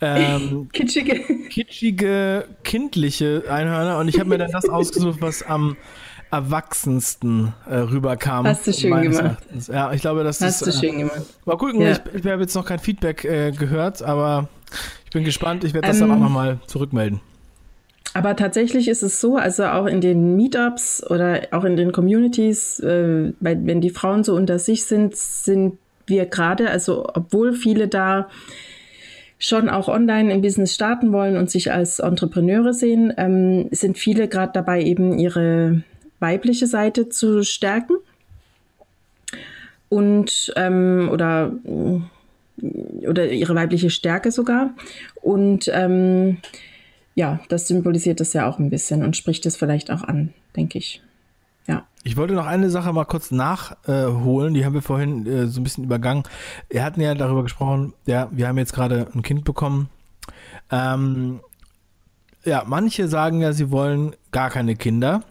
ähm, 0.00 0.68
kitschige. 0.72 1.20
kitschige, 1.48 2.48
kindliche 2.62 3.44
Einhörner 3.48 3.98
und 3.98 4.08
ich 4.08 4.18
habe 4.18 4.28
mir 4.28 4.38
dann 4.38 4.50
das 4.50 4.68
ausgesucht, 4.68 5.20
was 5.20 5.42
am 5.42 5.76
erwachsensten 6.30 7.54
äh, 7.68 7.76
rüberkam. 7.76 8.46
Hast 8.46 8.66
du 8.66 8.72
schön 8.72 9.02
gemacht. 9.02 9.22
Erachtens. 9.22 9.68
Ja, 9.68 9.92
ich 9.92 10.00
glaube, 10.00 10.24
das 10.24 10.40
Hast 10.40 10.62
ist. 10.62 10.80
du 10.80 10.86
schön 10.86 10.98
gemacht. 10.98 11.22
Mal 11.44 11.56
gucken, 11.56 11.80
ja. 11.80 11.92
ich, 11.92 12.00
ich 12.12 12.26
habe 12.26 12.42
jetzt 12.42 12.54
noch 12.54 12.64
kein 12.64 12.80
Feedback 12.80 13.24
äh, 13.24 13.52
gehört, 13.52 14.02
aber 14.02 14.48
ich 15.04 15.10
bin 15.12 15.22
gespannt. 15.22 15.62
Ich 15.62 15.74
werde 15.74 15.86
das 15.86 16.00
ähm, 16.00 16.08
dann 16.08 16.18
auch 16.18 16.22
nochmal 16.22 16.58
zurückmelden. 16.66 17.20
Aber 18.14 18.36
tatsächlich 18.36 18.86
ist 18.86 19.02
es 19.02 19.20
so, 19.20 19.36
also 19.36 19.64
auch 19.64 19.86
in 19.86 20.00
den 20.00 20.36
Meetups 20.36 21.04
oder 21.10 21.48
auch 21.50 21.64
in 21.64 21.76
den 21.76 21.90
Communities, 21.90 22.78
äh, 22.78 23.32
wenn 23.40 23.80
die 23.80 23.90
Frauen 23.90 24.22
so 24.22 24.36
unter 24.36 24.60
sich 24.60 24.86
sind, 24.86 25.16
sind 25.16 25.78
wir 26.06 26.26
gerade, 26.26 26.70
also 26.70 27.06
obwohl 27.12 27.54
viele 27.54 27.88
da 27.88 28.28
schon 29.38 29.68
auch 29.68 29.88
online 29.88 30.32
im 30.32 30.42
Business 30.42 30.74
starten 30.74 31.12
wollen 31.12 31.36
und 31.36 31.50
sich 31.50 31.72
als 31.72 31.98
Entrepreneure 31.98 32.72
sehen, 32.72 33.12
ähm, 33.16 33.68
sind 33.72 33.98
viele 33.98 34.28
gerade 34.28 34.52
dabei, 34.52 34.82
eben 34.82 35.18
ihre 35.18 35.82
weibliche 36.20 36.68
Seite 36.68 37.08
zu 37.08 37.42
stärken. 37.42 37.96
Und 39.88 40.52
ähm, 40.56 41.08
oder 41.12 41.52
oder 43.06 43.30
ihre 43.30 43.54
weibliche 43.56 43.90
Stärke 43.90 44.30
sogar. 44.30 44.74
Und 45.20 45.70
ähm, 45.74 46.38
ja, 47.14 47.40
das 47.48 47.68
symbolisiert 47.68 48.20
das 48.20 48.32
ja 48.32 48.48
auch 48.48 48.58
ein 48.58 48.70
bisschen 48.70 49.02
und 49.02 49.16
spricht 49.16 49.46
es 49.46 49.56
vielleicht 49.56 49.90
auch 49.90 50.02
an, 50.02 50.32
denke 50.56 50.78
ich. 50.78 51.02
Ja. 51.66 51.86
Ich 52.02 52.16
wollte 52.16 52.34
noch 52.34 52.46
eine 52.46 52.68
Sache 52.68 52.92
mal 52.92 53.04
kurz 53.04 53.30
nachholen, 53.30 54.54
die 54.54 54.64
haben 54.64 54.74
wir 54.74 54.82
vorhin 54.82 55.26
äh, 55.26 55.46
so 55.46 55.60
ein 55.60 55.64
bisschen 55.64 55.84
übergangen. 55.84 56.24
Wir 56.68 56.84
hatten 56.84 57.00
ja 57.00 57.14
darüber 57.14 57.42
gesprochen, 57.42 57.94
ja, 58.06 58.28
wir 58.32 58.48
haben 58.48 58.58
jetzt 58.58 58.74
gerade 58.74 59.08
ein 59.14 59.22
Kind 59.22 59.44
bekommen. 59.44 59.88
Ähm, 60.70 61.40
ja, 62.44 62.64
manche 62.66 63.08
sagen 63.08 63.40
ja, 63.40 63.52
sie 63.52 63.70
wollen 63.70 64.14
gar 64.30 64.50
keine 64.50 64.76
Kinder. 64.76 65.22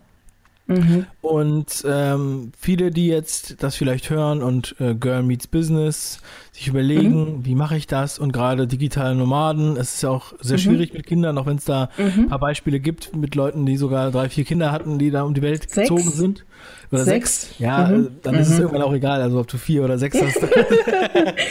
Mhm. 0.65 1.05
Und 1.21 1.83
ähm, 1.85 2.51
viele, 2.57 2.91
die 2.91 3.07
jetzt 3.07 3.61
das 3.61 3.75
vielleicht 3.75 4.09
hören 4.09 4.41
und 4.41 4.75
äh, 4.79 4.95
Girl 4.95 5.21
Meets 5.21 5.47
Business 5.47 6.19
sich 6.53 6.67
überlegen, 6.67 7.37
mhm. 7.37 7.45
wie 7.45 7.55
mache 7.55 7.75
ich 7.75 7.85
das? 7.87 8.17
Und 8.17 8.31
gerade 8.31 8.65
digitale 8.65 9.15
Nomaden, 9.15 9.75
es 9.75 9.95
ist 9.95 10.03
ja 10.03 10.09
auch 10.09 10.33
sehr 10.39 10.57
mhm. 10.57 10.61
schwierig 10.61 10.93
mit 10.93 11.05
Kindern, 11.05 11.37
auch 11.37 11.45
wenn 11.45 11.57
es 11.57 11.65
da 11.65 11.89
mhm. 11.97 12.23
ein 12.23 12.29
paar 12.29 12.39
Beispiele 12.39 12.79
gibt 12.79 13.15
mit 13.15 13.35
Leuten, 13.35 13.65
die 13.65 13.75
sogar 13.75 14.11
drei, 14.11 14.29
vier 14.29 14.45
Kinder 14.45 14.71
hatten, 14.71 14.99
die 14.99 15.11
da 15.11 15.23
um 15.23 15.33
die 15.33 15.41
Welt 15.41 15.69
sechs? 15.69 15.89
gezogen 15.89 16.09
sind. 16.11 16.45
Oder 16.91 17.03
sechs? 17.03 17.47
sechs? 17.47 17.59
Ja, 17.59 17.87
mhm. 17.87 18.17
dann 18.21 18.35
ist 18.35 18.49
es 18.49 18.55
mhm. 18.55 18.61
irgendwann 18.61 18.83
auch 18.83 18.93
egal, 18.93 19.21
also 19.21 19.39
ob 19.39 19.47
du 19.47 19.57
vier 19.57 19.83
oder 19.83 19.97
sechs 19.97 20.21
hast. 20.21 20.41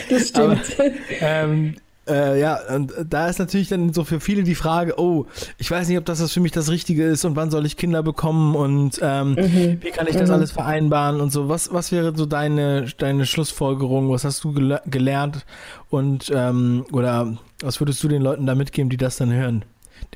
das 0.09 0.29
stimmt. 0.29 0.79
Aber, 0.79 0.90
ähm, 1.20 1.75
äh, 2.09 2.41
ja, 2.41 2.59
und 2.75 2.93
da 3.09 3.29
ist 3.29 3.38
natürlich 3.38 3.69
dann 3.69 3.93
so 3.93 4.03
für 4.03 4.19
viele 4.19 4.43
die 4.43 4.57
Frage, 4.57 4.99
oh, 4.99 5.27
ich 5.59 5.71
weiß 5.71 5.88
nicht, 5.88 5.99
ob 5.99 6.05
das, 6.05 6.19
das 6.19 6.33
für 6.33 6.41
mich 6.41 6.51
das 6.51 6.69
Richtige 6.69 7.05
ist 7.05 7.25
und 7.25 7.37
wann 7.37 7.51
soll 7.51 7.65
ich 7.65 7.77
Kinder 7.77 8.03
bekommen 8.03 8.57
und 8.57 8.99
ähm, 9.01 9.35
mhm. 9.35 9.79
wie 9.81 9.91
kann 9.91 10.09
ich 10.09 10.17
das 10.17 10.29
mhm. 10.29 10.35
alles 10.35 10.51
vereinbaren 10.51 11.21
und 11.21 11.31
so. 11.31 11.49
Was, 11.49 11.73
was 11.73 11.93
wäre 11.93 12.12
so 12.17 12.27
deine, 12.27 12.87
deine 12.99 13.25
Schlussfolgerung? 13.25 14.11
Was 14.11 14.25
hast 14.25 14.43
du 14.43 14.53
gel 14.53 14.81
gelernt 14.87 15.47
und 15.91 16.33
ähm, 16.35 16.85
oder 16.91 17.37
was 17.62 17.81
würdest 17.81 18.03
du 18.03 18.09
den 18.09 18.23
Leuten 18.23 18.47
da 18.47 18.57
mitgeben, 18.57 18.91
die 18.91 18.97
das 18.97 19.17
dann 19.17 19.33
hören, 19.33 19.65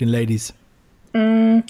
den 0.01 0.09
Ladies? 0.09 0.55
Mm, 1.13 1.61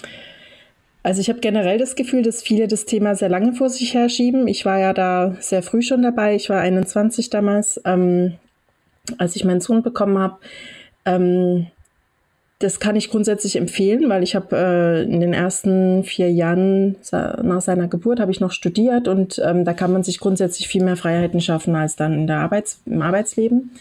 also 1.03 1.21
ich 1.21 1.29
habe 1.29 1.41
generell 1.41 1.77
das 1.77 1.95
Gefühl, 1.95 2.23
dass 2.23 2.41
viele 2.41 2.67
das 2.67 2.85
Thema 2.85 3.13
sehr 3.13 3.29
lange 3.29 3.53
vor 3.53 3.69
sich 3.69 3.93
herschieben. 3.93 4.47
Ich 4.47 4.65
war 4.65 4.79
ja 4.79 4.93
da 4.93 5.35
sehr 5.39 5.61
früh 5.61 5.83
schon 5.83 6.01
dabei. 6.01 6.33
Ich 6.33 6.49
war 6.49 6.59
21 6.59 7.29
damals. 7.29 7.79
Ähm, 7.85 8.33
als 9.17 9.35
ich 9.35 9.43
meinen 9.43 9.61
Sohn 9.61 9.83
bekommen 9.83 10.17
habe. 10.17 10.37
Ähm, 11.05 11.67
das 12.59 12.79
kann 12.79 12.95
ich 12.95 13.11
grundsätzlich 13.11 13.55
empfehlen, 13.55 14.09
weil 14.09 14.23
ich 14.23 14.35
habe 14.35 14.55
äh, 14.55 15.03
in 15.03 15.19
den 15.19 15.33
ersten 15.33 16.03
vier 16.03 16.31
Jahren 16.31 16.95
nach 17.11 17.61
seiner 17.61 17.87
Geburt 17.87 18.19
habe 18.19 18.31
ich 18.31 18.39
noch 18.39 18.51
studiert 18.51 19.07
und 19.07 19.39
ähm, 19.45 19.63
da 19.63 19.73
kann 19.73 19.93
man 19.93 20.03
sich 20.03 20.19
grundsätzlich 20.19 20.67
viel 20.67 20.83
mehr 20.83 20.97
Freiheiten 20.97 21.39
schaffen 21.39 21.75
als 21.75 21.95
dann 21.95 22.13
in 22.13 22.27
der 22.27 22.37
Arbeits 22.37 22.81
im 22.87 23.03
Arbeitsleben. 23.03 23.71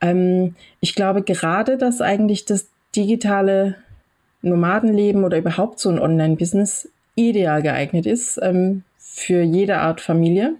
Ähm, 0.00 0.56
ich 0.80 0.96
glaube 0.96 1.22
gerade, 1.22 1.78
dass 1.78 2.00
eigentlich 2.00 2.44
das 2.44 2.66
digitale 2.96 3.76
Nomadenleben 4.42 5.22
oder 5.22 5.38
überhaupt 5.38 5.78
so 5.78 5.88
ein 5.88 6.00
Online-Business 6.00 6.88
ideal 7.14 7.62
geeignet 7.62 8.06
ist 8.06 8.38
ähm, 8.42 8.82
für 8.98 9.42
jede 9.42 9.78
Art 9.78 10.00
Familie. 10.00 10.54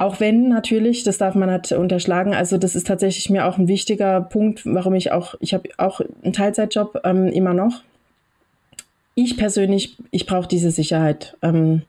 Auch 0.00 0.18
wenn 0.18 0.48
natürlich, 0.48 1.02
das 1.02 1.18
darf 1.18 1.34
man 1.34 1.50
halt 1.50 1.70
unterschlagen, 1.72 2.32
also 2.32 2.56
das 2.56 2.74
ist 2.74 2.86
tatsächlich 2.86 3.28
mir 3.28 3.44
auch 3.44 3.58
ein 3.58 3.68
wichtiger 3.68 4.22
Punkt, 4.22 4.62
warum 4.64 4.94
ich 4.94 5.12
auch, 5.12 5.34
ich 5.40 5.52
habe 5.52 5.68
auch 5.76 6.00
einen 6.22 6.32
Teilzeitjob 6.32 7.02
ähm, 7.04 7.26
immer 7.26 7.52
noch. 7.52 7.82
Ich 9.14 9.36
persönlich, 9.36 9.98
ich 10.10 10.24
brauche 10.24 10.48
diese 10.48 10.70
Sicherheit, 10.70 11.36
ähm, 11.42 11.82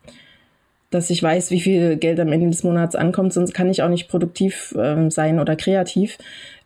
dass 0.90 1.10
ich 1.10 1.24
weiß, 1.24 1.52
wie 1.52 1.62
viel 1.62 1.96
Geld 1.96 2.20
am 2.20 2.34
Ende 2.34 2.50
des 2.50 2.66
Monats 2.66 2.98
ankommt, 2.98 3.32
sonst 3.32 3.54
kann 3.54 3.70
ich 3.70 3.82
auch 3.82 3.88
nicht 3.88 4.10
produktiv 4.10 4.76
ähm, 4.78 5.10
sein 5.10 5.40
oder 5.40 5.56
kreativ, 5.56 6.18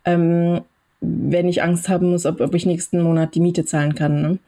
ähm, 0.04 0.62
wenn 1.00 1.48
ich 1.48 1.62
Angst 1.62 1.90
haben 1.90 2.10
muss, 2.10 2.26
ob, 2.26 2.42
ob 2.42 2.56
ich 2.56 2.66
nächsten 2.66 3.04
Monat 3.04 3.36
die 3.36 3.40
Miete 3.40 3.66
zahlen 3.66 3.94
kann. 3.94 4.20
Ne? 4.20 4.40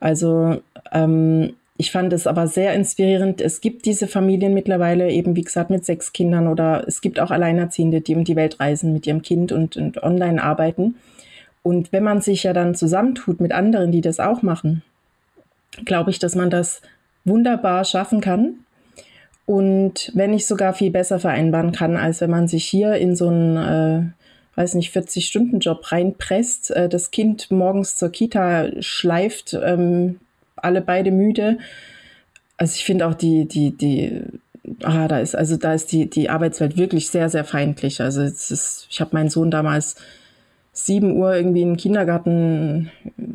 Also 0.00 0.60
ähm, 0.90 1.52
ich 1.78 1.90
fand 1.90 2.12
es 2.12 2.26
aber 2.26 2.46
sehr 2.46 2.74
inspirierend. 2.74 3.40
Es 3.40 3.60
gibt 3.60 3.84
diese 3.84 4.06
Familien 4.06 4.54
mittlerweile 4.54 5.10
eben, 5.10 5.36
wie 5.36 5.42
gesagt, 5.42 5.70
mit 5.70 5.84
sechs 5.84 6.12
Kindern 6.12 6.48
oder 6.48 6.84
es 6.86 7.00
gibt 7.00 7.20
auch 7.20 7.30
Alleinerziehende, 7.30 8.00
die 8.00 8.14
um 8.14 8.24
die 8.24 8.36
Welt 8.36 8.60
reisen 8.60 8.92
mit 8.92 9.06
ihrem 9.06 9.22
Kind 9.22 9.52
und, 9.52 9.76
und 9.76 10.02
online 10.02 10.42
arbeiten. 10.42 10.96
Und 11.62 11.92
wenn 11.92 12.04
man 12.04 12.20
sich 12.20 12.44
ja 12.44 12.52
dann 12.52 12.74
zusammentut 12.74 13.40
mit 13.40 13.52
anderen, 13.52 13.92
die 13.92 14.00
das 14.00 14.20
auch 14.20 14.42
machen, 14.42 14.82
glaube 15.84 16.10
ich, 16.10 16.18
dass 16.18 16.34
man 16.34 16.48
das 16.48 16.80
wunderbar 17.24 17.84
schaffen 17.84 18.20
kann. 18.20 18.60
Und 19.44 20.12
wenn 20.14 20.30
nicht 20.30 20.46
sogar 20.46 20.72
viel 20.72 20.90
besser 20.90 21.18
vereinbaren 21.18 21.72
kann, 21.72 21.96
als 21.96 22.20
wenn 22.20 22.30
man 22.30 22.48
sich 22.48 22.64
hier 22.64 22.94
in 22.94 23.14
so 23.14 23.28
einen, 23.28 23.56
äh, 23.56 24.58
weiß 24.58 24.74
nicht, 24.74 24.96
40-Stunden-Job 24.96 25.92
reinpresst, 25.92 26.70
äh, 26.70 26.88
das 26.88 27.10
Kind 27.10 27.50
morgens 27.50 27.96
zur 27.96 28.10
Kita 28.10 28.70
schleift, 28.80 29.58
ähm, 29.62 30.20
alle 30.56 30.80
beide 30.80 31.10
müde. 31.10 31.58
Also 32.56 32.74
ich 32.76 32.84
finde 32.84 33.06
auch 33.06 33.14
die, 33.14 33.46
die, 33.46 33.76
die, 33.76 34.22
ah, 34.82 35.08
da 35.08 35.20
ist, 35.20 35.36
also 35.36 35.56
da 35.56 35.74
ist 35.74 35.92
die, 35.92 36.08
die 36.08 36.30
Arbeitswelt 36.30 36.76
wirklich 36.76 37.08
sehr, 37.10 37.28
sehr 37.28 37.44
feindlich. 37.44 38.00
Also 38.00 38.22
es 38.22 38.50
ist, 38.50 38.86
ich 38.90 39.00
habe 39.00 39.10
meinen 39.14 39.30
Sohn 39.30 39.50
damals 39.50 39.96
7 40.72 41.16
Uhr 41.16 41.34
irgendwie 41.34 41.62
in 41.62 41.70
den 41.70 41.76
Kindergarten 41.76 42.90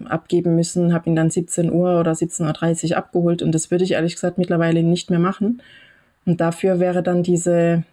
abgeben 0.05 0.55
müssen, 0.55 0.93
habe 0.93 1.09
ihn 1.09 1.15
dann 1.15 1.31
17 1.31 1.71
Uhr 1.71 1.99
oder 1.99 2.11
17.30 2.11 2.91
Uhr 2.91 2.97
abgeholt 2.97 3.41
und 3.41 3.51
das 3.53 3.71
würde 3.71 3.83
ich 3.83 3.93
ehrlich 3.93 4.13
gesagt 4.13 4.37
mittlerweile 4.37 4.83
nicht 4.83 5.09
mehr 5.09 5.19
machen. 5.19 5.61
Und 6.25 6.39
dafür 6.39 6.79
wäre 6.79 7.01
dann 7.01 7.23
diese 7.23 7.83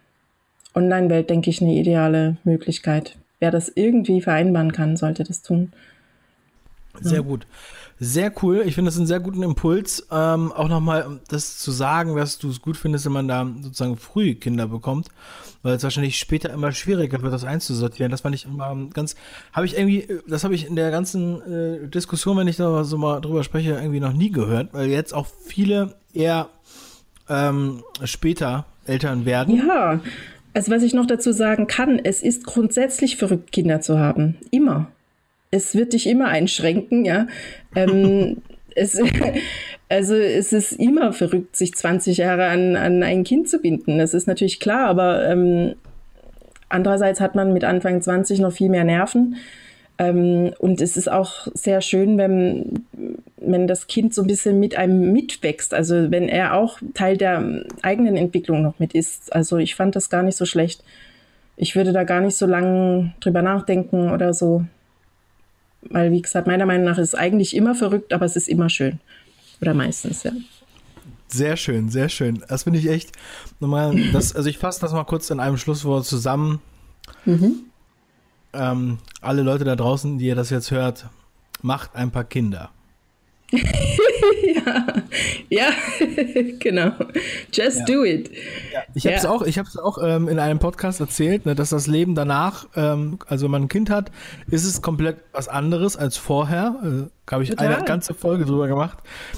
Online-Welt, 0.75 1.31
denke 1.31 1.49
ich, 1.49 1.61
eine 1.61 1.73
ideale 1.73 2.37
Möglichkeit. 2.43 3.17
Wer 3.39 3.49
das 3.49 3.71
irgendwie 3.73 4.21
vereinbaren 4.21 4.71
kann, 4.71 4.97
sollte 4.97 5.23
das 5.23 5.41
tun. 5.41 5.71
Sehr 7.01 7.19
ja. 7.19 7.23
gut. 7.23 7.47
Sehr 8.01 8.31
cool. 8.41 8.63
Ich 8.65 8.75
finde 8.75 8.89
das 8.89 8.97
einen 8.97 9.07
sehr 9.07 9.19
guten 9.19 9.43
Impuls. 9.43 10.07
Ähm, 10.09 10.53
auch 10.53 10.69
nochmal 10.69 11.19
das 11.27 11.57
zu 11.57 11.71
sagen, 11.71 12.15
dass 12.15 12.39
du 12.39 12.49
es 12.49 12.61
gut 12.61 12.77
findest, 12.77 13.05
wenn 13.05 13.11
man 13.11 13.27
da 13.27 13.45
sozusagen 13.61 13.97
früh 13.97 14.35
Kinder 14.35 14.67
bekommt, 14.67 15.09
weil 15.63 15.75
es 15.75 15.83
wahrscheinlich 15.83 16.17
später 16.17 16.49
immer 16.49 16.71
schwieriger 16.71 17.21
wird, 17.21 17.33
das 17.33 17.43
einzusortieren. 17.43 18.09
Das 18.09 18.21
fand 18.21 18.35
ich 18.35 18.45
immer 18.45 18.73
ganz, 18.93 19.15
habe 19.51 19.65
ich 19.65 19.77
irgendwie, 19.77 20.07
das 20.27 20.45
habe 20.45 20.55
ich 20.55 20.65
in 20.65 20.77
der 20.77 20.91
ganzen 20.91 21.41
äh, 21.41 21.87
Diskussion, 21.89 22.37
wenn 22.37 22.47
ich 22.47 22.55
da 22.55 22.85
so 22.85 22.97
mal 22.97 23.19
drüber 23.19 23.43
spreche, 23.43 23.71
irgendwie 23.71 23.99
noch 23.99 24.13
nie 24.13 24.31
gehört, 24.31 24.73
weil 24.73 24.87
jetzt 24.87 25.13
auch 25.13 25.27
viele 25.45 25.95
eher 26.13 26.47
ähm, 27.27 27.83
später 28.05 28.65
Eltern 28.85 29.25
werden. 29.25 29.57
Ja, 29.57 29.99
also 30.53 30.71
was 30.71 30.83
ich 30.83 30.93
noch 30.93 31.05
dazu 31.05 31.33
sagen 31.33 31.67
kann, 31.67 31.99
es 31.99 32.23
ist 32.23 32.45
grundsätzlich 32.45 33.17
verrückt, 33.17 33.51
Kinder 33.51 33.81
zu 33.81 33.99
haben. 33.99 34.37
Immer. 34.51 34.87
Es 35.51 35.75
wird 35.75 35.93
dich 35.93 36.07
immer 36.07 36.27
einschränken, 36.27 37.05
ja. 37.05 37.27
Ähm, 37.75 38.37
es, 38.75 39.01
also 39.89 40.15
es 40.15 40.53
ist 40.53 40.73
immer 40.73 41.13
verrückt, 41.13 41.55
sich 41.55 41.73
20 41.73 42.17
Jahre 42.17 42.45
an, 42.45 42.75
an 42.75 43.03
ein 43.03 43.23
Kind 43.23 43.49
zu 43.49 43.59
binden. 43.59 43.97
Das 43.97 44.13
ist 44.13 44.27
natürlich 44.27 44.59
klar, 44.59 44.87
aber 44.87 45.27
ähm, 45.27 45.75
andererseits 46.69 47.19
hat 47.19 47.35
man 47.35 47.53
mit 47.53 47.63
Anfang 47.63 48.01
20 48.01 48.39
noch 48.39 48.53
viel 48.53 48.69
mehr 48.69 48.83
Nerven. 48.83 49.37
Ähm, 49.97 50.53
und 50.59 50.79
es 50.79 50.95
ist 50.95 51.11
auch 51.11 51.47
sehr 51.53 51.81
schön, 51.81 52.17
wenn, 52.17 52.85
wenn 53.37 53.67
das 53.67 53.87
Kind 53.87 54.13
so 54.13 54.21
ein 54.21 54.27
bisschen 54.27 54.59
mit 54.59 54.77
einem 54.77 55.11
mitwächst. 55.11 55.73
Also 55.73 56.09
wenn 56.09 56.29
er 56.29 56.53
auch 56.53 56.79
Teil 56.93 57.17
der 57.17 57.65
eigenen 57.81 58.15
Entwicklung 58.15 58.61
noch 58.61 58.79
mit 58.79 58.93
ist. 58.93 59.33
Also 59.33 59.57
ich 59.57 59.75
fand 59.75 59.95
das 59.95 60.09
gar 60.09 60.23
nicht 60.23 60.37
so 60.37 60.45
schlecht. 60.45 60.83
Ich 61.57 61.75
würde 61.75 61.91
da 61.91 62.05
gar 62.05 62.21
nicht 62.21 62.37
so 62.37 62.45
lange 62.45 63.13
drüber 63.19 63.41
nachdenken 63.41 64.11
oder 64.11 64.33
so. 64.33 64.63
Weil, 65.81 66.11
wie 66.11 66.21
gesagt, 66.21 66.47
meiner 66.47 66.65
Meinung 66.65 66.85
nach 66.85 66.97
ist 66.97 67.09
es 67.09 67.15
eigentlich 67.15 67.55
immer 67.55 67.75
verrückt, 67.75 68.13
aber 68.13 68.25
es 68.25 68.35
ist 68.35 68.49
immer 68.49 68.69
schön. 68.69 68.99
Oder 69.61 69.73
meistens, 69.73 70.23
ja. 70.23 70.31
Sehr 71.27 71.57
schön, 71.57 71.89
sehr 71.89 72.09
schön. 72.09 72.43
Das 72.47 72.63
finde 72.63 72.79
ich 72.79 72.89
echt 72.89 73.11
nochmal, 73.59 73.95
das, 74.11 74.35
also 74.35 74.49
ich 74.49 74.57
fasse 74.57 74.81
das 74.81 74.93
mal 74.93 75.03
kurz 75.03 75.29
in 75.29 75.39
einem 75.39 75.57
Schlusswort 75.57 76.05
zusammen. 76.05 76.59
Mhm 77.25 77.69
ähm, 78.53 78.99
alle 79.21 79.41
Leute 79.41 79.63
da 79.63 79.75
draußen, 79.75 80.17
die 80.17 80.27
ihr 80.27 80.35
das 80.35 80.49
jetzt 80.49 80.71
hört, 80.71 81.05
macht 81.61 81.95
ein 81.95 82.11
paar 82.11 82.23
Kinder. 82.23 82.71
ja, 83.51 85.03
ja, 85.49 85.69
genau. 86.59 86.91
Just 87.51 87.79
ja. 87.79 87.85
do 87.85 88.03
it. 88.05 88.29
Ich 88.93 89.05
habe 89.05 89.15
es 89.15 89.23
ja. 89.23 89.29
auch, 89.29 89.41
ich 89.43 89.57
hab's 89.57 89.77
auch 89.77 89.97
ähm, 90.01 90.27
in 90.27 90.39
einem 90.39 90.59
Podcast 90.59 90.99
erzählt, 90.99 91.45
ne, 91.45 91.55
dass 91.55 91.69
das 91.69 91.87
Leben 91.87 92.15
danach, 92.15 92.67
ähm, 92.75 93.19
also 93.27 93.45
wenn 93.45 93.51
man 93.51 93.63
ein 93.63 93.67
Kind 93.67 93.89
hat, 93.89 94.11
ist 94.47 94.65
es 94.65 94.81
komplett 94.81 95.17
was 95.31 95.47
anderes 95.47 95.95
als 95.95 96.17
vorher. 96.17 96.75
Äh, 96.83 97.31
habe 97.31 97.43
ich 97.43 97.51
Total. 97.51 97.75
eine 97.75 97.85
ganze 97.85 98.13
Folge 98.13 98.45
drüber 98.45 98.67
gemacht. 98.67 98.97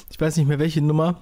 Ich 0.10 0.20
weiß 0.20 0.38
nicht 0.38 0.48
mehr 0.48 0.60
welche 0.60 0.82
Nummer. 0.82 1.18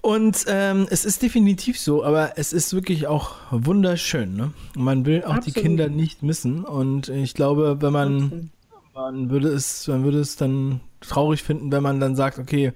Und 0.00 0.46
ähm, 0.48 0.88
es 0.90 1.04
ist 1.04 1.22
definitiv 1.22 1.78
so, 1.78 2.04
aber 2.04 2.32
es 2.36 2.52
ist 2.52 2.74
wirklich 2.74 3.06
auch 3.06 3.36
wunderschön. 3.52 4.34
Ne? 4.34 4.52
Man 4.76 5.06
will 5.06 5.22
auch 5.22 5.36
Absolut. 5.36 5.46
die 5.46 5.60
Kinder 5.60 5.88
nicht 5.88 6.24
missen. 6.24 6.64
Und 6.64 7.08
ich 7.08 7.34
glaube, 7.34 7.80
wenn 7.80 7.92
man, 7.92 8.50
man 8.94 9.30
würde 9.30 9.48
es, 9.48 9.88
man 9.88 10.04
würde 10.04 10.20
es 10.20 10.36
dann 10.36 10.80
traurig 11.00 11.42
finden, 11.42 11.72
wenn 11.72 11.82
man 11.82 12.00
dann 12.00 12.16
sagt, 12.16 12.38
okay, 12.38 12.72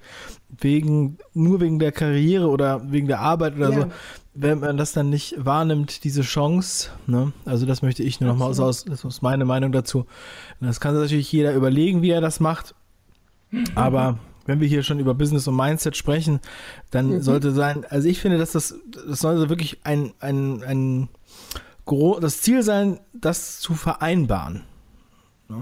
wegen, 0.59 1.17
nur 1.33 1.61
wegen 1.61 1.79
der 1.79 1.91
Karriere 1.91 2.49
oder 2.49 2.91
wegen 2.91 3.07
der 3.07 3.19
Arbeit 3.19 3.55
oder 3.55 3.69
ja. 3.69 3.81
so, 3.81 3.87
wenn 4.33 4.59
man 4.59 4.77
das 4.77 4.91
dann 4.91 5.09
nicht 5.09 5.35
wahrnimmt, 5.37 6.03
diese 6.03 6.21
Chance, 6.21 6.89
ne? 7.07 7.31
also 7.45 7.65
das 7.65 7.81
möchte 7.81 8.03
ich 8.03 8.19
nur 8.19 8.29
nochmal 8.29 8.49
aus, 8.49 8.85
das 8.85 9.03
ist 9.03 9.21
meine 9.21 9.45
Meinung 9.45 9.71
dazu. 9.71 10.05
Das 10.59 10.79
kann 10.79 10.93
natürlich 10.93 11.31
jeder 11.31 11.53
überlegen, 11.53 12.01
wie 12.01 12.11
er 12.11 12.21
das 12.21 12.39
macht, 12.39 12.75
aber 13.75 14.19
wenn 14.45 14.59
wir 14.59 14.67
hier 14.67 14.83
schon 14.83 14.99
über 14.99 15.13
Business 15.13 15.47
und 15.47 15.55
Mindset 15.55 15.97
sprechen, 15.97 16.39
dann 16.91 17.09
mhm. 17.09 17.21
sollte 17.21 17.51
sein, 17.51 17.85
also 17.89 18.07
ich 18.07 18.19
finde, 18.19 18.37
dass 18.37 18.51
das, 18.51 18.75
das 19.07 19.19
sollte 19.19 19.49
wirklich 19.49 19.79
ein, 19.83 20.13
ein, 20.19 20.63
ein, 20.63 21.09
das 22.21 22.41
Ziel 22.41 22.63
sein, 22.63 22.99
das 23.13 23.59
zu 23.59 23.73
vereinbaren. 23.73 24.63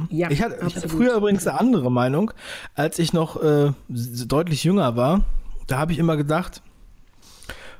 Ja, 0.09 0.31
ich, 0.31 0.41
hatte, 0.41 0.65
ich 0.65 0.75
hatte 0.75 0.89
früher 0.89 1.15
übrigens 1.15 1.45
eine 1.45 1.59
andere 1.59 1.91
Meinung, 1.91 2.31
als 2.73 2.97
ich 2.97 3.13
noch 3.13 3.41
äh, 3.41 3.71
deutlich 3.87 4.63
jünger 4.63 4.95
war. 4.95 5.21
Da 5.67 5.77
habe 5.77 5.91
ich 5.91 5.99
immer 5.99 6.17
gedacht, 6.17 6.61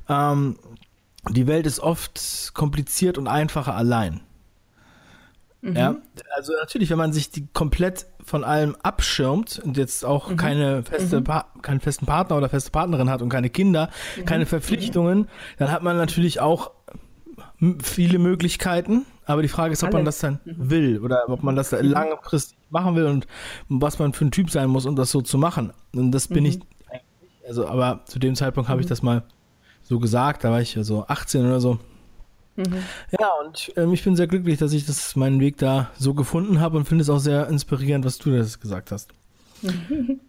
ähm, 0.07 0.57
die 1.29 1.47
Welt 1.47 1.65
ist 1.65 1.79
oft 1.79 2.51
kompliziert 2.53 3.17
und 3.17 3.27
einfacher 3.27 3.75
allein. 3.75 4.21
Mhm. 5.61 5.75
Ja, 5.75 5.95
also 6.35 6.53
natürlich, 6.59 6.91
wenn 6.91 6.97
man 6.97 7.11
sich 7.11 7.31
die 7.31 7.47
komplett 7.47 8.05
von 8.23 8.43
allem 8.43 8.75
abschirmt 8.83 9.59
und 9.63 9.77
jetzt 9.77 10.05
auch 10.05 10.29
mhm. 10.29 10.37
keine 10.37 10.83
feste 10.83 11.21
mhm. 11.21 11.61
keinen 11.61 11.79
festen 11.79 12.05
Partner 12.05 12.37
oder 12.37 12.49
feste 12.49 12.71
Partnerin 12.71 13.09
hat 13.09 13.21
und 13.21 13.29
keine 13.29 13.49
Kinder, 13.49 13.89
mhm. 14.15 14.25
keine 14.25 14.45
Verpflichtungen, 14.45 15.27
dann 15.57 15.71
hat 15.71 15.81
man 15.81 15.97
natürlich 15.97 16.39
auch 16.39 16.71
viele 17.81 18.19
Möglichkeiten. 18.19 19.05
Aber 19.25 19.41
die 19.41 19.47
Frage 19.47 19.73
ist, 19.73 19.83
ob 19.83 19.89
Alle. 19.89 19.97
man 19.97 20.05
das 20.05 20.19
dann 20.19 20.39
mhm. 20.45 20.69
will 20.69 20.99
oder 20.99 21.29
ob 21.29 21.43
man 21.43 21.55
das 21.55 21.71
mhm. 21.71 21.79
langfristig 21.81 22.57
machen 22.69 22.95
will 22.95 23.05
und 23.05 23.27
was 23.69 23.99
man 23.99 24.13
für 24.13 24.25
ein 24.25 24.31
Typ 24.31 24.49
sein 24.49 24.69
muss, 24.69 24.85
um 24.85 24.95
das 24.95 25.11
so 25.11 25.21
zu 25.21 25.37
machen. 25.37 25.73
Und 25.93 26.11
das 26.11 26.27
bin 26.27 26.45
ich 26.45 26.59
eigentlich. 26.89 27.01
Also, 27.47 27.67
aber 27.67 28.01
zu 28.05 28.19
dem 28.19 28.35
Zeitpunkt 28.35 28.69
habe 28.69 28.81
ich 28.81 28.87
das 28.87 29.01
mal 29.01 29.23
so 29.83 29.99
gesagt. 29.99 30.43
Da 30.43 30.51
war 30.51 30.61
ich 30.61 30.77
so 30.81 31.05
18 31.07 31.45
oder 31.45 31.59
so. 31.59 31.79
Mhm. 32.55 32.83
Ja, 33.19 33.29
und 33.45 33.73
ähm, 33.75 33.93
ich 33.93 34.03
bin 34.03 34.15
sehr 34.15 34.27
glücklich, 34.27 34.57
dass 34.57 34.73
ich 34.73 34.85
das, 34.85 35.15
meinen 35.15 35.39
Weg 35.39 35.57
da 35.57 35.89
so 35.97 36.13
gefunden 36.13 36.59
habe 36.59 36.77
und 36.77 36.85
finde 36.85 37.01
es 37.01 37.09
auch 37.09 37.19
sehr 37.19 37.47
inspirierend, 37.47 38.05
was 38.05 38.17
du 38.17 38.31
das 38.31 38.59
gesagt 38.59 38.91
hast. 38.91 39.11
Mhm. 39.61 40.21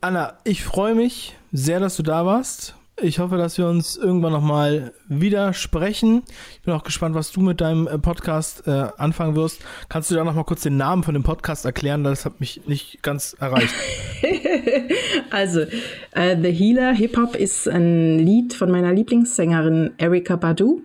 Anna, 0.00 0.38
ich 0.44 0.62
freue 0.62 0.94
mich 0.94 1.36
sehr, 1.52 1.80
dass 1.80 1.96
du 1.96 2.02
da 2.02 2.24
warst. 2.24 2.76
Ich 3.00 3.20
hoffe, 3.20 3.36
dass 3.36 3.56
wir 3.58 3.68
uns 3.68 3.96
irgendwann 3.96 4.32
nochmal 4.32 4.92
wieder 5.06 5.52
sprechen. 5.52 6.24
Ich 6.54 6.62
bin 6.62 6.74
auch 6.74 6.82
gespannt, 6.82 7.14
was 7.14 7.30
du 7.30 7.40
mit 7.40 7.60
deinem 7.60 7.86
äh, 7.86 7.96
Podcast 7.96 8.66
äh, 8.66 8.86
anfangen 8.96 9.36
wirst. 9.36 9.60
Kannst 9.88 10.10
du 10.10 10.16
da 10.16 10.24
nochmal 10.24 10.42
kurz 10.42 10.62
den 10.62 10.76
Namen 10.76 11.04
von 11.04 11.14
dem 11.14 11.22
Podcast 11.22 11.64
erklären? 11.64 12.02
Das 12.02 12.24
hat 12.24 12.40
mich 12.40 12.62
nicht 12.66 13.00
ganz 13.02 13.36
erreicht. 13.38 13.72
also, 15.30 15.60
uh, 15.60 16.42
The 16.42 16.50
Healer 16.50 16.92
Hip 16.92 17.16
Hop 17.16 17.36
ist 17.36 17.68
ein 17.68 18.18
Lied 18.18 18.52
von 18.52 18.68
meiner 18.70 18.92
Lieblingssängerin 18.92 19.92
Erika 19.98 20.34
Badu. 20.34 20.82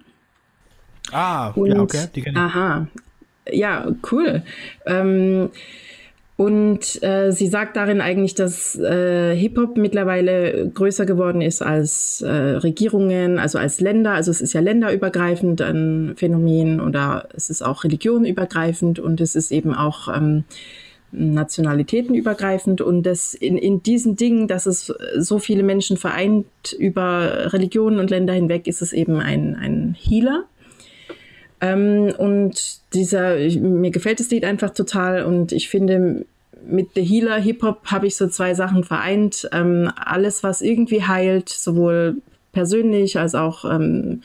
Ah, 1.11 1.49
und, 1.49 1.71
ja, 1.71 1.79
okay. 1.79 2.07
Die 2.13 2.21
kenne 2.21 2.37
ich. 2.37 2.43
Aha. 2.43 2.87
Ja, 3.51 3.87
cool. 4.11 4.43
Ähm, 4.85 5.49
und 6.35 7.03
äh, 7.03 7.31
sie 7.31 7.47
sagt 7.47 7.77
darin 7.77 8.01
eigentlich, 8.01 8.33
dass 8.33 8.75
äh, 8.75 9.35
Hip-Hop 9.35 9.77
mittlerweile 9.77 10.67
größer 10.73 11.05
geworden 11.05 11.41
ist 11.41 11.61
als 11.61 12.21
äh, 12.21 12.31
Regierungen, 12.31 13.37
also 13.37 13.59
als 13.59 13.79
Länder. 13.79 14.13
Also 14.13 14.31
es 14.31 14.41
ist 14.41 14.53
ja 14.53 14.61
länderübergreifend 14.61 15.61
ein 15.61 16.13
Phänomen 16.15 16.81
oder 16.81 17.27
es 17.35 17.51
ist 17.51 17.61
auch 17.61 17.83
religionenübergreifend 17.83 18.97
und 18.99 19.21
es 19.21 19.35
ist 19.35 19.51
eben 19.51 19.75
auch 19.75 20.07
ähm, 20.07 20.43
nationalitätenübergreifend. 21.11 22.81
Und 22.81 23.03
das 23.03 23.35
in, 23.35 23.55
in 23.55 23.83
diesen 23.83 24.15
Dingen, 24.15 24.47
dass 24.47 24.65
es 24.65 24.91
so 25.17 25.37
viele 25.37 25.61
Menschen 25.61 25.97
vereint 25.97 26.47
über 26.79 27.53
Religionen 27.53 27.99
und 27.99 28.09
Länder 28.09 28.33
hinweg, 28.33 28.65
ist 28.65 28.81
es 28.81 28.91
eben 28.91 29.17
ein, 29.17 29.55
ein 29.55 29.95
Healer. 29.99 30.45
Ähm, 31.63 32.13
und 32.17 32.81
dieser, 32.93 33.37
mir 33.37 33.91
gefällt 33.91 34.19
das 34.19 34.29
Lied 34.29 34.43
einfach 34.43 34.71
total 34.71 35.23
und 35.23 35.53
ich 35.53 35.69
finde, 35.69 36.25
mit 36.65 36.89
The 36.95 37.03
Healer 37.03 37.39
Hip 37.39 37.63
Hop 37.63 37.85
habe 37.85 38.07
ich 38.07 38.17
so 38.17 38.27
zwei 38.27 38.53
Sachen 38.53 38.83
vereint. 38.83 39.47
Ähm, 39.53 39.89
alles, 39.95 40.43
was 40.43 40.61
irgendwie 40.61 41.03
heilt, 41.03 41.47
sowohl 41.47 42.17
persönlich 42.51 43.17
als 43.17 43.33
auch 43.33 43.63
ähm, 43.63 44.23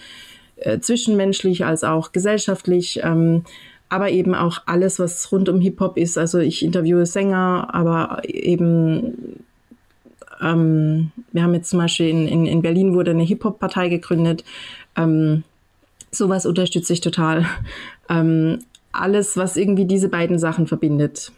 äh, 0.57 0.81
zwischenmenschlich, 0.81 1.65
als 1.65 1.85
auch 1.85 2.11
gesellschaftlich. 2.11 3.01
Ähm, 3.05 3.45
aber 3.89 4.11
eben 4.11 4.35
auch 4.35 4.63
alles, 4.67 4.99
was 4.99 5.31
rund 5.31 5.49
um 5.49 5.61
Hip-Hop 5.61 5.97
ist. 5.97 6.19
Also 6.19 6.41
ich 6.41 6.65
interviewe 6.65 7.07
Sänger, 7.07 7.69
aber 7.73 8.23
eben 8.25 9.45
Ähm, 10.41 11.11
wir 11.33 11.43
haben 11.43 11.55
jetzt 11.55 11.71
zum 11.71 11.81
Beispiel 11.81 12.09
in, 12.09 12.29
in, 12.29 12.47
in 12.47 12.63
Berlin 12.63 12.95
wurde 12.95 13.11
eine 13.11 13.25
Hip-Hop-Partei 13.25 13.89
gegründet. 13.89 14.45
Ähm, 14.97 15.43
sowas 16.11 16.47
unterstütze 16.47 16.93
ich 16.93 17.01
total. 17.01 17.47
Ähm, 18.09 18.61
alles, 18.93 19.37
was 19.37 19.57
irgendwie 19.57 19.85
diese 19.85 20.09
beiden 20.09 20.39
Sachen 20.39 20.67
verbindet, 20.67 21.33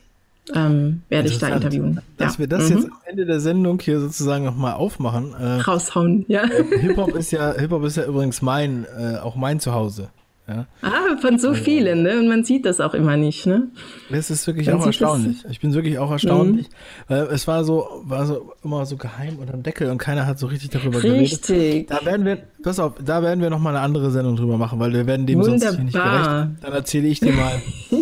ähm, 0.54 1.02
werde 1.08 1.28
ich 1.28 1.38
da 1.38 1.48
interviewen. 1.48 2.00
Dass 2.16 2.34
ja. 2.34 2.38
wir 2.40 2.46
das 2.48 2.70
mhm. 2.70 2.76
jetzt 2.76 2.84
am 2.86 2.98
Ende 3.06 3.26
der 3.26 3.40
Sendung 3.40 3.80
hier 3.80 4.00
sozusagen 4.00 4.44
nochmal 4.44 4.74
aufmachen. 4.74 5.34
Äh, 5.34 5.60
Raushauen, 5.60 6.24
ja. 6.28 6.44
Äh, 6.44 6.78
Hip-Hop 6.80 7.14
ist 7.14 7.30
ja, 7.30 7.54
Hip-Hop 7.54 7.84
ist 7.84 7.96
ja 7.96 8.04
übrigens 8.04 8.42
mein, 8.42 8.84
äh, 8.84 9.18
auch 9.18 9.36
mein 9.36 9.60
Zuhause. 9.60 10.08
Ja. 10.50 10.66
Ah, 10.82 11.16
von 11.20 11.38
so 11.38 11.50
also, 11.50 11.62
vielen, 11.62 12.02
ne? 12.02 12.18
Und 12.18 12.28
man 12.28 12.42
sieht 12.42 12.66
das 12.66 12.80
auch 12.80 12.92
immer 12.92 13.16
nicht, 13.16 13.46
ne? 13.46 13.68
Das 14.10 14.30
ist 14.30 14.48
wirklich 14.48 14.66
man 14.66 14.80
auch 14.80 14.86
erstaunlich. 14.86 15.44
Ich 15.48 15.60
bin 15.60 15.72
wirklich 15.74 15.98
auch 15.98 16.10
erstaunlich. 16.10 16.66
Mhm. 17.08 17.14
es 17.30 17.46
war 17.46 17.62
so, 17.62 18.02
war 18.02 18.26
so 18.26 18.52
immer 18.64 18.84
so 18.84 18.96
geheim 18.96 19.38
unter 19.38 19.52
dem 19.52 19.62
Deckel 19.62 19.90
und 19.90 19.98
keiner 19.98 20.26
hat 20.26 20.40
so 20.40 20.48
richtig 20.48 20.70
darüber 20.70 21.00
richtig. 21.00 21.42
geredet. 21.46 21.50
Richtig. 21.50 21.86
Da 21.86 22.04
werden 22.04 22.26
wir, 22.26 22.38
pass 22.64 22.80
auf, 22.80 22.94
da 23.04 23.22
werden 23.22 23.40
wir 23.40 23.48
nochmal 23.48 23.76
eine 23.76 23.84
andere 23.84 24.10
Sendung 24.10 24.34
drüber 24.34 24.58
machen, 24.58 24.80
weil 24.80 24.92
wir 24.92 25.06
werden 25.06 25.24
dem 25.24 25.38
Wunderbar. 25.38 25.60
sonst 25.60 25.76
hier 25.76 25.84
nicht 25.84 25.94
gerecht. 25.94 26.48
Dann 26.62 26.72
erzähle 26.72 27.06
ich 27.06 27.20
dir 27.20 27.32
mal, 27.32 27.62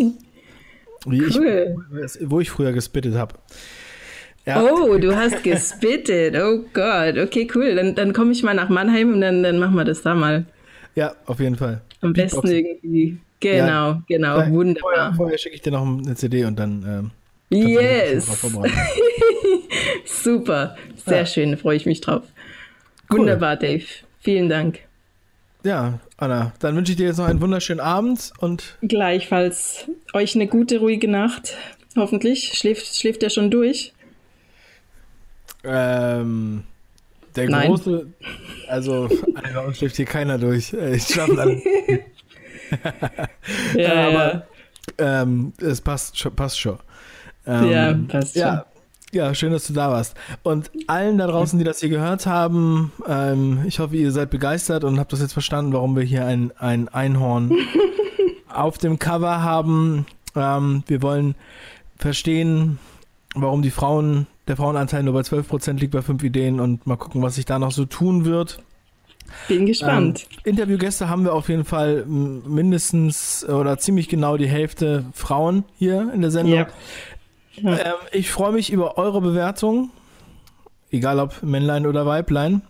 wie 1.07 1.22
cool. 1.22 1.76
ich, 2.03 2.30
wo 2.30 2.40
ich 2.40 2.51
früher 2.51 2.72
gespittet 2.72 3.14
habe. 3.14 3.34
Ja. 4.46 4.62
Oh, 4.62 4.96
du 4.96 5.14
hast 5.14 5.42
gespittet. 5.42 6.34
Oh 6.34 6.64
Gott. 6.72 7.18
Okay, 7.18 7.46
cool. 7.55 7.74
Dann, 7.74 7.94
dann 7.94 8.14
komme 8.14 8.32
ich 8.32 8.42
mal 8.42 8.55
nach 8.55 8.70
Mannheim 8.70 9.12
und 9.12 9.20
dann, 9.20 9.42
dann 9.42 9.59
machen 9.59 9.74
wir 9.74 9.84
das 9.84 10.01
da 10.01 10.14
mal. 10.14 10.46
Ja, 10.94 11.14
auf 11.26 11.40
jeden 11.40 11.57
Fall. 11.57 11.82
Am 12.01 12.12
besten 12.12 12.46
irgendwie. 12.46 13.18
Genau, 13.40 13.66
ja. 13.66 14.03
genau. 14.09 14.34
Vielleicht 14.36 14.53
Wunderbar. 14.53 14.80
Vorher, 14.80 15.14
vorher 15.14 15.38
schicke 15.38 15.55
ich 15.57 15.62
dir 15.62 15.72
noch 15.72 15.86
eine 15.86 16.14
CD 16.14 16.44
und 16.44 16.59
dann. 16.59 17.12
Ähm, 17.51 17.59
yes! 17.59 18.28
Super. 20.05 20.76
Sehr 20.96 21.18
ja. 21.18 21.26
schön. 21.26 21.57
Freue 21.57 21.76
ich 21.76 21.86
mich 21.86 22.01
drauf. 22.01 22.24
Cool. 23.11 23.20
Wunderbar, 23.20 23.57
Dave. 23.57 23.84
Vielen 24.20 24.49
Dank. 24.49 24.80
Ja, 25.64 25.99
Anna, 26.16 26.53
dann 26.61 26.76
wünsche 26.76 26.92
ich 26.92 26.99
dir 26.99 27.07
jetzt 27.07 27.18
noch 27.18 27.26
einen 27.26 27.40
wunderschönen 27.40 27.80
Abend 27.80 28.32
und. 28.38 28.76
Gleichfalls. 28.82 29.88
Euch 30.12 30.34
eine 30.34 30.46
gute, 30.46 30.78
ruhige 30.78 31.09
Nacht. 31.09 31.57
Hoffentlich. 31.96 32.53
Schläft, 32.55 32.94
schläft 32.96 33.22
er 33.22 33.30
schon 33.30 33.51
durch? 33.51 33.92
Ähm. 35.64 36.64
Der 37.36 37.49
Nein. 37.49 37.68
große, 37.68 38.07
also 38.68 39.08
bei 39.54 39.58
uns 39.60 39.78
schläft 39.78 39.96
hier 39.96 40.06
keiner 40.06 40.38
durch. 40.38 40.72
Ich 40.72 41.04
schlafe 41.04 41.40
alle. 41.40 41.62
ja, 43.74 44.08
aber 44.08 44.46
ähm, 44.98 45.52
es 45.60 45.80
passt, 45.80 46.36
passt 46.36 46.60
schon. 46.60 46.78
Ähm, 47.46 47.70
ja, 47.70 47.98
passt 48.08 48.34
schon. 48.34 48.42
Ja, 48.42 48.66
ja, 49.12 49.34
schön, 49.34 49.52
dass 49.52 49.66
du 49.66 49.72
da 49.72 49.90
warst. 49.90 50.14
Und 50.42 50.70
allen 50.86 51.16
da 51.16 51.26
draußen, 51.26 51.58
die 51.58 51.64
das 51.64 51.80
hier 51.80 51.88
gehört 51.88 52.26
haben, 52.26 52.92
ähm, 53.06 53.64
ich 53.66 53.78
hoffe, 53.78 53.96
ihr 53.96 54.12
seid 54.12 54.30
begeistert 54.30 54.84
und 54.84 54.98
habt 54.98 55.12
das 55.12 55.20
jetzt 55.20 55.32
verstanden, 55.32 55.72
warum 55.72 55.96
wir 55.96 56.02
hier 56.02 56.26
ein, 56.26 56.52
ein 56.58 56.88
Einhorn 56.88 57.52
auf 58.52 58.76
dem 58.76 58.98
Cover 58.98 59.42
haben. 59.42 60.06
Ähm, 60.36 60.82
wir 60.86 61.00
wollen 61.00 61.36
verstehen, 61.96 62.78
warum 63.34 63.62
die 63.62 63.70
Frauen 63.70 64.26
der 64.49 64.57
Frauenanteil 64.57 65.03
nur 65.03 65.14
bei 65.14 65.20
12% 65.20 65.74
liegt 65.74 65.92
bei 65.92 66.03
5 66.03 66.22
Ideen 66.22 66.61
und 66.61 66.86
mal 66.86 66.96
gucken, 66.96 67.22
was 67.22 67.36
sich 67.36 67.44
da 67.44 67.59
noch 67.59 67.72
so 67.72 67.84
tun 67.84 68.24
wird. 68.24 68.59
Bin 69.46 69.66
gespannt. 69.66 70.26
Ähm, 70.30 70.53
Interviewgäste 70.53 71.09
haben 71.09 71.24
wir 71.24 71.34
auf 71.34 71.49
jeden 71.49 71.64
Fall 71.64 72.05
mindestens 72.07 73.46
oder 73.46 73.78
ziemlich 73.78 74.09
genau 74.09 74.36
die 74.36 74.49
Hälfte 74.49 75.05
Frauen 75.12 75.64
hier 75.76 76.11
in 76.12 76.22
der 76.22 76.30
Sendung. 76.30 76.55
Ja. 76.55 76.66
Ja. 77.57 77.78
Ähm, 77.78 77.94
ich 78.12 78.30
freue 78.30 78.53
mich 78.53 78.72
über 78.72 78.99
eure 78.99 79.20
Bewertung, 79.20 79.90
egal 80.90 81.18
ob 81.18 81.42
Männlein 81.42 81.86
oder 81.86 82.07
Weiblein, 82.07 82.62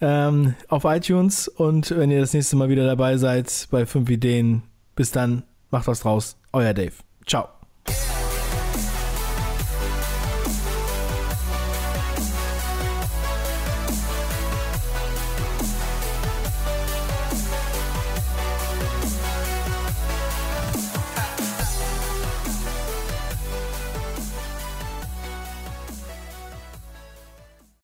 ähm, 0.00 0.54
auf 0.68 0.84
iTunes 0.84 1.48
und 1.48 1.90
wenn 1.90 2.10
ihr 2.10 2.20
das 2.20 2.32
nächste 2.32 2.56
Mal 2.56 2.68
wieder 2.68 2.86
dabei 2.86 3.16
seid 3.16 3.68
bei 3.70 3.86
5 3.86 4.08
Ideen, 4.10 4.62
bis 4.94 5.10
dann, 5.10 5.42
macht 5.70 5.86
was 5.86 6.00
draus. 6.00 6.36
Euer 6.52 6.74
Dave. 6.74 6.92
Ciao. 7.26 7.57